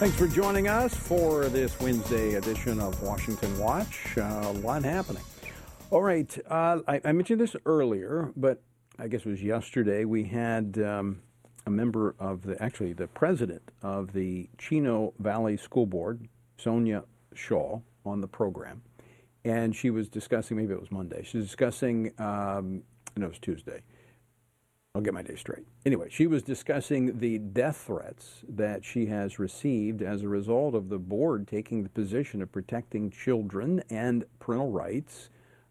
Thanks 0.00 0.16
for 0.16 0.26
joining 0.26 0.66
us 0.66 0.94
for 0.94 1.50
this 1.50 1.78
Wednesday 1.78 2.36
edition 2.36 2.80
of 2.80 3.02
Washington 3.02 3.58
Watch. 3.58 4.16
Uh, 4.16 4.44
a 4.46 4.52
lot 4.52 4.82
happening. 4.82 5.22
All 5.90 6.00
right, 6.00 6.38
uh, 6.48 6.78
I, 6.88 7.02
I, 7.04 7.12
mentioned 7.12 7.38
this 7.38 7.54
earlier, 7.66 8.32
but 8.34 8.62
I 8.98 9.08
guess 9.08 9.26
it 9.26 9.28
was 9.28 9.42
yesterday. 9.42 10.06
We 10.06 10.24
had 10.24 10.78
um, 10.82 11.20
a 11.66 11.70
member 11.70 12.14
of 12.18 12.40
the, 12.40 12.56
actually, 12.62 12.94
the 12.94 13.08
president 13.08 13.60
of 13.82 14.14
the 14.14 14.48
Chino 14.56 15.12
Valley 15.18 15.58
School 15.58 15.84
Board, 15.84 16.26
Sonia 16.56 17.04
Shaw, 17.34 17.80
on 18.06 18.22
the 18.22 18.28
program. 18.28 18.80
And 19.44 19.76
she 19.76 19.90
was 19.90 20.08
discussing, 20.08 20.56
maybe 20.56 20.72
it 20.72 20.80
was 20.80 20.90
Monday, 20.90 21.24
she 21.24 21.36
was 21.36 21.46
discussing, 21.46 22.12
um, 22.18 22.84
no, 23.18 23.26
it 23.26 23.28
was 23.28 23.38
Tuesday, 23.38 23.82
I'll 24.94 25.02
get 25.02 25.14
my 25.14 25.22
day 25.22 25.36
straight. 25.36 25.66
Anyway, 25.86 26.08
she 26.10 26.26
was 26.26 26.42
discussing 26.42 27.20
the 27.20 27.38
death 27.38 27.84
threats 27.86 28.42
that 28.48 28.84
she 28.84 29.06
has 29.06 29.38
received 29.38 30.02
as 30.02 30.22
a 30.22 30.28
result 30.28 30.74
of 30.74 30.88
the 30.88 30.98
board 30.98 31.46
taking 31.46 31.84
the 31.84 31.88
position 31.88 32.42
of 32.42 32.50
protecting 32.50 33.08
children 33.10 33.84
and 33.88 34.24
parental 34.40 34.72
rights 34.72 35.30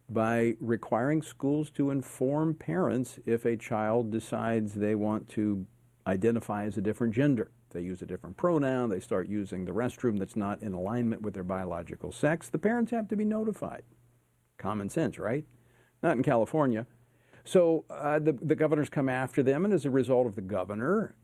by 0.10 0.56
requiring 0.62 1.22
schools 1.22 1.70
to 1.72 1.92
inform 1.92 2.54
parents 2.54 3.20
if 3.26 3.44
a 3.44 3.58
child 3.58 4.10
decides 4.10 4.74
they 4.74 4.96
want 4.96 5.28
to 5.30 5.66
identify 6.08 6.64
as 6.64 6.78
a 6.78 6.82
different 6.82 7.14
gender. 7.14 7.52
They 7.72 7.82
use 7.82 8.02
a 8.02 8.06
different 8.06 8.38
pronoun, 8.38 8.90
they 8.90 9.02
start 9.02 9.28
using 9.28 9.66
the 9.66 9.74
restroom 9.74 10.18
that's 10.18 10.38
not 10.38 10.62
in 10.62 10.74
alignment 10.74 11.22
with 11.22 11.34
their 11.34 11.44
biological 11.44 12.14
sex, 12.14 12.48
the 12.48 12.58
parents 12.58 12.92
have 12.92 13.10
to 13.10 13.18
be 13.18 13.26
notified. 13.26 13.84
Common 14.58 14.90
sense, 14.90 15.20
right? 15.20 15.46
Not 16.02 16.16
in 16.16 16.24
California. 16.24 16.88
So 17.50 17.84
uh, 17.90 18.20
the, 18.20 18.34
the 18.34 18.54
governors 18.54 18.90
come 18.90 19.10
after 19.10 19.42
them, 19.42 19.66
and 19.66 19.74
as 19.74 19.84
a 19.84 19.90
result 19.90 20.28
of 20.28 20.36
the 20.36 20.42
governor 20.42 21.16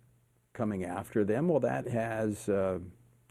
coming 0.54 0.84
after 0.84 1.24
them, 1.24 1.48
well, 1.48 1.60
that 1.60 1.88
has 1.88 2.50
uh, 2.50 2.80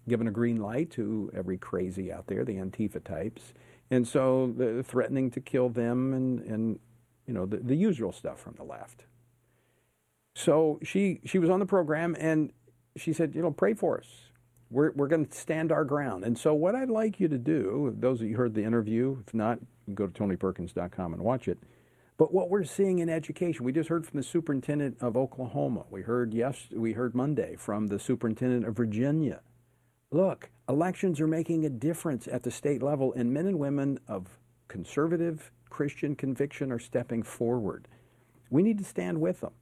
given 0.09 0.28
a 0.28 0.30
green 0.30 0.59
light 0.59 0.92
to 0.92 1.28
every 1.34 1.59
crazy 1.59 2.12
out 2.12 2.28
there, 2.28 2.45
the 2.45 2.55
Antifa 2.55 3.03
types. 3.03 3.53
And 3.90 4.07
so 4.07 4.55
they're 4.57 4.84
threatening 4.84 5.32
to 5.32 5.40
kill 5.40 5.70
them 5.70 6.12
and, 6.12 6.38
and 6.42 6.78
you 7.26 7.34
know, 7.34 7.47
the, 7.47 7.57
the 7.57 7.74
usual 7.74 8.12
stuff 8.12 8.38
from 8.38 8.55
the 8.55 8.62
left. 8.62 9.07
So 10.36 10.78
she, 10.84 11.18
she 11.24 11.40
was 11.40 11.51
on 11.51 11.59
the 11.59 11.66
program, 11.66 12.14
and 12.20 12.53
she 12.97 13.12
said, 13.12 13.34
you 13.34 13.42
know, 13.42 13.51
pray 13.51 13.74
for 13.74 13.99
us. 13.99 14.07
We're, 14.70 14.92
we're 14.92 15.09
going 15.09 15.26
to 15.26 15.36
stand 15.36 15.72
our 15.72 15.84
ground. 15.84 16.22
And 16.22 16.38
so, 16.38 16.55
what 16.55 16.76
I'd 16.76 16.90
like 16.90 17.18
you 17.18 17.26
to 17.26 17.38
do, 17.38 17.92
those 17.99 18.20
of 18.20 18.28
you 18.28 18.36
heard 18.36 18.55
the 18.55 18.62
interview, 18.62 19.16
if 19.26 19.34
not, 19.34 19.59
go 19.95 20.07
to 20.07 20.12
tonyperkins.com 20.12 21.12
and 21.12 21.22
watch 21.22 21.49
it. 21.49 21.59
But 22.17 22.33
what 22.33 22.49
we're 22.49 22.65
seeing 22.65 23.01
in 23.01 23.09
education, 23.09 23.65
we 23.65 23.73
just 23.73 23.89
heard 23.89 24.07
from 24.07 24.19
the 24.19 24.25
superintendent 24.25 24.99
of 25.01 25.17
Oklahoma. 25.17 25.85
We 25.91 26.03
heard 26.03 26.33
yes, 26.33 26.69
we 26.73 26.93
heard 26.93 27.15
Monday 27.15 27.57
from 27.57 27.89
the 27.89 27.99
superintendent 27.99 28.65
of 28.67 28.77
Virginia. 28.77 29.41
Look, 30.12 30.51
elections 30.69 31.21
are 31.21 31.27
making 31.27 31.65
a 31.65 31.71
difference 31.71 32.29
at 32.29 32.45
the 32.45 32.51
state 32.53 32.83
level, 32.83 33.12
and 33.15 33.33
men 33.33 33.47
and 33.47 33.59
women 33.59 33.99
of 34.07 34.39
conservative 34.69 35.51
Christian 35.71 36.15
conviction 36.15 36.71
are 36.71 36.79
stepping 36.79 37.25
forward. 37.25 37.89
We 38.49 38.62
need 38.62 38.79
to 38.79 38.85
stand 38.85 39.21
with 39.21 39.41
them. 39.41 39.55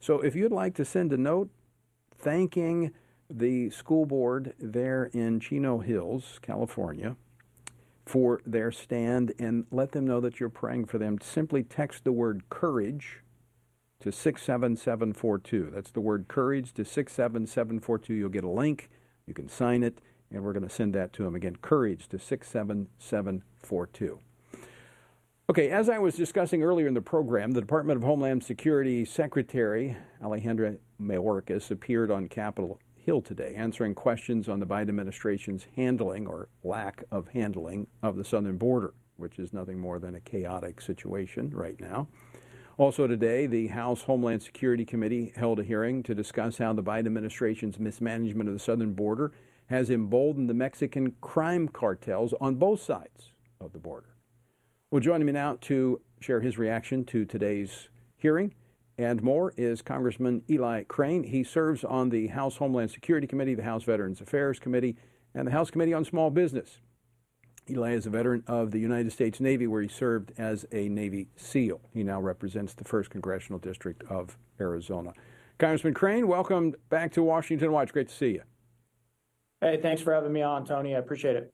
So 0.00 0.20
if 0.20 0.34
you'd 0.34 0.50
like 0.50 0.74
to 0.76 0.84
send 0.86 1.12
a 1.12 1.18
note 1.18 1.50
thanking 2.18 2.92
the 3.28 3.68
school 3.70 4.06
board 4.06 4.54
there 4.58 5.10
in 5.12 5.40
Chino 5.40 5.78
Hills, 5.78 6.38
California, 6.40 7.16
for 8.04 8.40
their 8.44 8.72
stand 8.72 9.32
and 9.38 9.66
let 9.70 9.92
them 9.92 10.06
know 10.06 10.20
that 10.20 10.40
you're 10.40 10.48
praying 10.48 10.86
for 10.86 10.98
them. 10.98 11.18
Simply 11.22 11.62
text 11.62 12.04
the 12.04 12.12
word 12.12 12.48
courage 12.48 13.20
to 14.00 14.10
67742. 14.10 15.70
That's 15.74 15.90
the 15.90 16.00
word 16.00 16.26
courage 16.28 16.72
to 16.74 16.84
67742. 16.84 18.14
You'll 18.14 18.28
get 18.28 18.44
a 18.44 18.48
link. 18.48 18.90
You 19.26 19.34
can 19.34 19.48
sign 19.48 19.82
it, 19.82 19.98
and 20.30 20.42
we're 20.42 20.52
going 20.52 20.68
to 20.68 20.74
send 20.74 20.94
that 20.94 21.12
to 21.14 21.22
them. 21.22 21.34
Again, 21.34 21.56
courage 21.56 22.08
to 22.08 22.18
67742. 22.18 24.18
Okay, 25.50 25.70
as 25.70 25.88
I 25.88 25.98
was 25.98 26.14
discussing 26.14 26.62
earlier 26.62 26.86
in 26.86 26.94
the 26.94 27.02
program, 27.02 27.52
the 27.52 27.60
Department 27.60 27.98
of 27.98 28.02
Homeland 28.02 28.42
Security 28.42 29.04
Secretary 29.04 29.96
Alejandro 30.22 30.76
Mayorkas 31.00 31.70
appeared 31.70 32.10
on 32.10 32.28
Capitol 32.28 32.78
Hill 33.04 33.20
today, 33.20 33.54
answering 33.56 33.94
questions 33.94 34.48
on 34.48 34.60
the 34.60 34.66
Biden 34.66 34.88
administration's 34.88 35.66
handling 35.74 36.26
or 36.26 36.48
lack 36.62 37.02
of 37.10 37.28
handling 37.28 37.88
of 38.00 38.16
the 38.16 38.24
southern 38.24 38.58
border, 38.58 38.94
which 39.16 39.40
is 39.40 39.52
nothing 39.52 39.78
more 39.78 39.98
than 39.98 40.14
a 40.14 40.20
chaotic 40.20 40.80
situation 40.80 41.50
right 41.50 41.80
now. 41.80 42.06
Also 42.78 43.08
today, 43.08 43.46
the 43.46 43.66
House 43.66 44.02
Homeland 44.02 44.42
Security 44.42 44.84
Committee 44.84 45.32
held 45.34 45.58
a 45.58 45.64
hearing 45.64 46.04
to 46.04 46.14
discuss 46.14 46.58
how 46.58 46.72
the 46.72 46.82
Biden 46.82 47.06
administration's 47.06 47.78
mismanagement 47.78 48.48
of 48.48 48.54
the 48.54 48.60
southern 48.60 48.94
border 48.94 49.32
has 49.66 49.90
emboldened 49.90 50.48
the 50.48 50.54
Mexican 50.54 51.16
crime 51.20 51.66
cartels 51.66 52.34
on 52.40 52.54
both 52.54 52.80
sides 52.80 53.32
of 53.60 53.72
the 53.72 53.78
border. 53.78 54.16
Well, 54.92 55.00
joining 55.00 55.26
me 55.26 55.32
now 55.32 55.58
to 55.62 56.00
share 56.20 56.40
his 56.40 56.56
reaction 56.56 57.04
to 57.06 57.24
today's 57.24 57.88
hearing 58.16 58.54
and 58.98 59.22
more 59.22 59.52
is 59.56 59.82
Congressman 59.82 60.42
Eli 60.50 60.84
Crane. 60.84 61.24
He 61.24 61.44
serves 61.44 61.84
on 61.84 62.10
the 62.10 62.28
House 62.28 62.56
Homeland 62.56 62.90
Security 62.90 63.26
Committee, 63.26 63.54
the 63.54 63.62
House 63.62 63.84
Veterans 63.84 64.20
Affairs 64.20 64.58
Committee, 64.58 64.96
and 65.34 65.46
the 65.46 65.52
House 65.52 65.70
Committee 65.70 65.94
on 65.94 66.04
Small 66.04 66.30
Business. 66.30 66.80
Eli 67.70 67.92
is 67.94 68.06
a 68.06 68.10
veteran 68.10 68.42
of 68.46 68.72
the 68.72 68.78
United 68.78 69.12
States 69.12 69.40
Navy, 69.40 69.66
where 69.66 69.82
he 69.82 69.88
served 69.88 70.32
as 70.36 70.66
a 70.72 70.88
Navy 70.88 71.28
SEAL. 71.36 71.80
He 71.94 72.02
now 72.02 72.20
represents 72.20 72.74
the 72.74 72.84
1st 72.84 73.10
Congressional 73.10 73.58
District 73.58 74.02
of 74.10 74.36
Arizona. 74.60 75.12
Congressman 75.58 75.94
Crane, 75.94 76.26
welcome 76.26 76.74
back 76.88 77.12
to 77.12 77.22
Washington 77.22 77.70
Watch. 77.70 77.92
Great 77.92 78.08
to 78.08 78.14
see 78.14 78.30
you. 78.30 78.42
Hey, 79.60 79.78
thanks 79.80 80.02
for 80.02 80.12
having 80.12 80.32
me 80.32 80.42
on, 80.42 80.66
Tony. 80.66 80.96
I 80.96 80.98
appreciate 80.98 81.36
it. 81.36 81.50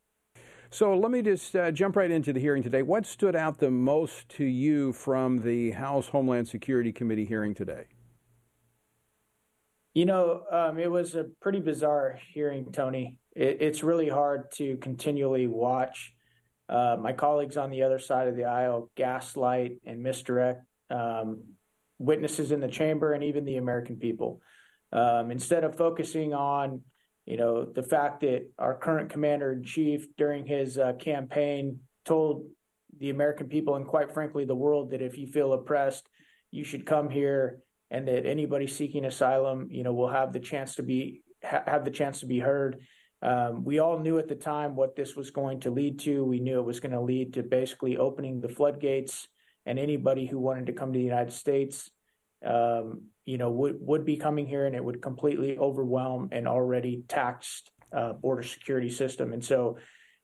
So 0.70 0.94
let 0.94 1.10
me 1.10 1.22
just 1.22 1.56
uh, 1.56 1.70
jump 1.70 1.96
right 1.96 2.10
into 2.10 2.32
the 2.32 2.40
hearing 2.40 2.62
today. 2.62 2.82
What 2.82 3.06
stood 3.06 3.34
out 3.34 3.58
the 3.58 3.70
most 3.70 4.28
to 4.30 4.44
you 4.44 4.92
from 4.92 5.40
the 5.40 5.70
House 5.70 6.08
Homeland 6.08 6.46
Security 6.46 6.92
Committee 6.92 7.24
hearing 7.24 7.54
today? 7.54 7.84
You 9.94 10.04
know, 10.04 10.42
um, 10.52 10.78
it 10.78 10.90
was 10.90 11.14
a 11.14 11.24
pretty 11.40 11.60
bizarre 11.60 12.18
hearing, 12.34 12.70
Tony. 12.70 13.16
It, 13.34 13.58
it's 13.60 13.82
really 13.82 14.10
hard 14.10 14.52
to 14.56 14.76
continually 14.76 15.46
watch 15.46 16.12
uh, 16.68 16.98
my 17.00 17.14
colleagues 17.14 17.56
on 17.56 17.70
the 17.70 17.82
other 17.82 17.98
side 17.98 18.28
of 18.28 18.36
the 18.36 18.44
aisle 18.44 18.90
gaslight 18.94 19.78
and 19.86 20.02
misdirect 20.02 20.62
um, 20.90 21.44
witnesses 21.98 22.52
in 22.52 22.60
the 22.60 22.68
chamber 22.68 23.14
and 23.14 23.24
even 23.24 23.46
the 23.46 23.56
American 23.56 23.96
people. 23.96 24.42
Um, 24.92 25.30
instead 25.30 25.64
of 25.64 25.78
focusing 25.78 26.34
on, 26.34 26.82
you 27.29 27.37
know, 27.37 27.66
the 27.66 27.83
fact 27.83 28.22
that 28.22 28.51
our 28.59 28.74
current 28.74 29.11
commander 29.11 29.53
in 29.53 29.62
chief 29.62 30.07
during 30.16 30.47
his 30.47 30.79
uh, 30.79 30.95
campaign 30.95 31.79
told 32.07 32.47
the 33.01 33.11
American 33.11 33.49
people 33.49 33.74
and 33.76 33.87
quite 33.87 34.14
frankly 34.14 34.47
the 34.47 34.55
world 34.55 34.93
that 34.93 35.03
if 35.03 35.18
you 35.18 35.26
feel 35.26 35.53
oppressed, 35.53 36.09
you 36.51 36.64
should 36.64 36.87
come 36.87 37.11
here 37.11 37.59
and 37.91 38.09
that 38.09 38.24
anybody 38.24 38.66
seeking 38.66 39.05
asylum, 39.05 39.68
you 39.70 39.83
know, 39.83 39.93
will 39.93 40.09
have 40.09 40.33
the 40.33 40.41
chance 40.41 40.74
to 40.76 40.83
be 40.83 41.20
ha- 41.45 41.64
have 41.66 41.85
the 41.85 41.91
chance 41.91 42.20
to 42.20 42.26
be 42.26 42.39
heard. 42.39 42.79
Um, 43.20 43.62
we 43.62 43.79
all 43.79 43.99
knew 43.99 44.18
at 44.18 44.29
the 44.29 44.35
time 44.35 44.74
what 44.74 44.97
this 44.97 45.14
was 45.14 45.31
going 45.31 45.61
to 45.61 45.70
lead 45.70 45.99
to. 46.01 46.24
We 46.24 46.41
knew 46.41 46.59
it 46.59 46.64
was 46.64 46.81
going 46.81 46.93
to 46.93 47.01
lead 47.01 47.35
to 47.35 47.43
basically 47.43 47.99
opening 47.99 48.41
the 48.41 48.49
floodgates, 48.49 49.29
and 49.66 49.79
anybody 49.79 50.24
who 50.24 50.39
wanted 50.39 50.64
to 50.66 50.72
come 50.72 50.95
to 50.95 50.99
the 50.99 51.05
United 51.05 51.35
States, 51.35 51.91
um, 52.43 53.03
you 53.29 53.39
know, 53.39 53.51
would 53.51 53.76
would 53.81 54.05
be 54.05 54.16
coming 54.16 54.47
here, 54.47 54.66
and 54.66 54.74
it 54.74 54.85
would 54.85 55.03
completely 55.03 55.59
overwhelm 55.59 56.29
an 56.33 56.47
already 56.47 57.05
taxed 57.09 57.70
uh, 57.97 58.12
border 58.14 58.43
security 58.43 58.91
system. 58.91 59.33
And 59.33 59.45
so, 59.45 59.79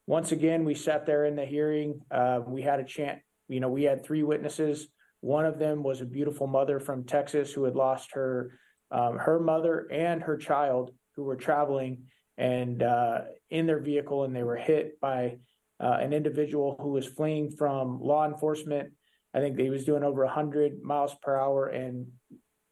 once 0.06 0.32
again, 0.32 0.64
we 0.64 0.74
sat 0.74 1.06
there 1.06 1.24
in 1.24 1.36
the 1.36 1.44
hearing. 1.44 2.00
Uh, 2.10 2.40
we 2.46 2.62
had 2.62 2.80
a 2.80 2.84
chance. 2.84 3.20
You 3.48 3.60
know, 3.60 3.68
we 3.68 3.82
had 3.84 4.04
three 4.04 4.22
witnesses 4.22 4.88
one 5.24 5.46
of 5.46 5.58
them 5.58 5.82
was 5.82 6.02
a 6.02 6.04
beautiful 6.04 6.46
mother 6.46 6.78
from 6.78 7.02
Texas 7.02 7.50
who 7.50 7.64
had 7.64 7.74
lost 7.74 8.10
her 8.12 8.58
um, 8.90 9.16
her 9.16 9.40
mother 9.40 9.88
and 9.90 10.22
her 10.22 10.36
child 10.36 10.90
who 11.16 11.24
were 11.24 11.34
traveling 11.34 12.02
and 12.36 12.82
uh, 12.82 13.20
in 13.48 13.66
their 13.66 13.80
vehicle, 13.80 14.24
and 14.24 14.36
they 14.36 14.42
were 14.42 14.56
hit 14.56 15.00
by 15.00 15.38
uh, 15.82 15.96
an 15.98 16.12
individual 16.12 16.76
who 16.78 16.90
was 16.90 17.06
fleeing 17.06 17.50
from 17.50 18.00
law 18.02 18.26
enforcement. 18.26 18.90
I 19.32 19.40
think 19.40 19.58
he 19.58 19.70
was 19.70 19.86
doing 19.86 20.04
over 20.04 20.26
100 20.26 20.82
miles 20.82 21.16
per 21.22 21.40
hour, 21.40 21.68
and 21.68 22.06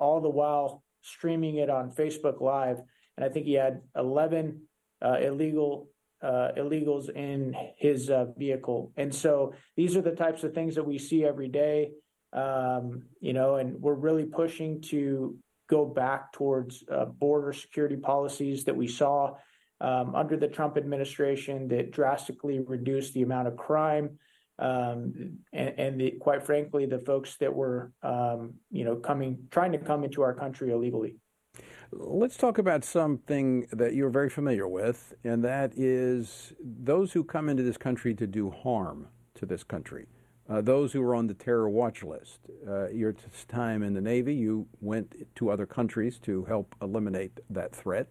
all 0.02 0.20
the 0.20 0.28
while 0.28 0.82
streaming 1.00 1.56
it 1.56 1.70
on 1.70 1.90
Facebook 1.90 2.40
Live. 2.40 2.78
And 3.16 3.24
I 3.24 3.28
think 3.28 3.46
he 3.46 3.54
had 3.54 3.80
11 3.96 4.60
uh, 5.04 5.16
illegal 5.20 5.88
uh, 6.22 6.50
illegals 6.56 7.10
in 7.10 7.54
his 7.76 8.10
uh, 8.10 8.26
vehicle. 8.36 8.92
And 8.96 9.12
so 9.14 9.54
these 9.76 9.96
are 9.96 10.02
the 10.02 10.14
types 10.24 10.44
of 10.44 10.54
things 10.54 10.74
that 10.76 10.86
we 10.86 10.98
see 10.98 11.24
every 11.24 11.48
day 11.48 11.90
um, 12.32 13.02
you 13.20 13.32
know, 13.32 13.56
and 13.56 13.80
we're 13.80 13.94
really 13.94 14.24
pushing 14.24 14.80
to 14.82 15.36
go 15.68 15.84
back 15.84 16.32
towards 16.32 16.84
uh, 16.90 17.04
border 17.04 17.52
security 17.52 17.96
policies 17.96 18.64
that 18.64 18.76
we 18.76 18.88
saw 18.88 19.34
um, 19.80 20.14
under 20.14 20.36
the 20.36 20.48
Trump 20.48 20.76
administration 20.76 21.68
that 21.68 21.92
drastically 21.92 22.60
reduced 22.60 23.14
the 23.14 23.22
amount 23.22 23.48
of 23.48 23.56
crime. 23.56 24.18
Um, 24.58 25.38
and, 25.52 25.74
and 25.78 26.00
the, 26.00 26.12
quite 26.20 26.44
frankly, 26.44 26.86
the 26.86 26.98
folks 26.98 27.36
that 27.40 27.52
were, 27.52 27.92
um, 28.02 28.54
you 28.70 28.84
know, 28.84 28.96
coming, 28.96 29.48
trying 29.50 29.72
to 29.72 29.78
come 29.78 30.04
into 30.04 30.22
our 30.22 30.34
country 30.34 30.70
illegally. 30.70 31.16
Let's 31.90 32.36
talk 32.36 32.58
about 32.58 32.84
something 32.84 33.66
that 33.72 33.94
you're 33.94 34.10
very 34.10 34.30
familiar 34.30 34.66
with, 34.66 35.12
and 35.24 35.44
that 35.44 35.72
is 35.76 36.54
those 36.58 37.12
who 37.12 37.22
come 37.22 37.48
into 37.50 37.62
this 37.62 37.76
country 37.76 38.14
to 38.14 38.26
do 38.26 38.50
harm 38.50 39.08
to 39.34 39.44
this 39.44 39.62
country. 39.62 40.06
Uh, 40.48 40.60
those 40.60 40.92
who 40.92 41.02
are 41.02 41.14
on 41.14 41.26
the 41.26 41.34
terror 41.34 41.68
watch 41.68 42.02
list. 42.02 42.40
Uh, 42.66 42.88
your 42.88 43.14
time 43.48 43.82
in 43.82 43.94
the 43.94 44.00
Navy, 44.00 44.34
you 44.34 44.66
went 44.80 45.14
to 45.36 45.50
other 45.50 45.66
countries 45.66 46.18
to 46.20 46.44
help 46.44 46.74
eliminate 46.82 47.40
that 47.50 47.74
threat. 47.74 48.08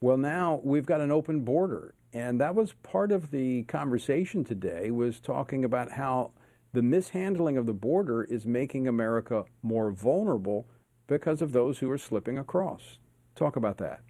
Well, 0.00 0.16
now 0.16 0.60
we've 0.62 0.86
got 0.86 1.00
an 1.00 1.10
open 1.10 1.40
border, 1.40 1.94
and 2.12 2.40
that 2.40 2.54
was 2.54 2.72
part 2.82 3.12
of 3.12 3.30
the 3.30 3.62
conversation 3.64 4.44
today. 4.44 4.90
Was 4.90 5.20
talking 5.20 5.64
about 5.64 5.90
how 5.90 6.32
the 6.72 6.82
mishandling 6.82 7.56
of 7.56 7.66
the 7.66 7.72
border 7.72 8.24
is 8.24 8.46
making 8.46 8.88
America 8.88 9.44
more 9.62 9.90
vulnerable 9.90 10.66
because 11.06 11.42
of 11.42 11.52
those 11.52 11.78
who 11.78 11.90
are 11.90 11.98
slipping 11.98 12.38
across. 12.38 12.98
Talk 13.34 13.56
about 13.56 13.78
that. 13.78 14.00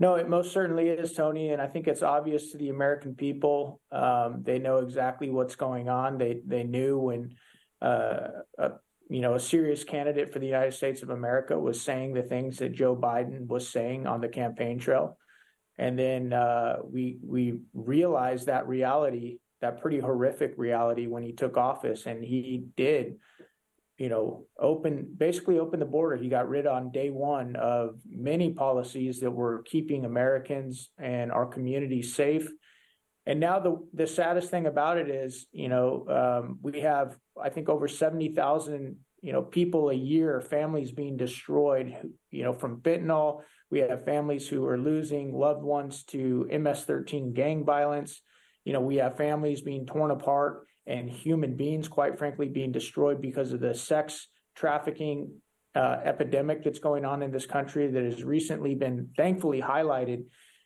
No, 0.00 0.16
it 0.16 0.28
most 0.28 0.52
certainly 0.52 0.88
is, 0.88 1.12
Tony, 1.12 1.50
and 1.50 1.62
I 1.62 1.66
think 1.66 1.86
it's 1.86 2.02
obvious 2.02 2.50
to 2.50 2.58
the 2.58 2.70
American 2.70 3.14
people. 3.14 3.80
Um, 3.92 4.42
they 4.42 4.58
know 4.58 4.78
exactly 4.78 5.30
what's 5.30 5.54
going 5.54 5.88
on. 5.88 6.18
They 6.18 6.40
they 6.44 6.64
knew 6.64 6.98
when 6.98 7.36
uh, 7.80 8.28
a, 8.58 8.70
you 9.08 9.20
know 9.20 9.34
a 9.34 9.40
serious 9.40 9.84
candidate 9.84 10.32
for 10.32 10.40
the 10.40 10.46
United 10.46 10.74
States 10.74 11.02
of 11.02 11.10
America 11.10 11.56
was 11.58 11.80
saying 11.80 12.12
the 12.12 12.22
things 12.22 12.58
that 12.58 12.72
Joe 12.72 12.96
Biden 12.96 13.46
was 13.46 13.68
saying 13.68 14.06
on 14.06 14.20
the 14.20 14.28
campaign 14.28 14.80
trail, 14.80 15.16
and 15.78 15.98
then 15.98 16.32
uh, 16.32 16.76
we 16.84 17.18
we 17.22 17.60
realized 17.72 18.46
that 18.46 18.68
reality, 18.68 19.38
that 19.60 19.80
pretty 19.80 19.98
horrific 19.98 20.54
reality, 20.56 21.06
when 21.06 21.22
he 21.22 21.32
took 21.32 21.56
office, 21.56 22.06
and 22.06 22.22
he 22.22 22.66
did 22.76 23.16
you 23.98 24.08
know, 24.08 24.44
open 24.58 25.06
basically 25.16 25.58
open 25.58 25.78
the 25.78 25.86
border. 25.86 26.16
He 26.16 26.28
got 26.28 26.48
rid 26.48 26.66
on 26.66 26.90
day 26.90 27.10
one 27.10 27.54
of 27.56 28.00
many 28.08 28.52
policies 28.52 29.20
that 29.20 29.30
were 29.30 29.62
keeping 29.62 30.04
Americans 30.04 30.90
and 30.98 31.30
our 31.30 31.46
community 31.46 32.02
safe. 32.02 32.48
And 33.26 33.38
now 33.38 33.60
the 33.60 33.76
the 33.94 34.06
saddest 34.06 34.50
thing 34.50 34.66
about 34.66 34.98
it 34.98 35.08
is, 35.08 35.46
you 35.52 35.68
know, 35.68 36.06
um, 36.08 36.58
we 36.60 36.80
have 36.80 37.16
I 37.40 37.50
think 37.50 37.68
over 37.68 37.86
seventy 37.86 38.34
thousand 38.34 38.96
you 39.22 39.32
know 39.32 39.42
people 39.42 39.90
a 39.90 39.94
year, 39.94 40.40
families 40.40 40.90
being 40.90 41.16
destroyed, 41.16 41.94
you 42.30 42.42
know, 42.42 42.52
from 42.52 42.80
fentanyl. 42.80 43.42
We 43.74 43.80
have 43.80 44.04
families 44.04 44.46
who 44.46 44.64
are 44.68 44.78
losing 44.78 45.34
loved 45.34 45.64
ones 45.64 46.04
to 46.04 46.46
MS-13 46.48 47.34
gang 47.34 47.64
violence. 47.64 48.22
You 48.64 48.72
know, 48.72 48.80
we 48.80 48.98
have 48.98 49.16
families 49.16 49.62
being 49.62 49.84
torn 49.84 50.12
apart 50.12 50.68
and 50.86 51.10
human 51.10 51.56
beings, 51.56 51.88
quite 51.88 52.16
frankly, 52.16 52.46
being 52.46 52.70
destroyed 52.70 53.20
because 53.20 53.52
of 53.52 53.58
the 53.58 53.74
sex 53.74 54.28
trafficking 54.54 55.32
uh, 55.74 55.96
epidemic 56.04 56.62
that's 56.62 56.78
going 56.78 57.04
on 57.04 57.20
in 57.20 57.32
this 57.32 57.46
country 57.46 57.88
that 57.88 58.04
has 58.04 58.22
recently 58.22 58.76
been 58.76 59.08
thankfully 59.16 59.60
highlighted 59.60 60.22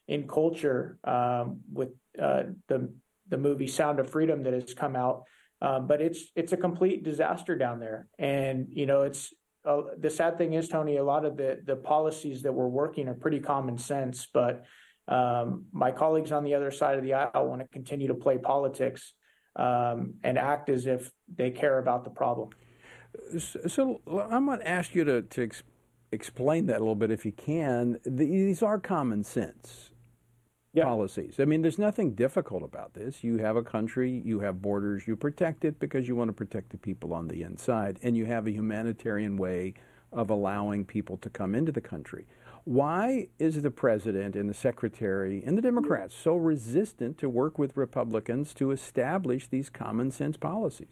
in 0.07 0.29
culture 0.29 0.99
um, 1.05 1.61
with 1.73 1.89
uh, 2.21 2.43
the 2.69 2.93
the 3.31 3.39
movie 3.39 3.69
Sound 3.69 4.01
of 4.01 4.11
Freedom 4.11 4.43
that 4.43 4.53
has 4.53 4.75
come 4.75 4.95
out. 4.95 5.23
Um, 5.63 5.87
but 5.87 6.03
it's 6.03 6.31
it's 6.37 6.53
a 6.53 6.59
complete 6.59 7.05
disaster 7.05 7.57
down 7.57 7.81
there, 7.81 8.07
and 8.19 8.67
you 8.69 8.85
know 8.85 9.05
it's 9.05 9.33
uh, 9.65 9.83
the 9.99 10.11
sad 10.11 10.39
thing 10.39 10.55
is 10.55 10.69
Tony. 10.69 10.97
A 10.97 11.05
lot 11.05 11.25
of 11.25 11.37
the 11.37 11.61
the 11.65 11.77
policies 11.77 12.43
that 12.43 12.53
we're 12.53 12.69
working 12.69 13.09
are 13.09 13.15
pretty 13.15 13.41
common 13.41 13.79
sense, 13.79 14.27
but 14.33 14.65
um, 15.09 15.65
my 15.73 15.91
colleagues 15.91 16.33
on 16.33 16.45
the 16.45 16.55
other 16.55 16.71
side 16.71 16.99
of 16.99 17.05
the 17.05 17.15
aisle 17.15 17.49
want 17.49 17.61
to 17.63 17.69
continue 17.69 18.09
to 18.09 18.15
play 18.15 18.39
politics 18.39 19.15
um, 19.57 20.15
and 20.23 20.39
act 20.39 20.69
as 20.69 20.87
if 20.87 21.11
they 21.35 21.51
care 21.51 21.79
about 21.79 22.05
the 22.05 22.11
problem. 22.11 22.51
So 23.67 24.01
I'm 24.31 24.47
going 24.47 24.61
to 24.61 24.69
ask 24.69 24.95
you 24.95 25.05
to, 25.05 25.23
to 25.23 25.43
ex- 25.43 25.63
explain 26.13 26.67
that 26.67 26.77
a 26.77 26.81
little 26.81 26.95
bit 26.95 27.11
if 27.11 27.25
you 27.25 27.33
can. 27.33 27.99
These 28.05 28.63
are 28.63 28.79
common 28.79 29.25
sense 29.25 29.91
yeah. 30.73 30.85
policies. 30.85 31.37
I 31.39 31.45
mean, 31.45 31.63
there's 31.63 31.79
nothing 31.79 32.15
difficult 32.15 32.63
about 32.63 32.95
this. 32.95 33.25
You 33.25 33.39
have 33.39 33.57
a 33.57 33.63
country, 33.63 34.23
you 34.25 34.41
have 34.41 34.63
borders, 34.63 35.07
you 35.07 35.17
protect 35.17 35.65
it 35.65 35.79
because 35.79 36.09
you 36.09 36.17
want 36.17 36.29
to 36.29 36.35
protect 36.35 36.71
the 36.71 36.79
people 36.79 37.13
on 37.13 37.29
the 37.29 37.43
inside, 37.43 37.99
and 38.03 38.17
you 38.17 38.27
have 38.27 38.47
a 38.47 38.53
humanitarian 38.53 39.37
way 39.37 39.75
of 40.13 40.31
allowing 40.31 40.85
people 40.85 41.17
to 41.19 41.31
come 41.31 41.55
into 41.55 41.73
the 41.73 41.81
country. 41.81 42.27
Why 42.65 43.29
is 43.39 43.63
the 43.63 43.71
president 43.71 44.37
and 44.37 44.49
the 44.49 44.55
secretary 44.55 45.43
and 45.47 45.57
the 45.57 45.63
Democrats 45.63 46.15
so 46.15 46.37
resistant 46.37 47.17
to 47.19 47.29
work 47.29 47.59
with 47.59 47.77
Republicans 47.77 48.53
to 48.55 48.73
establish 48.73 49.49
these 49.49 49.71
common 49.71 50.11
sense 50.11 50.37
policies? 50.37 50.89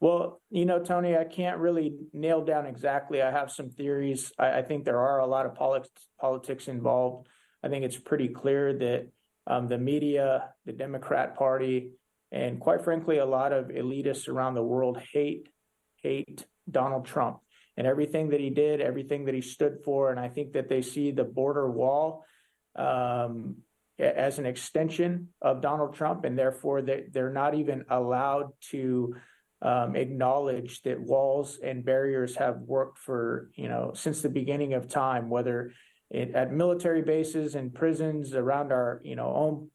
Well, 0.00 0.42
you 0.50 0.66
know, 0.66 0.80
Tony, 0.80 1.16
I 1.16 1.24
can't 1.24 1.58
really 1.58 1.94
nail 2.12 2.44
down 2.44 2.66
exactly. 2.66 3.22
I 3.22 3.30
have 3.30 3.50
some 3.50 3.70
theories. 3.70 4.32
I, 4.38 4.58
I 4.58 4.62
think 4.62 4.84
there 4.84 4.98
are 4.98 5.20
a 5.20 5.26
lot 5.26 5.46
of 5.46 5.54
politics, 5.54 6.08
politics 6.20 6.68
involved. 6.68 7.28
I 7.64 7.68
think 7.68 7.84
it's 7.84 7.96
pretty 7.96 8.28
clear 8.28 8.74
that 8.74 9.08
um, 9.46 9.68
the 9.68 9.78
media, 9.78 10.50
the 10.66 10.72
Democrat 10.72 11.34
Party, 11.34 11.92
and 12.30 12.60
quite 12.60 12.84
frankly, 12.84 13.18
a 13.18 13.24
lot 13.24 13.52
of 13.52 13.68
elitists 13.68 14.28
around 14.28 14.54
the 14.54 14.62
world 14.62 14.98
hate 15.12 15.48
hate 16.02 16.44
Donald 16.70 17.06
Trump 17.06 17.38
and 17.78 17.86
everything 17.86 18.28
that 18.30 18.40
he 18.40 18.50
did, 18.50 18.82
everything 18.82 19.24
that 19.24 19.34
he 19.34 19.40
stood 19.40 19.78
for. 19.82 20.10
And 20.10 20.20
I 20.20 20.28
think 20.28 20.52
that 20.52 20.68
they 20.68 20.82
see 20.82 21.10
the 21.10 21.24
border 21.24 21.70
wall 21.70 22.26
um, 22.76 23.56
as 23.98 24.38
an 24.38 24.44
extension 24.44 25.28
of 25.40 25.62
Donald 25.62 25.94
Trump, 25.94 26.24
and 26.24 26.38
therefore 26.38 26.82
they, 26.82 27.04
they're 27.10 27.32
not 27.32 27.54
even 27.54 27.86
allowed 27.88 28.52
to 28.70 29.14
um, 29.62 29.96
acknowledge 29.96 30.82
that 30.82 31.00
walls 31.00 31.58
and 31.64 31.84
barriers 31.84 32.36
have 32.36 32.58
worked 32.58 32.98
for 32.98 33.50
you 33.54 33.68
know 33.68 33.92
since 33.94 34.20
the 34.20 34.28
beginning 34.28 34.74
of 34.74 34.88
time, 34.88 35.30
whether 35.30 35.72
it, 36.14 36.34
at 36.34 36.52
military 36.52 37.02
bases 37.02 37.56
and 37.56 37.74
prisons 37.74 38.34
around 38.34 38.72
our 38.72 39.00
you 39.04 39.16
know 39.16 39.32
own 39.34 39.70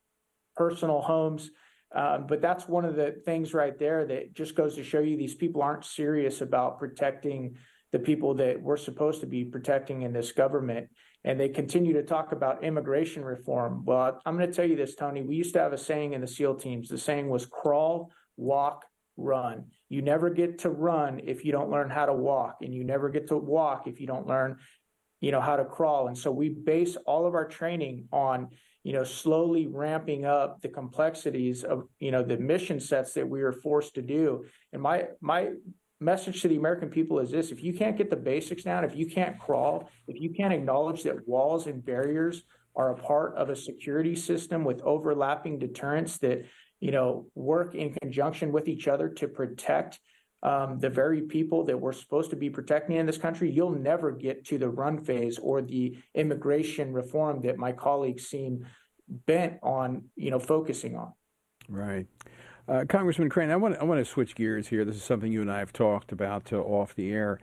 personal 0.55 1.01
homes. 1.01 1.51
Um, 1.93 2.27
but 2.27 2.41
that's 2.41 2.67
one 2.67 2.85
of 2.85 2.95
the 2.95 3.15
things 3.25 3.53
right 3.53 3.77
there 3.77 4.05
that 4.05 4.33
just 4.33 4.55
goes 4.55 4.75
to 4.75 4.83
show 4.83 4.99
you 4.99 5.17
these 5.17 5.35
people 5.35 5.61
aren't 5.61 5.85
serious 5.85 6.41
about 6.41 6.77
protecting 6.77 7.55
the 7.91 7.99
people 7.99 8.35
that 8.35 8.61
we're 8.61 8.77
supposed 8.77 9.21
to 9.21 9.27
be 9.27 9.43
protecting 9.43 10.03
in 10.03 10.13
this 10.13 10.31
government. 10.31 10.87
And 11.23 11.39
they 11.39 11.49
continue 11.49 11.93
to 11.93 12.03
talk 12.03 12.31
about 12.31 12.63
immigration 12.63 13.25
reform. 13.25 13.83
Well, 13.85 14.21
I'm 14.25 14.37
going 14.37 14.47
to 14.47 14.55
tell 14.55 14.69
you 14.69 14.75
this, 14.75 14.95
Tony. 14.95 15.23
We 15.23 15.35
used 15.35 15.53
to 15.53 15.59
have 15.59 15.73
a 15.73 15.77
saying 15.77 16.13
in 16.13 16.21
the 16.21 16.27
SEAL 16.27 16.55
teams. 16.55 16.89
The 16.89 16.97
saying 16.99 17.27
was 17.27 17.47
crawl, 17.47 18.11
walk, 18.37 18.85
run. 19.17 19.65
You 19.89 20.01
never 20.01 20.29
get 20.29 20.59
to 20.59 20.69
run 20.69 21.21
if 21.25 21.43
you 21.43 21.51
don't 21.51 21.71
learn 21.71 21.89
how 21.89 22.05
to 22.05 22.13
walk, 22.13 22.57
and 22.61 22.73
you 22.73 22.83
never 22.83 23.09
get 23.09 23.27
to 23.29 23.37
walk 23.37 23.87
if 23.87 23.99
you 23.99 24.07
don't 24.07 24.27
learn, 24.27 24.57
you 25.21 25.31
know, 25.31 25.41
how 25.41 25.55
to 25.55 25.65
crawl. 25.65 26.07
And 26.07 26.17
so 26.17 26.31
we 26.31 26.49
base 26.49 26.95
all 27.05 27.25
of 27.25 27.35
our 27.35 27.47
training 27.47 28.07
on, 28.11 28.49
you 28.83 28.93
know, 28.93 29.03
slowly 29.03 29.67
ramping 29.67 30.25
up 30.25 30.61
the 30.61 30.69
complexities 30.69 31.63
of, 31.63 31.83
you 31.99 32.11
know, 32.11 32.23
the 32.23 32.37
mission 32.37 32.79
sets 32.79 33.13
that 33.13 33.27
we 33.27 33.41
are 33.41 33.51
forced 33.51 33.95
to 33.95 34.01
do. 34.01 34.45
And 34.73 34.81
my 34.81 35.05
my 35.21 35.49
message 35.99 36.41
to 36.41 36.47
the 36.47 36.55
American 36.55 36.89
people 36.89 37.19
is 37.19 37.31
this: 37.31 37.51
if 37.51 37.63
you 37.63 37.73
can't 37.73 37.97
get 37.97 38.09
the 38.09 38.15
basics 38.15 38.63
down, 38.63 38.83
if 38.83 38.95
you 38.95 39.05
can't 39.05 39.37
crawl, 39.39 39.89
if 40.07 40.19
you 40.21 40.29
can't 40.31 40.53
acknowledge 40.53 41.03
that 41.03 41.27
walls 41.27 41.67
and 41.67 41.85
barriers 41.85 42.43
are 42.75 42.91
a 42.91 42.95
part 42.95 43.35
of 43.35 43.49
a 43.49 43.55
security 43.55 44.15
system 44.15 44.63
with 44.63 44.81
overlapping 44.81 45.59
deterrents 45.59 46.17
that 46.19 46.45
you 46.79 46.91
know, 46.91 47.27
work 47.35 47.75
in 47.75 47.93
conjunction 48.01 48.51
with 48.51 48.67
each 48.67 48.87
other 48.87 49.09
to 49.09 49.27
protect 49.27 49.99
um, 50.41 50.79
the 50.79 50.89
very 50.89 51.21
people 51.21 51.65
that 51.65 51.79
we're 51.79 51.93
supposed 51.93 52.29
to 52.29 52.35
be 52.35 52.49
protecting 52.49 52.95
in 52.95 53.05
this 53.05 53.17
country, 53.17 53.51
you'll 53.51 53.71
never 53.71 54.11
get 54.11 54.45
to 54.45 54.57
the 54.57 54.69
run 54.69 55.03
phase 55.03 55.37
or 55.37 55.61
the 55.61 55.97
immigration 56.15 56.93
reform 56.93 57.41
that 57.41 57.57
my 57.57 57.71
colleagues 57.71 58.27
seem 58.27 58.65
bent 59.07 59.59
on, 59.61 60.03
you 60.15 60.31
know, 60.31 60.39
focusing 60.39 60.95
on. 60.95 61.13
Right. 61.67 62.07
Uh, 62.67 62.85
Congressman 62.87 63.29
Crane, 63.29 63.49
I 63.49 63.55
want, 63.55 63.77
I 63.77 63.83
want 63.83 64.03
to 64.03 64.09
switch 64.09 64.35
gears 64.35 64.67
here. 64.67 64.85
This 64.85 64.95
is 64.95 65.03
something 65.03 65.31
you 65.31 65.41
and 65.41 65.51
I 65.51 65.59
have 65.59 65.73
talked 65.73 66.11
about 66.11 66.53
uh, 66.53 66.57
off 66.57 66.95
the 66.95 67.11
air. 67.11 67.39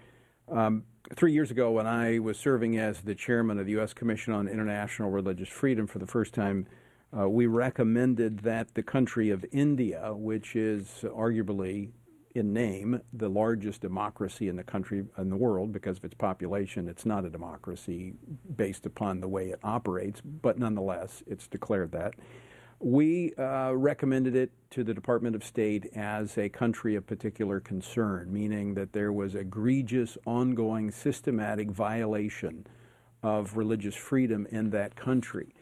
Um, 0.49 0.85
three 1.15 1.33
years 1.33 1.51
ago, 1.51 1.73
when 1.73 1.87
I 1.87 2.21
was 2.21 2.39
serving 2.39 2.79
as 2.79 3.01
the 3.01 3.15
chairman 3.15 3.59
of 3.59 3.67
the 3.67 3.73
U.S. 3.73 3.93
Commission 3.93 4.33
on 4.33 4.49
International 4.49 5.11
Religious 5.11 5.49
Freedom 5.49 5.87
for 5.87 5.99
the 5.99 6.07
first 6.07 6.33
time 6.33 6.67
uh, 7.17 7.29
we 7.29 7.47
recommended 7.47 8.41
that 8.41 8.75
the 8.75 8.83
country 8.83 9.31
of 9.31 9.45
India, 9.53 10.13
which 10.15 10.57
is 10.57 11.05
arguably 11.05 11.91
in 12.37 12.53
name 12.53 13.01
the 13.13 13.29
largest 13.29 13.81
democracy 13.81 14.49
in 14.49 14.57
the 14.57 14.63
country 14.63 15.05
in 15.19 15.31
the 15.31 15.37
world 15.37 15.73
because 15.73 15.99
of 15.99 16.05
its 16.05 16.15
population, 16.15 16.89
it's 16.89 17.07
not 17.07 17.25
a 17.25 17.31
democracy 17.31 18.15
based 18.57 18.87
upon 18.87 19.21
the 19.21 19.29
way 19.29 19.49
it 19.49 19.59
operates, 19.65 20.21
but 20.21 20.59
nonetheless, 20.59 21.23
it's 21.27 21.47
declared 21.47 21.93
that. 21.93 22.15
We 22.79 23.33
uh, 23.37 23.73
recommended 23.73 24.37
it 24.37 24.53
to 24.71 24.85
the 24.85 24.93
Department 24.93 25.35
of 25.35 25.43
State 25.43 25.87
as 25.97 26.37
a 26.37 26.51
country 26.51 26.95
of 26.95 27.07
particular 27.07 27.59
concern, 27.59 28.31
meaning 28.31 28.75
that 28.75 28.93
there 28.93 29.13
was 29.13 29.35
egregious, 29.35 30.19
ongoing, 30.27 30.91
systematic 30.91 31.71
violation 31.71 32.67
of 33.23 33.57
religious 33.57 33.95
freedom 33.95 34.47
in 34.51 34.71
that 34.71 34.95
country. 34.95 35.55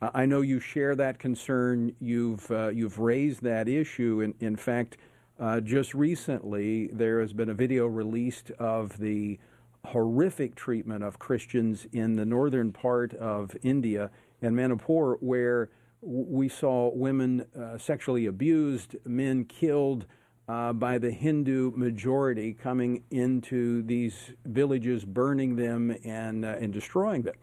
I 0.00 0.26
know 0.26 0.40
you 0.40 0.58
share 0.58 0.96
that 0.96 1.18
concern. 1.20 1.94
You've 2.00 2.50
uh, 2.50 2.68
you've 2.68 2.98
raised 2.98 3.42
that 3.42 3.68
issue. 3.68 4.20
In, 4.20 4.34
in 4.40 4.56
fact, 4.56 4.96
uh, 5.42 5.60
just 5.60 5.92
recently 5.92 6.86
there 6.92 7.20
has 7.20 7.32
been 7.32 7.50
a 7.50 7.54
video 7.54 7.84
released 7.86 8.52
of 8.60 8.96
the 8.98 9.40
horrific 9.86 10.54
treatment 10.54 11.02
of 11.02 11.18
Christians 11.18 11.84
in 11.92 12.14
the 12.14 12.24
northern 12.24 12.70
part 12.70 13.12
of 13.14 13.56
India 13.64 14.12
and 14.40 14.54
Manipur, 14.54 15.16
where 15.16 15.68
we 16.00 16.48
saw 16.48 16.92
women 16.94 17.44
uh, 17.58 17.76
sexually 17.76 18.26
abused, 18.26 18.94
men 19.04 19.44
killed 19.44 20.06
uh, 20.46 20.72
by 20.72 20.96
the 20.96 21.10
Hindu 21.10 21.72
majority 21.74 22.52
coming 22.52 23.02
into 23.10 23.82
these 23.82 24.30
villages, 24.44 25.04
burning 25.04 25.56
them 25.56 25.96
and 26.04 26.44
uh, 26.44 26.56
and 26.60 26.72
destroying 26.72 27.22
them. 27.22 27.34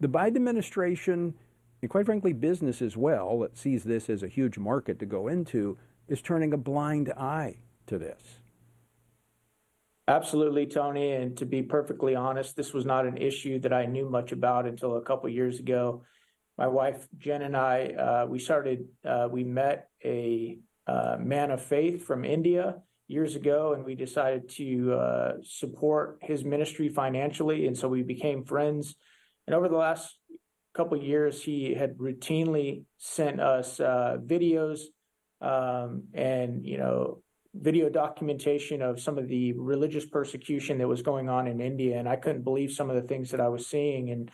The 0.00 0.08
Biden 0.08 0.36
administration 0.36 1.32
and 1.80 1.90
quite 1.90 2.06
frankly, 2.06 2.32
business 2.32 2.82
as 2.82 2.96
well, 2.96 3.38
that 3.40 3.56
sees 3.56 3.84
this 3.84 4.10
as 4.10 4.22
a 4.22 4.28
huge 4.28 4.58
market 4.58 4.98
to 4.98 5.06
go 5.06 5.28
into, 5.28 5.78
is 6.08 6.22
turning 6.22 6.52
a 6.52 6.56
blind 6.56 7.12
eye 7.16 7.56
to 7.86 7.98
this. 7.98 8.20
Absolutely, 10.08 10.66
Tony. 10.66 11.12
And 11.12 11.36
to 11.36 11.44
be 11.44 11.62
perfectly 11.62 12.14
honest, 12.14 12.56
this 12.56 12.72
was 12.72 12.86
not 12.86 13.06
an 13.06 13.18
issue 13.18 13.58
that 13.60 13.74
I 13.74 13.84
knew 13.84 14.08
much 14.08 14.32
about 14.32 14.66
until 14.66 14.96
a 14.96 15.02
couple 15.02 15.28
years 15.28 15.58
ago. 15.58 16.02
My 16.56 16.66
wife 16.66 17.06
Jen 17.18 17.42
and 17.42 17.56
I, 17.56 17.88
uh, 17.88 18.26
we 18.26 18.38
started, 18.38 18.86
uh, 19.06 19.28
we 19.30 19.44
met 19.44 19.88
a 20.02 20.58
uh, 20.86 21.18
man 21.20 21.50
of 21.50 21.62
faith 21.62 22.06
from 22.06 22.24
India 22.24 22.76
years 23.06 23.36
ago, 23.36 23.74
and 23.74 23.84
we 23.84 23.94
decided 23.94 24.48
to 24.48 24.94
uh, 24.94 25.32
support 25.42 26.18
his 26.22 26.42
ministry 26.42 26.88
financially. 26.88 27.66
And 27.66 27.76
so 27.76 27.86
we 27.86 28.02
became 28.02 28.44
friends. 28.44 28.94
And 29.46 29.54
over 29.54 29.68
the 29.68 29.76
last 29.76 30.16
couple 30.74 30.96
years, 30.96 31.42
he 31.42 31.74
had 31.74 31.98
routinely 31.98 32.84
sent 32.96 33.40
us 33.40 33.78
uh, 33.78 34.16
videos 34.24 34.80
and 35.40 36.64
you 36.64 36.78
know 36.78 37.22
video 37.54 37.88
documentation 37.88 38.82
of 38.82 39.00
some 39.00 39.18
of 39.18 39.28
the 39.28 39.52
religious 39.54 40.06
persecution 40.06 40.78
that 40.78 40.88
was 40.88 41.02
going 41.02 41.28
on 41.28 41.46
in 41.46 41.60
India, 41.60 41.98
and 41.98 42.08
I 42.08 42.16
couldn't 42.16 42.44
believe 42.44 42.72
some 42.72 42.90
of 42.90 42.96
the 42.96 43.08
things 43.08 43.30
that 43.30 43.40
I 43.40 43.48
was 43.48 43.66
seeing. 43.66 44.10
And 44.10 44.30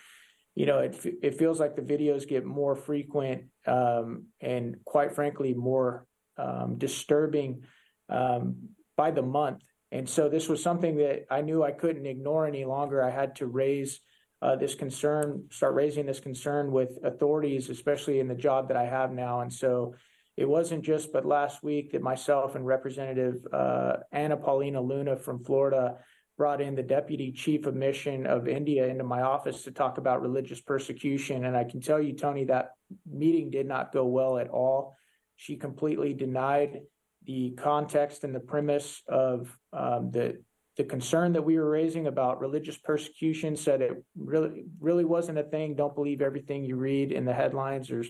you 0.54 0.66
know, 0.66 0.78
it 0.78 0.96
it 1.22 1.38
feels 1.38 1.58
like 1.58 1.74
the 1.74 1.82
videos 1.82 2.28
get 2.28 2.44
more 2.44 2.76
frequent 2.76 3.44
um, 3.66 4.26
and, 4.40 4.76
quite 4.84 5.14
frankly, 5.14 5.54
more 5.54 6.06
um, 6.38 6.76
disturbing 6.78 7.64
um, 8.08 8.68
by 8.96 9.10
the 9.10 9.22
month. 9.22 9.62
And 9.90 10.08
so 10.08 10.28
this 10.28 10.48
was 10.48 10.62
something 10.62 10.96
that 10.96 11.26
I 11.30 11.40
knew 11.40 11.62
I 11.62 11.72
couldn't 11.72 12.06
ignore 12.06 12.46
any 12.46 12.64
longer. 12.64 13.02
I 13.02 13.10
had 13.10 13.36
to 13.36 13.46
raise 13.46 14.00
uh, 14.42 14.56
this 14.56 14.74
concern, 14.74 15.44
start 15.50 15.74
raising 15.74 16.06
this 16.06 16.20
concern 16.20 16.72
with 16.72 16.98
authorities, 17.04 17.70
especially 17.70 18.20
in 18.20 18.28
the 18.28 18.34
job 18.34 18.68
that 18.68 18.76
I 18.76 18.84
have 18.84 19.12
now. 19.12 19.40
And 19.40 19.52
so 19.52 19.94
it 20.36 20.48
wasn't 20.48 20.84
just 20.84 21.12
but 21.12 21.24
last 21.24 21.62
week 21.62 21.92
that 21.92 22.02
myself 22.02 22.54
and 22.54 22.66
Representative 22.66 23.46
uh, 23.52 23.94
Anna 24.12 24.36
Paulina 24.36 24.80
Luna 24.80 25.16
from 25.16 25.44
Florida 25.44 25.96
brought 26.36 26.60
in 26.60 26.74
the 26.74 26.82
deputy 26.82 27.30
chief 27.30 27.66
of 27.66 27.74
mission 27.74 28.26
of 28.26 28.48
India 28.48 28.86
into 28.88 29.04
my 29.04 29.22
office 29.22 29.62
to 29.62 29.70
talk 29.70 29.98
about 29.98 30.20
religious 30.20 30.60
persecution. 30.60 31.44
And 31.44 31.56
I 31.56 31.62
can 31.62 31.80
tell 31.80 32.00
you, 32.00 32.12
Tony, 32.12 32.44
that 32.46 32.70
meeting 33.08 33.50
did 33.50 33.66
not 33.66 33.92
go 33.92 34.04
well 34.06 34.38
at 34.38 34.48
all. 34.48 34.96
She 35.36 35.56
completely 35.56 36.12
denied 36.12 36.80
the 37.24 37.50
context 37.56 38.24
and 38.24 38.34
the 38.34 38.40
premise 38.40 39.02
of 39.08 39.56
um, 39.72 40.10
the 40.10 40.42
the 40.76 40.84
concern 40.84 41.32
that 41.34 41.42
we 41.42 41.56
were 41.56 41.70
raising 41.70 42.08
about 42.08 42.40
religious 42.40 42.76
persecution 42.76 43.56
said 43.56 43.80
it 43.80 43.92
really 44.16 44.64
really 44.80 45.04
wasn't 45.04 45.38
a 45.38 45.42
thing 45.42 45.74
don't 45.74 45.94
believe 45.94 46.20
everything 46.20 46.64
you 46.64 46.76
read 46.76 47.12
in 47.12 47.24
the 47.24 47.32
headlines 47.32 47.90
or 47.90 48.04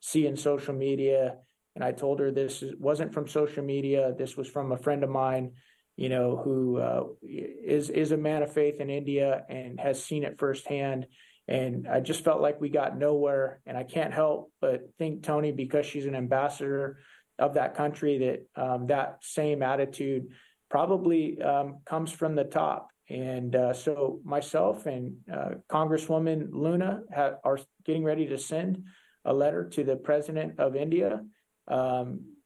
see 0.00 0.26
in 0.26 0.36
social 0.36 0.74
media 0.74 1.36
and 1.74 1.84
i 1.84 1.92
told 1.92 2.20
her 2.20 2.30
this 2.30 2.64
wasn't 2.78 3.12
from 3.12 3.28
social 3.28 3.64
media. 3.64 4.14
This 4.18 4.36
was 4.36 4.48
from 4.48 4.72
a 4.72 4.78
friend 4.78 5.04
of 5.04 5.10
mine 5.10 5.52
you 5.96 6.08
know 6.08 6.40
who 6.42 6.78
uh, 6.78 7.04
is 7.22 7.90
is 7.90 8.12
a 8.12 8.16
man 8.16 8.42
of 8.42 8.52
faith 8.52 8.80
in 8.80 8.88
india 8.88 9.44
and 9.48 9.78
has 9.80 10.02
seen 10.02 10.24
it 10.24 10.38
firsthand. 10.38 11.06
And 11.48 11.88
i 11.88 12.00
just 12.00 12.24
felt 12.24 12.40
like 12.40 12.60
we 12.60 12.68
got 12.68 12.98
nowhere. 12.98 13.60
And 13.66 13.76
i 13.76 13.84
can't 13.84 14.12
help 14.12 14.52
but 14.60 14.88
think 14.98 15.22
tony 15.22 15.52
because 15.52 15.86
she's 15.86 16.06
an 16.06 16.14
ambassador 16.14 17.00
of 17.38 17.54
that 17.54 17.74
country 17.74 18.18
that 18.18 18.62
um, 18.62 18.86
that 18.86 19.18
same 19.22 19.62
attitude 19.62 20.28
probably 20.70 21.40
um, 21.42 21.78
comes 21.84 22.12
from 22.12 22.34
the 22.34 22.44
top. 22.44 22.88
And 23.08 23.56
uh, 23.56 23.72
so 23.72 24.20
myself 24.24 24.86
and 24.86 25.16
uh, 25.32 25.50
Congresswoman 25.68 26.48
Luna 26.52 27.00
ha- 27.12 27.38
are 27.42 27.58
getting 27.84 28.04
ready 28.04 28.26
to 28.28 28.38
send 28.38 28.84
a 29.24 29.34
letter 29.34 29.68
to 29.70 29.82
the 29.82 29.96
president 29.96 30.60
of 30.60 30.76
India, 30.76 31.20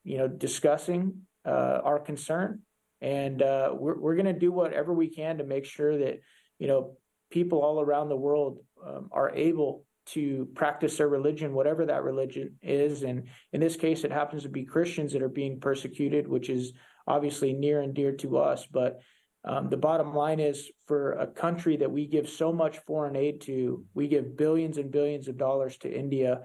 you 0.03 0.17
know, 0.17 0.27
discussing 0.27 1.21
uh, 1.45 1.81
our 1.83 1.99
concern. 1.99 2.61
And 3.01 3.41
uh, 3.41 3.69
we're, 3.73 4.15
to 4.15 4.33
do 4.33 4.51
whatever 4.51 4.93
we 4.93 5.09
can 5.09 5.37
to 5.37 5.43
make 5.43 5.65
sure 5.65 5.97
that, 5.97 6.21
you 6.59 6.67
know, 6.67 6.97
people 7.29 7.61
all 7.61 7.81
around 7.81 8.09
the 8.09 8.15
world 8.15 8.59
um, 8.85 9.09
are 9.11 9.31
able 9.31 9.83
to 10.07 10.47
practice 10.53 10.97
their 10.97 11.09
religion, 11.09 11.53
whatever 11.53 11.85
that 11.85 12.03
religion 12.03 12.55
is. 12.61 13.03
And 13.03 13.27
in 13.53 13.59
this 13.59 13.75
case, 13.75 14.03
it 14.03 14.11
happens 14.11 14.43
to 14.43 14.49
be 14.49 14.63
Christians 14.63 15.13
that 15.13 15.23
are 15.23 15.29
being 15.29 15.59
persecuted, 15.59 16.27
which 16.27 16.49
is 16.49 16.73
obviously 17.07 17.53
near 17.53 17.81
and 17.81 17.93
dear 17.93 18.11
to 18.13 18.37
us. 18.37 18.65
But 18.71 19.01
um, 19.43 19.69
the 19.69 19.77
bottom 19.77 20.15
line 20.15 20.39
is 20.39 20.69
for 20.87 21.13
a 21.13 21.27
country 21.27 21.77
that 21.77 21.91
we 21.91 22.07
give 22.07 22.29
so 22.29 22.53
much 22.53 22.79
foreign 22.79 23.15
aid 23.15 23.41
to, 23.41 23.83
we 23.93 24.07
give 24.07 24.37
billions 24.37 24.77
and 24.77 24.91
billions 24.91 25.27
of 25.27 25.37
dollars 25.37 25.77
to 25.79 25.93
India. 25.93 26.41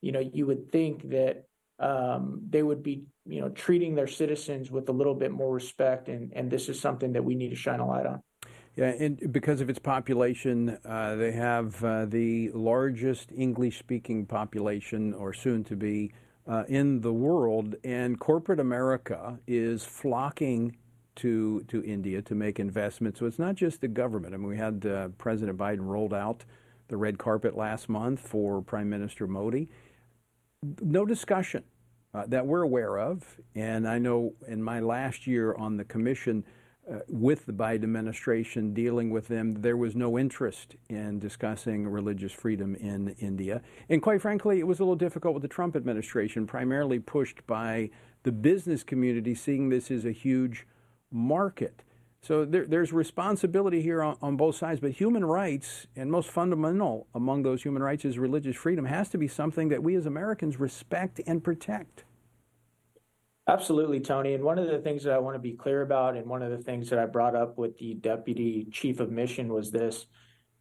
You 0.00 0.12
know, 0.12 0.20
you 0.20 0.46
would 0.46 0.72
think 0.72 1.10
that 1.10 1.34
um, 1.34 1.51
they 2.50 2.62
would 2.62 2.82
be, 2.82 3.04
you 3.26 3.40
know, 3.40 3.48
treating 3.50 3.94
their 3.94 4.06
citizens 4.06 4.70
with 4.70 4.88
a 4.88 4.92
little 4.92 5.14
bit 5.14 5.32
more 5.32 5.52
respect, 5.52 6.08
and 6.08 6.32
and 6.34 6.50
this 6.50 6.68
is 6.68 6.80
something 6.80 7.12
that 7.12 7.24
we 7.24 7.34
need 7.34 7.50
to 7.50 7.56
shine 7.56 7.80
a 7.80 7.86
light 7.86 8.06
on. 8.06 8.22
Yeah, 8.74 8.86
and 8.86 9.32
because 9.32 9.60
of 9.60 9.68
its 9.68 9.78
population, 9.78 10.78
uh, 10.86 11.14
they 11.16 11.32
have 11.32 11.84
uh, 11.84 12.06
the 12.06 12.50
largest 12.52 13.30
English 13.36 13.78
speaking 13.78 14.24
population, 14.24 15.12
or 15.12 15.34
soon 15.34 15.62
to 15.64 15.76
be, 15.76 16.12
uh, 16.46 16.64
in 16.68 17.02
the 17.02 17.12
world. 17.12 17.74
And 17.84 18.18
corporate 18.18 18.60
America 18.60 19.38
is 19.46 19.84
flocking 19.84 20.76
to, 21.16 21.62
to 21.68 21.84
India 21.84 22.22
to 22.22 22.34
make 22.34 22.58
investments. 22.58 23.18
So 23.18 23.26
it's 23.26 23.38
not 23.38 23.56
just 23.56 23.82
the 23.82 23.88
government. 23.88 24.32
I 24.32 24.38
mean, 24.38 24.48
we 24.48 24.56
had 24.56 24.86
uh, 24.86 25.08
President 25.18 25.58
Biden 25.58 25.84
rolled 25.84 26.14
out 26.14 26.44
the 26.88 26.96
red 26.96 27.18
carpet 27.18 27.54
last 27.54 27.90
month 27.90 28.20
for 28.20 28.62
Prime 28.62 28.88
Minister 28.88 29.26
Modi. 29.26 29.68
No 30.80 31.04
discussion 31.04 31.64
uh, 32.14 32.24
that 32.28 32.46
we're 32.46 32.62
aware 32.62 32.98
of. 32.98 33.40
And 33.54 33.88
I 33.88 33.98
know 33.98 34.34
in 34.46 34.62
my 34.62 34.80
last 34.80 35.26
year 35.26 35.54
on 35.54 35.76
the 35.76 35.84
commission, 35.84 36.44
uh, 36.90 36.98
with 37.08 37.46
the 37.46 37.52
Biden 37.52 37.84
administration 37.84 38.74
dealing 38.74 39.10
with 39.10 39.28
them, 39.28 39.54
there 39.62 39.76
was 39.76 39.94
no 39.94 40.18
interest 40.18 40.74
in 40.88 41.20
discussing 41.20 41.86
religious 41.86 42.32
freedom 42.32 42.74
in 42.74 43.14
India. 43.20 43.62
And 43.88 44.02
quite 44.02 44.20
frankly, 44.20 44.58
it 44.58 44.66
was 44.66 44.80
a 44.80 44.82
little 44.82 44.96
difficult 44.96 45.34
with 45.34 45.42
the 45.42 45.48
Trump 45.48 45.76
administration, 45.76 46.46
primarily 46.46 46.98
pushed 46.98 47.46
by 47.46 47.90
the 48.24 48.32
business 48.32 48.82
community 48.82 49.34
seeing 49.34 49.68
this 49.68 49.90
as 49.90 50.04
a 50.04 50.12
huge 50.12 50.66
market. 51.10 51.82
So 52.22 52.44
there, 52.44 52.66
there's 52.66 52.92
responsibility 52.92 53.82
here 53.82 54.00
on, 54.00 54.16
on, 54.22 54.36
both 54.36 54.54
sides, 54.54 54.78
but 54.78 54.92
human 54.92 55.24
rights, 55.24 55.88
and 55.96 56.08
most 56.08 56.30
fundamental 56.30 57.08
among 57.14 57.42
those 57.42 57.62
human 57.62 57.82
rights 57.82 58.04
is 58.04 58.16
religious 58.16 58.54
freedom, 58.54 58.84
has 58.84 59.08
to 59.08 59.18
be 59.18 59.26
something 59.26 59.68
that 59.70 59.82
we 59.82 59.96
as 59.96 60.06
Americans 60.06 60.60
respect 60.60 61.20
and 61.26 61.42
protect. 61.42 62.04
Absolutely, 63.48 63.98
Tony. 63.98 64.34
And 64.34 64.44
one 64.44 64.56
of 64.56 64.68
the 64.68 64.78
things 64.78 65.02
that 65.02 65.14
I 65.14 65.18
want 65.18 65.34
to 65.34 65.40
be 65.40 65.54
clear 65.54 65.82
about, 65.82 66.16
and 66.16 66.28
one 66.28 66.42
of 66.42 66.52
the 66.52 66.62
things 66.62 66.88
that 66.90 67.00
I 67.00 67.06
brought 67.06 67.34
up 67.34 67.58
with 67.58 67.76
the 67.78 67.94
deputy 67.94 68.68
chief 68.70 69.00
of 69.00 69.10
mission 69.10 69.52
was 69.52 69.72
this. 69.72 70.06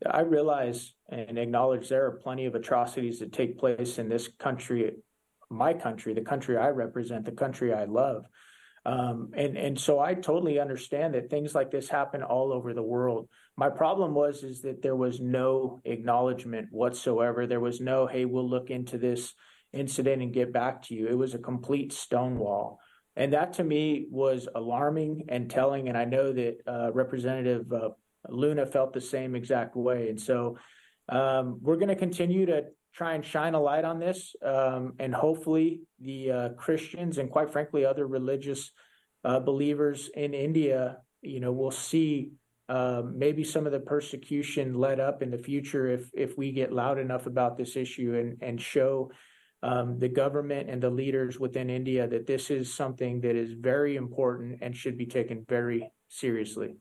I 0.10 0.22
realize 0.22 0.94
and 1.10 1.38
acknowledge 1.38 1.90
there 1.90 2.08
are 2.08 2.12
plenty 2.12 2.48
of 2.48 2.56
atrocities 2.56 3.20
that 3.20 3.34
take 3.34 3.60
place 3.60 4.00
in 4.00 4.10
this 4.10 4.28
country, 4.40 4.94
my 5.52 5.76
country, 5.76 6.16
the 6.16 6.22
country 6.22 6.58
I 6.58 6.70
represent, 6.70 7.24
the 7.24 7.32
country 7.32 7.72
I 7.72 7.86
love. 7.86 8.26
Um, 8.84 9.32
and 9.36 9.58
and 9.58 9.80
so 9.80 10.00
I 10.00 10.16
totally 10.16 10.60
understand 10.60 11.14
that 11.14 11.30
things 11.30 11.54
like 11.54 11.70
this 11.70 11.88
happen 11.88 12.24
all 12.24 12.52
over 12.52 12.74
the 12.74 12.82
world. 12.82 13.30
My 13.56 13.70
problem 13.70 14.16
was 14.16 14.44
is 14.44 14.62
that 14.62 14.82
there 14.82 14.96
was 14.96 15.20
no 15.20 15.82
acknowledgement 15.86 16.70
whatsoever. 16.72 17.46
There 17.46 17.60
was 17.60 17.80
no, 17.80 18.08
hey, 18.08 18.26
we'll 18.26 18.50
look 18.50 18.72
into 18.72 18.98
this 18.98 19.34
incident 19.72 20.22
and 20.22 20.34
get 20.34 20.52
back 20.52 20.82
to 20.84 20.96
you. 20.96 21.08
It 21.08 21.18
was 21.18 21.36
a 21.36 21.40
complete 21.40 21.94
stonewall. 21.94 22.80
And 23.16 23.34
that 23.34 23.54
to 23.54 23.64
me 23.64 24.08
was 24.10 24.48
alarming 24.56 25.26
and 25.30 25.50
telling. 25.50 25.90
And 25.90 25.98
I 25.98 26.06
know 26.06 26.32
that 26.32 26.58
uh, 26.66 26.92
Representative 26.94 27.72
uh, 27.72 27.90
Luna 28.30 28.66
felt 28.66 28.94
the 28.94 29.02
same 29.02 29.36
exact 29.36 29.76
way. 29.76 30.10
And 30.10 30.20
so 30.20 30.58
um, 31.10 31.60
we're 31.62 31.76
going 31.76 31.90
to 31.90 31.96
continue 31.96 32.46
to 32.48 32.64
try 32.94 33.14
and 33.14 33.26
shine 33.26 33.54
a 33.54 33.62
light 33.62 33.86
on 33.86 34.00
this. 34.00 34.36
Um, 34.44 34.94
and 35.00 35.14
hopefully, 35.14 35.82
the 36.00 36.32
uh, 36.32 36.50
Christians 36.50 37.18
and 37.18 37.30
quite 37.30 37.52
frankly, 37.52 37.86
other 37.86 38.08
religious 38.08 38.72
uh, 39.24 39.40
believers 39.40 40.10
in 40.16 40.34
India, 40.34 40.98
you 41.22 41.40
know, 41.40 41.52
will 41.52 41.72
see. 41.72 42.32
Um, 42.70 43.20
maybe 43.20 43.44
some 43.44 43.66
of 43.66 43.74
the 43.74 43.82
persecution 43.82 44.76
let 44.76 45.02
up 45.02 45.22
in 45.22 45.30
the 45.30 45.38
future 45.38 45.88
if 45.88 46.10
if 46.14 46.38
we 46.38 46.54
get 46.54 46.72
loud 46.72 47.00
enough 47.00 47.26
about 47.26 47.58
this 47.58 47.76
issue 47.76 48.16
and 48.16 48.42
and 48.42 48.62
show 48.62 49.12
um, 49.64 50.00
the 50.00 50.08
government 50.08 50.70
and 50.70 50.82
the 50.82 50.90
leaders 50.90 51.40
within 51.40 51.70
India 51.70 52.08
that 52.08 52.28
this 52.28 52.50
is 52.50 52.74
something 52.74 53.22
that 53.22 53.36
is 53.36 53.52
very 53.54 53.96
important 53.96 54.60
and 54.62 54.76
should 54.76 54.98
be 54.98 55.06
taken 55.06 55.46
very 55.48 55.92
seriously. 56.08 56.76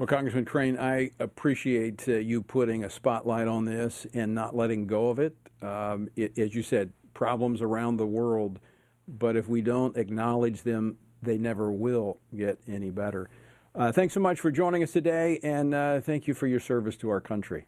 Well, 0.00 0.06
Congressman 0.06 0.46
Crane, 0.46 0.78
I 0.78 1.10
appreciate 1.20 2.08
uh, 2.08 2.12
you 2.12 2.40
putting 2.40 2.84
a 2.84 2.88
spotlight 2.88 3.46
on 3.46 3.66
this 3.66 4.06
and 4.14 4.34
not 4.34 4.56
letting 4.56 4.86
go 4.86 5.10
of 5.10 5.18
it. 5.18 5.36
Um, 5.60 6.08
it. 6.16 6.38
As 6.38 6.54
you 6.54 6.62
said, 6.62 6.90
problems 7.12 7.60
around 7.60 7.98
the 7.98 8.06
world, 8.06 8.60
but 9.06 9.36
if 9.36 9.46
we 9.46 9.60
don't 9.60 9.94
acknowledge 9.98 10.62
them, 10.62 10.96
they 11.20 11.36
never 11.36 11.70
will 11.70 12.16
get 12.34 12.58
any 12.66 12.88
better. 12.88 13.28
Uh, 13.74 13.92
thanks 13.92 14.14
so 14.14 14.20
much 14.20 14.40
for 14.40 14.50
joining 14.50 14.82
us 14.82 14.90
today, 14.90 15.38
and 15.42 15.74
uh, 15.74 16.00
thank 16.00 16.26
you 16.26 16.32
for 16.32 16.46
your 16.46 16.60
service 16.60 16.96
to 16.96 17.10
our 17.10 17.20
country. 17.20 17.66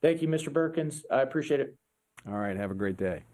Thank 0.00 0.22
you, 0.22 0.28
Mr. 0.28 0.50
Perkins. 0.50 1.04
I 1.10 1.20
appreciate 1.20 1.60
it. 1.60 1.74
All 2.26 2.38
right. 2.38 2.56
Have 2.56 2.70
a 2.70 2.74
great 2.74 2.96
day. 2.96 3.24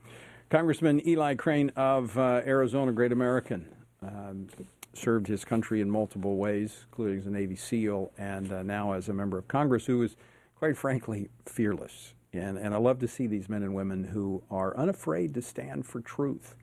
Congressman 0.51 1.07
Eli 1.07 1.37
Crane 1.37 1.71
of 1.77 2.19
uh, 2.19 2.43
Arizona, 2.45 2.91
great 2.91 3.13
American, 3.13 3.69
um, 4.03 4.49
served 4.93 5.27
his 5.27 5.45
country 5.45 5.81
in 5.81 5.91
multiple 5.91 6.37
ways, 6.37 6.85
including 6.89 7.19
as 7.19 7.27
a 7.27 7.31
Navy 7.31 7.57
SEAL 7.57 8.13
and 8.19 8.53
uh, 8.53 8.63
now 8.63 8.93
as 8.93 9.09
a 9.09 9.13
member 9.13 9.39
of 9.39 9.49
Congress, 9.49 9.87
who 9.87 10.03
is, 10.03 10.17
quite 10.57 10.77
frankly, 10.77 11.31
fearless. 11.47 12.15
And, 12.33 12.59
and 12.59 12.75
I 12.75 12.79
love 12.79 12.99
to 13.01 13.09
see 13.09 13.27
these 13.27 13.49
men 13.49 13.63
and 13.63 13.75
women 13.75 14.05
who 14.05 14.43
are 14.51 14.77
unafraid 14.77 15.35
to 15.35 15.43
stand 15.43 15.87
for 15.87 16.01
truth. 16.01 16.55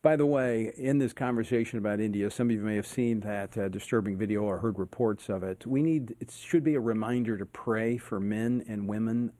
By 0.00 0.16
the 0.16 0.26
way, 0.26 0.72
in 0.76 0.98
this 0.98 1.12
conversation 1.12 1.78
about 1.78 2.00
India, 2.00 2.30
some 2.30 2.48
of 2.48 2.56
you 2.56 2.62
may 2.62 2.76
have 2.76 2.86
seen 2.86 3.20
that 3.20 3.58
uh, 3.58 3.68
disturbing 3.68 4.16
video 4.16 4.42
or 4.42 4.58
heard 4.58 4.78
reports 4.78 5.28
of 5.28 5.42
it. 5.42 5.66
We 5.66 5.82
need, 5.82 6.14
it 6.20 6.30
should 6.30 6.62
be 6.62 6.76
a 6.76 6.80
reminder 6.80 7.36
to 7.36 7.44
pray 7.44 7.98
for 7.98 8.20
men 8.20 8.64
and 8.68 8.86
women 8.86 9.32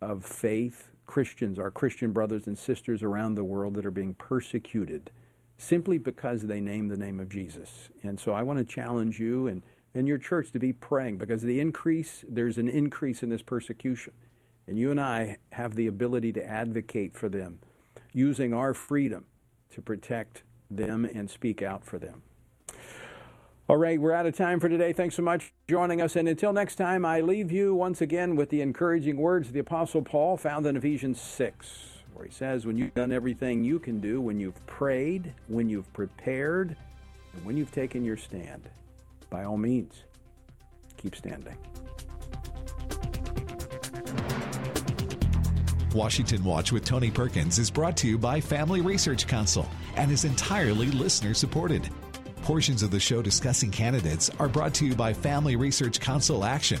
of 0.00 0.24
faith 0.24 0.90
Christians, 1.06 1.58
our 1.58 1.70
Christian 1.70 2.12
brothers 2.12 2.46
and 2.46 2.56
sisters 2.56 3.02
around 3.02 3.34
the 3.34 3.42
world 3.42 3.74
that 3.74 3.86
are 3.86 3.90
being 3.90 4.14
persecuted 4.14 5.10
simply 5.58 5.98
because 5.98 6.42
they 6.42 6.60
name 6.60 6.88
the 6.88 6.96
name 6.96 7.20
of 7.20 7.28
Jesus. 7.28 7.90
And 8.02 8.18
so 8.18 8.32
I 8.32 8.42
want 8.42 8.60
to 8.60 8.64
challenge 8.64 9.18
you 9.18 9.48
and, 9.48 9.62
and 9.94 10.08
your 10.08 10.18
church 10.18 10.52
to 10.52 10.58
be 10.58 10.72
praying 10.72 11.18
because 11.18 11.42
the 11.42 11.60
increase, 11.60 12.24
there's 12.28 12.56
an 12.56 12.68
increase 12.68 13.22
in 13.22 13.28
this 13.28 13.42
persecution. 13.42 14.14
And 14.66 14.78
you 14.78 14.90
and 14.90 15.00
I 15.00 15.38
have 15.52 15.74
the 15.74 15.88
ability 15.88 16.32
to 16.34 16.44
advocate 16.44 17.16
for 17.16 17.28
them 17.28 17.58
using 18.12 18.54
our 18.54 18.72
freedom 18.72 19.26
to 19.70 19.82
protect 19.82 20.42
them 20.70 21.04
and 21.04 21.28
speak 21.28 21.62
out 21.62 21.84
for 21.84 21.98
them. 21.98 22.22
All 23.68 23.76
right, 23.76 24.00
we're 24.00 24.12
out 24.12 24.24
of 24.24 24.34
time 24.34 24.60
for 24.60 24.68
today. 24.68 24.94
Thanks 24.94 25.14
so 25.14 25.22
much 25.22 25.44
for 25.44 25.52
joining 25.68 26.00
us. 26.00 26.16
And 26.16 26.26
until 26.26 26.54
next 26.54 26.76
time, 26.76 27.04
I 27.04 27.20
leave 27.20 27.52
you 27.52 27.74
once 27.74 28.00
again 28.00 28.34
with 28.34 28.48
the 28.48 28.62
encouraging 28.62 29.18
words 29.18 29.48
of 29.48 29.54
the 29.54 29.60
Apostle 29.60 30.00
Paul 30.00 30.38
found 30.38 30.66
in 30.66 30.76
Ephesians 30.76 31.20
6, 31.20 31.97
where 32.18 32.26
he 32.26 32.34
says, 32.34 32.66
When 32.66 32.76
you've 32.76 32.94
done 32.94 33.12
everything 33.12 33.62
you 33.62 33.78
can 33.78 34.00
do, 34.00 34.20
when 34.20 34.40
you've 34.40 34.66
prayed, 34.66 35.32
when 35.46 35.68
you've 35.68 35.90
prepared, 35.92 36.76
and 37.32 37.44
when 37.44 37.56
you've 37.56 37.70
taken 37.70 38.04
your 38.04 38.16
stand, 38.16 38.68
by 39.30 39.44
all 39.44 39.56
means, 39.56 40.02
keep 40.96 41.14
standing. 41.14 41.56
Washington 45.94 46.44
Watch 46.44 46.72
with 46.72 46.84
Tony 46.84 47.10
Perkins 47.10 47.58
is 47.58 47.70
brought 47.70 47.96
to 47.98 48.08
you 48.08 48.18
by 48.18 48.40
Family 48.40 48.80
Research 48.80 49.26
Council 49.26 49.66
and 49.96 50.10
is 50.10 50.24
entirely 50.24 50.90
listener 50.90 51.34
supported. 51.34 51.88
Portions 52.42 52.82
of 52.82 52.90
the 52.90 53.00
show 53.00 53.22
discussing 53.22 53.70
candidates 53.70 54.28
are 54.38 54.48
brought 54.48 54.74
to 54.74 54.86
you 54.86 54.94
by 54.94 55.12
Family 55.12 55.56
Research 55.56 56.00
Council 56.00 56.44
Action. 56.44 56.80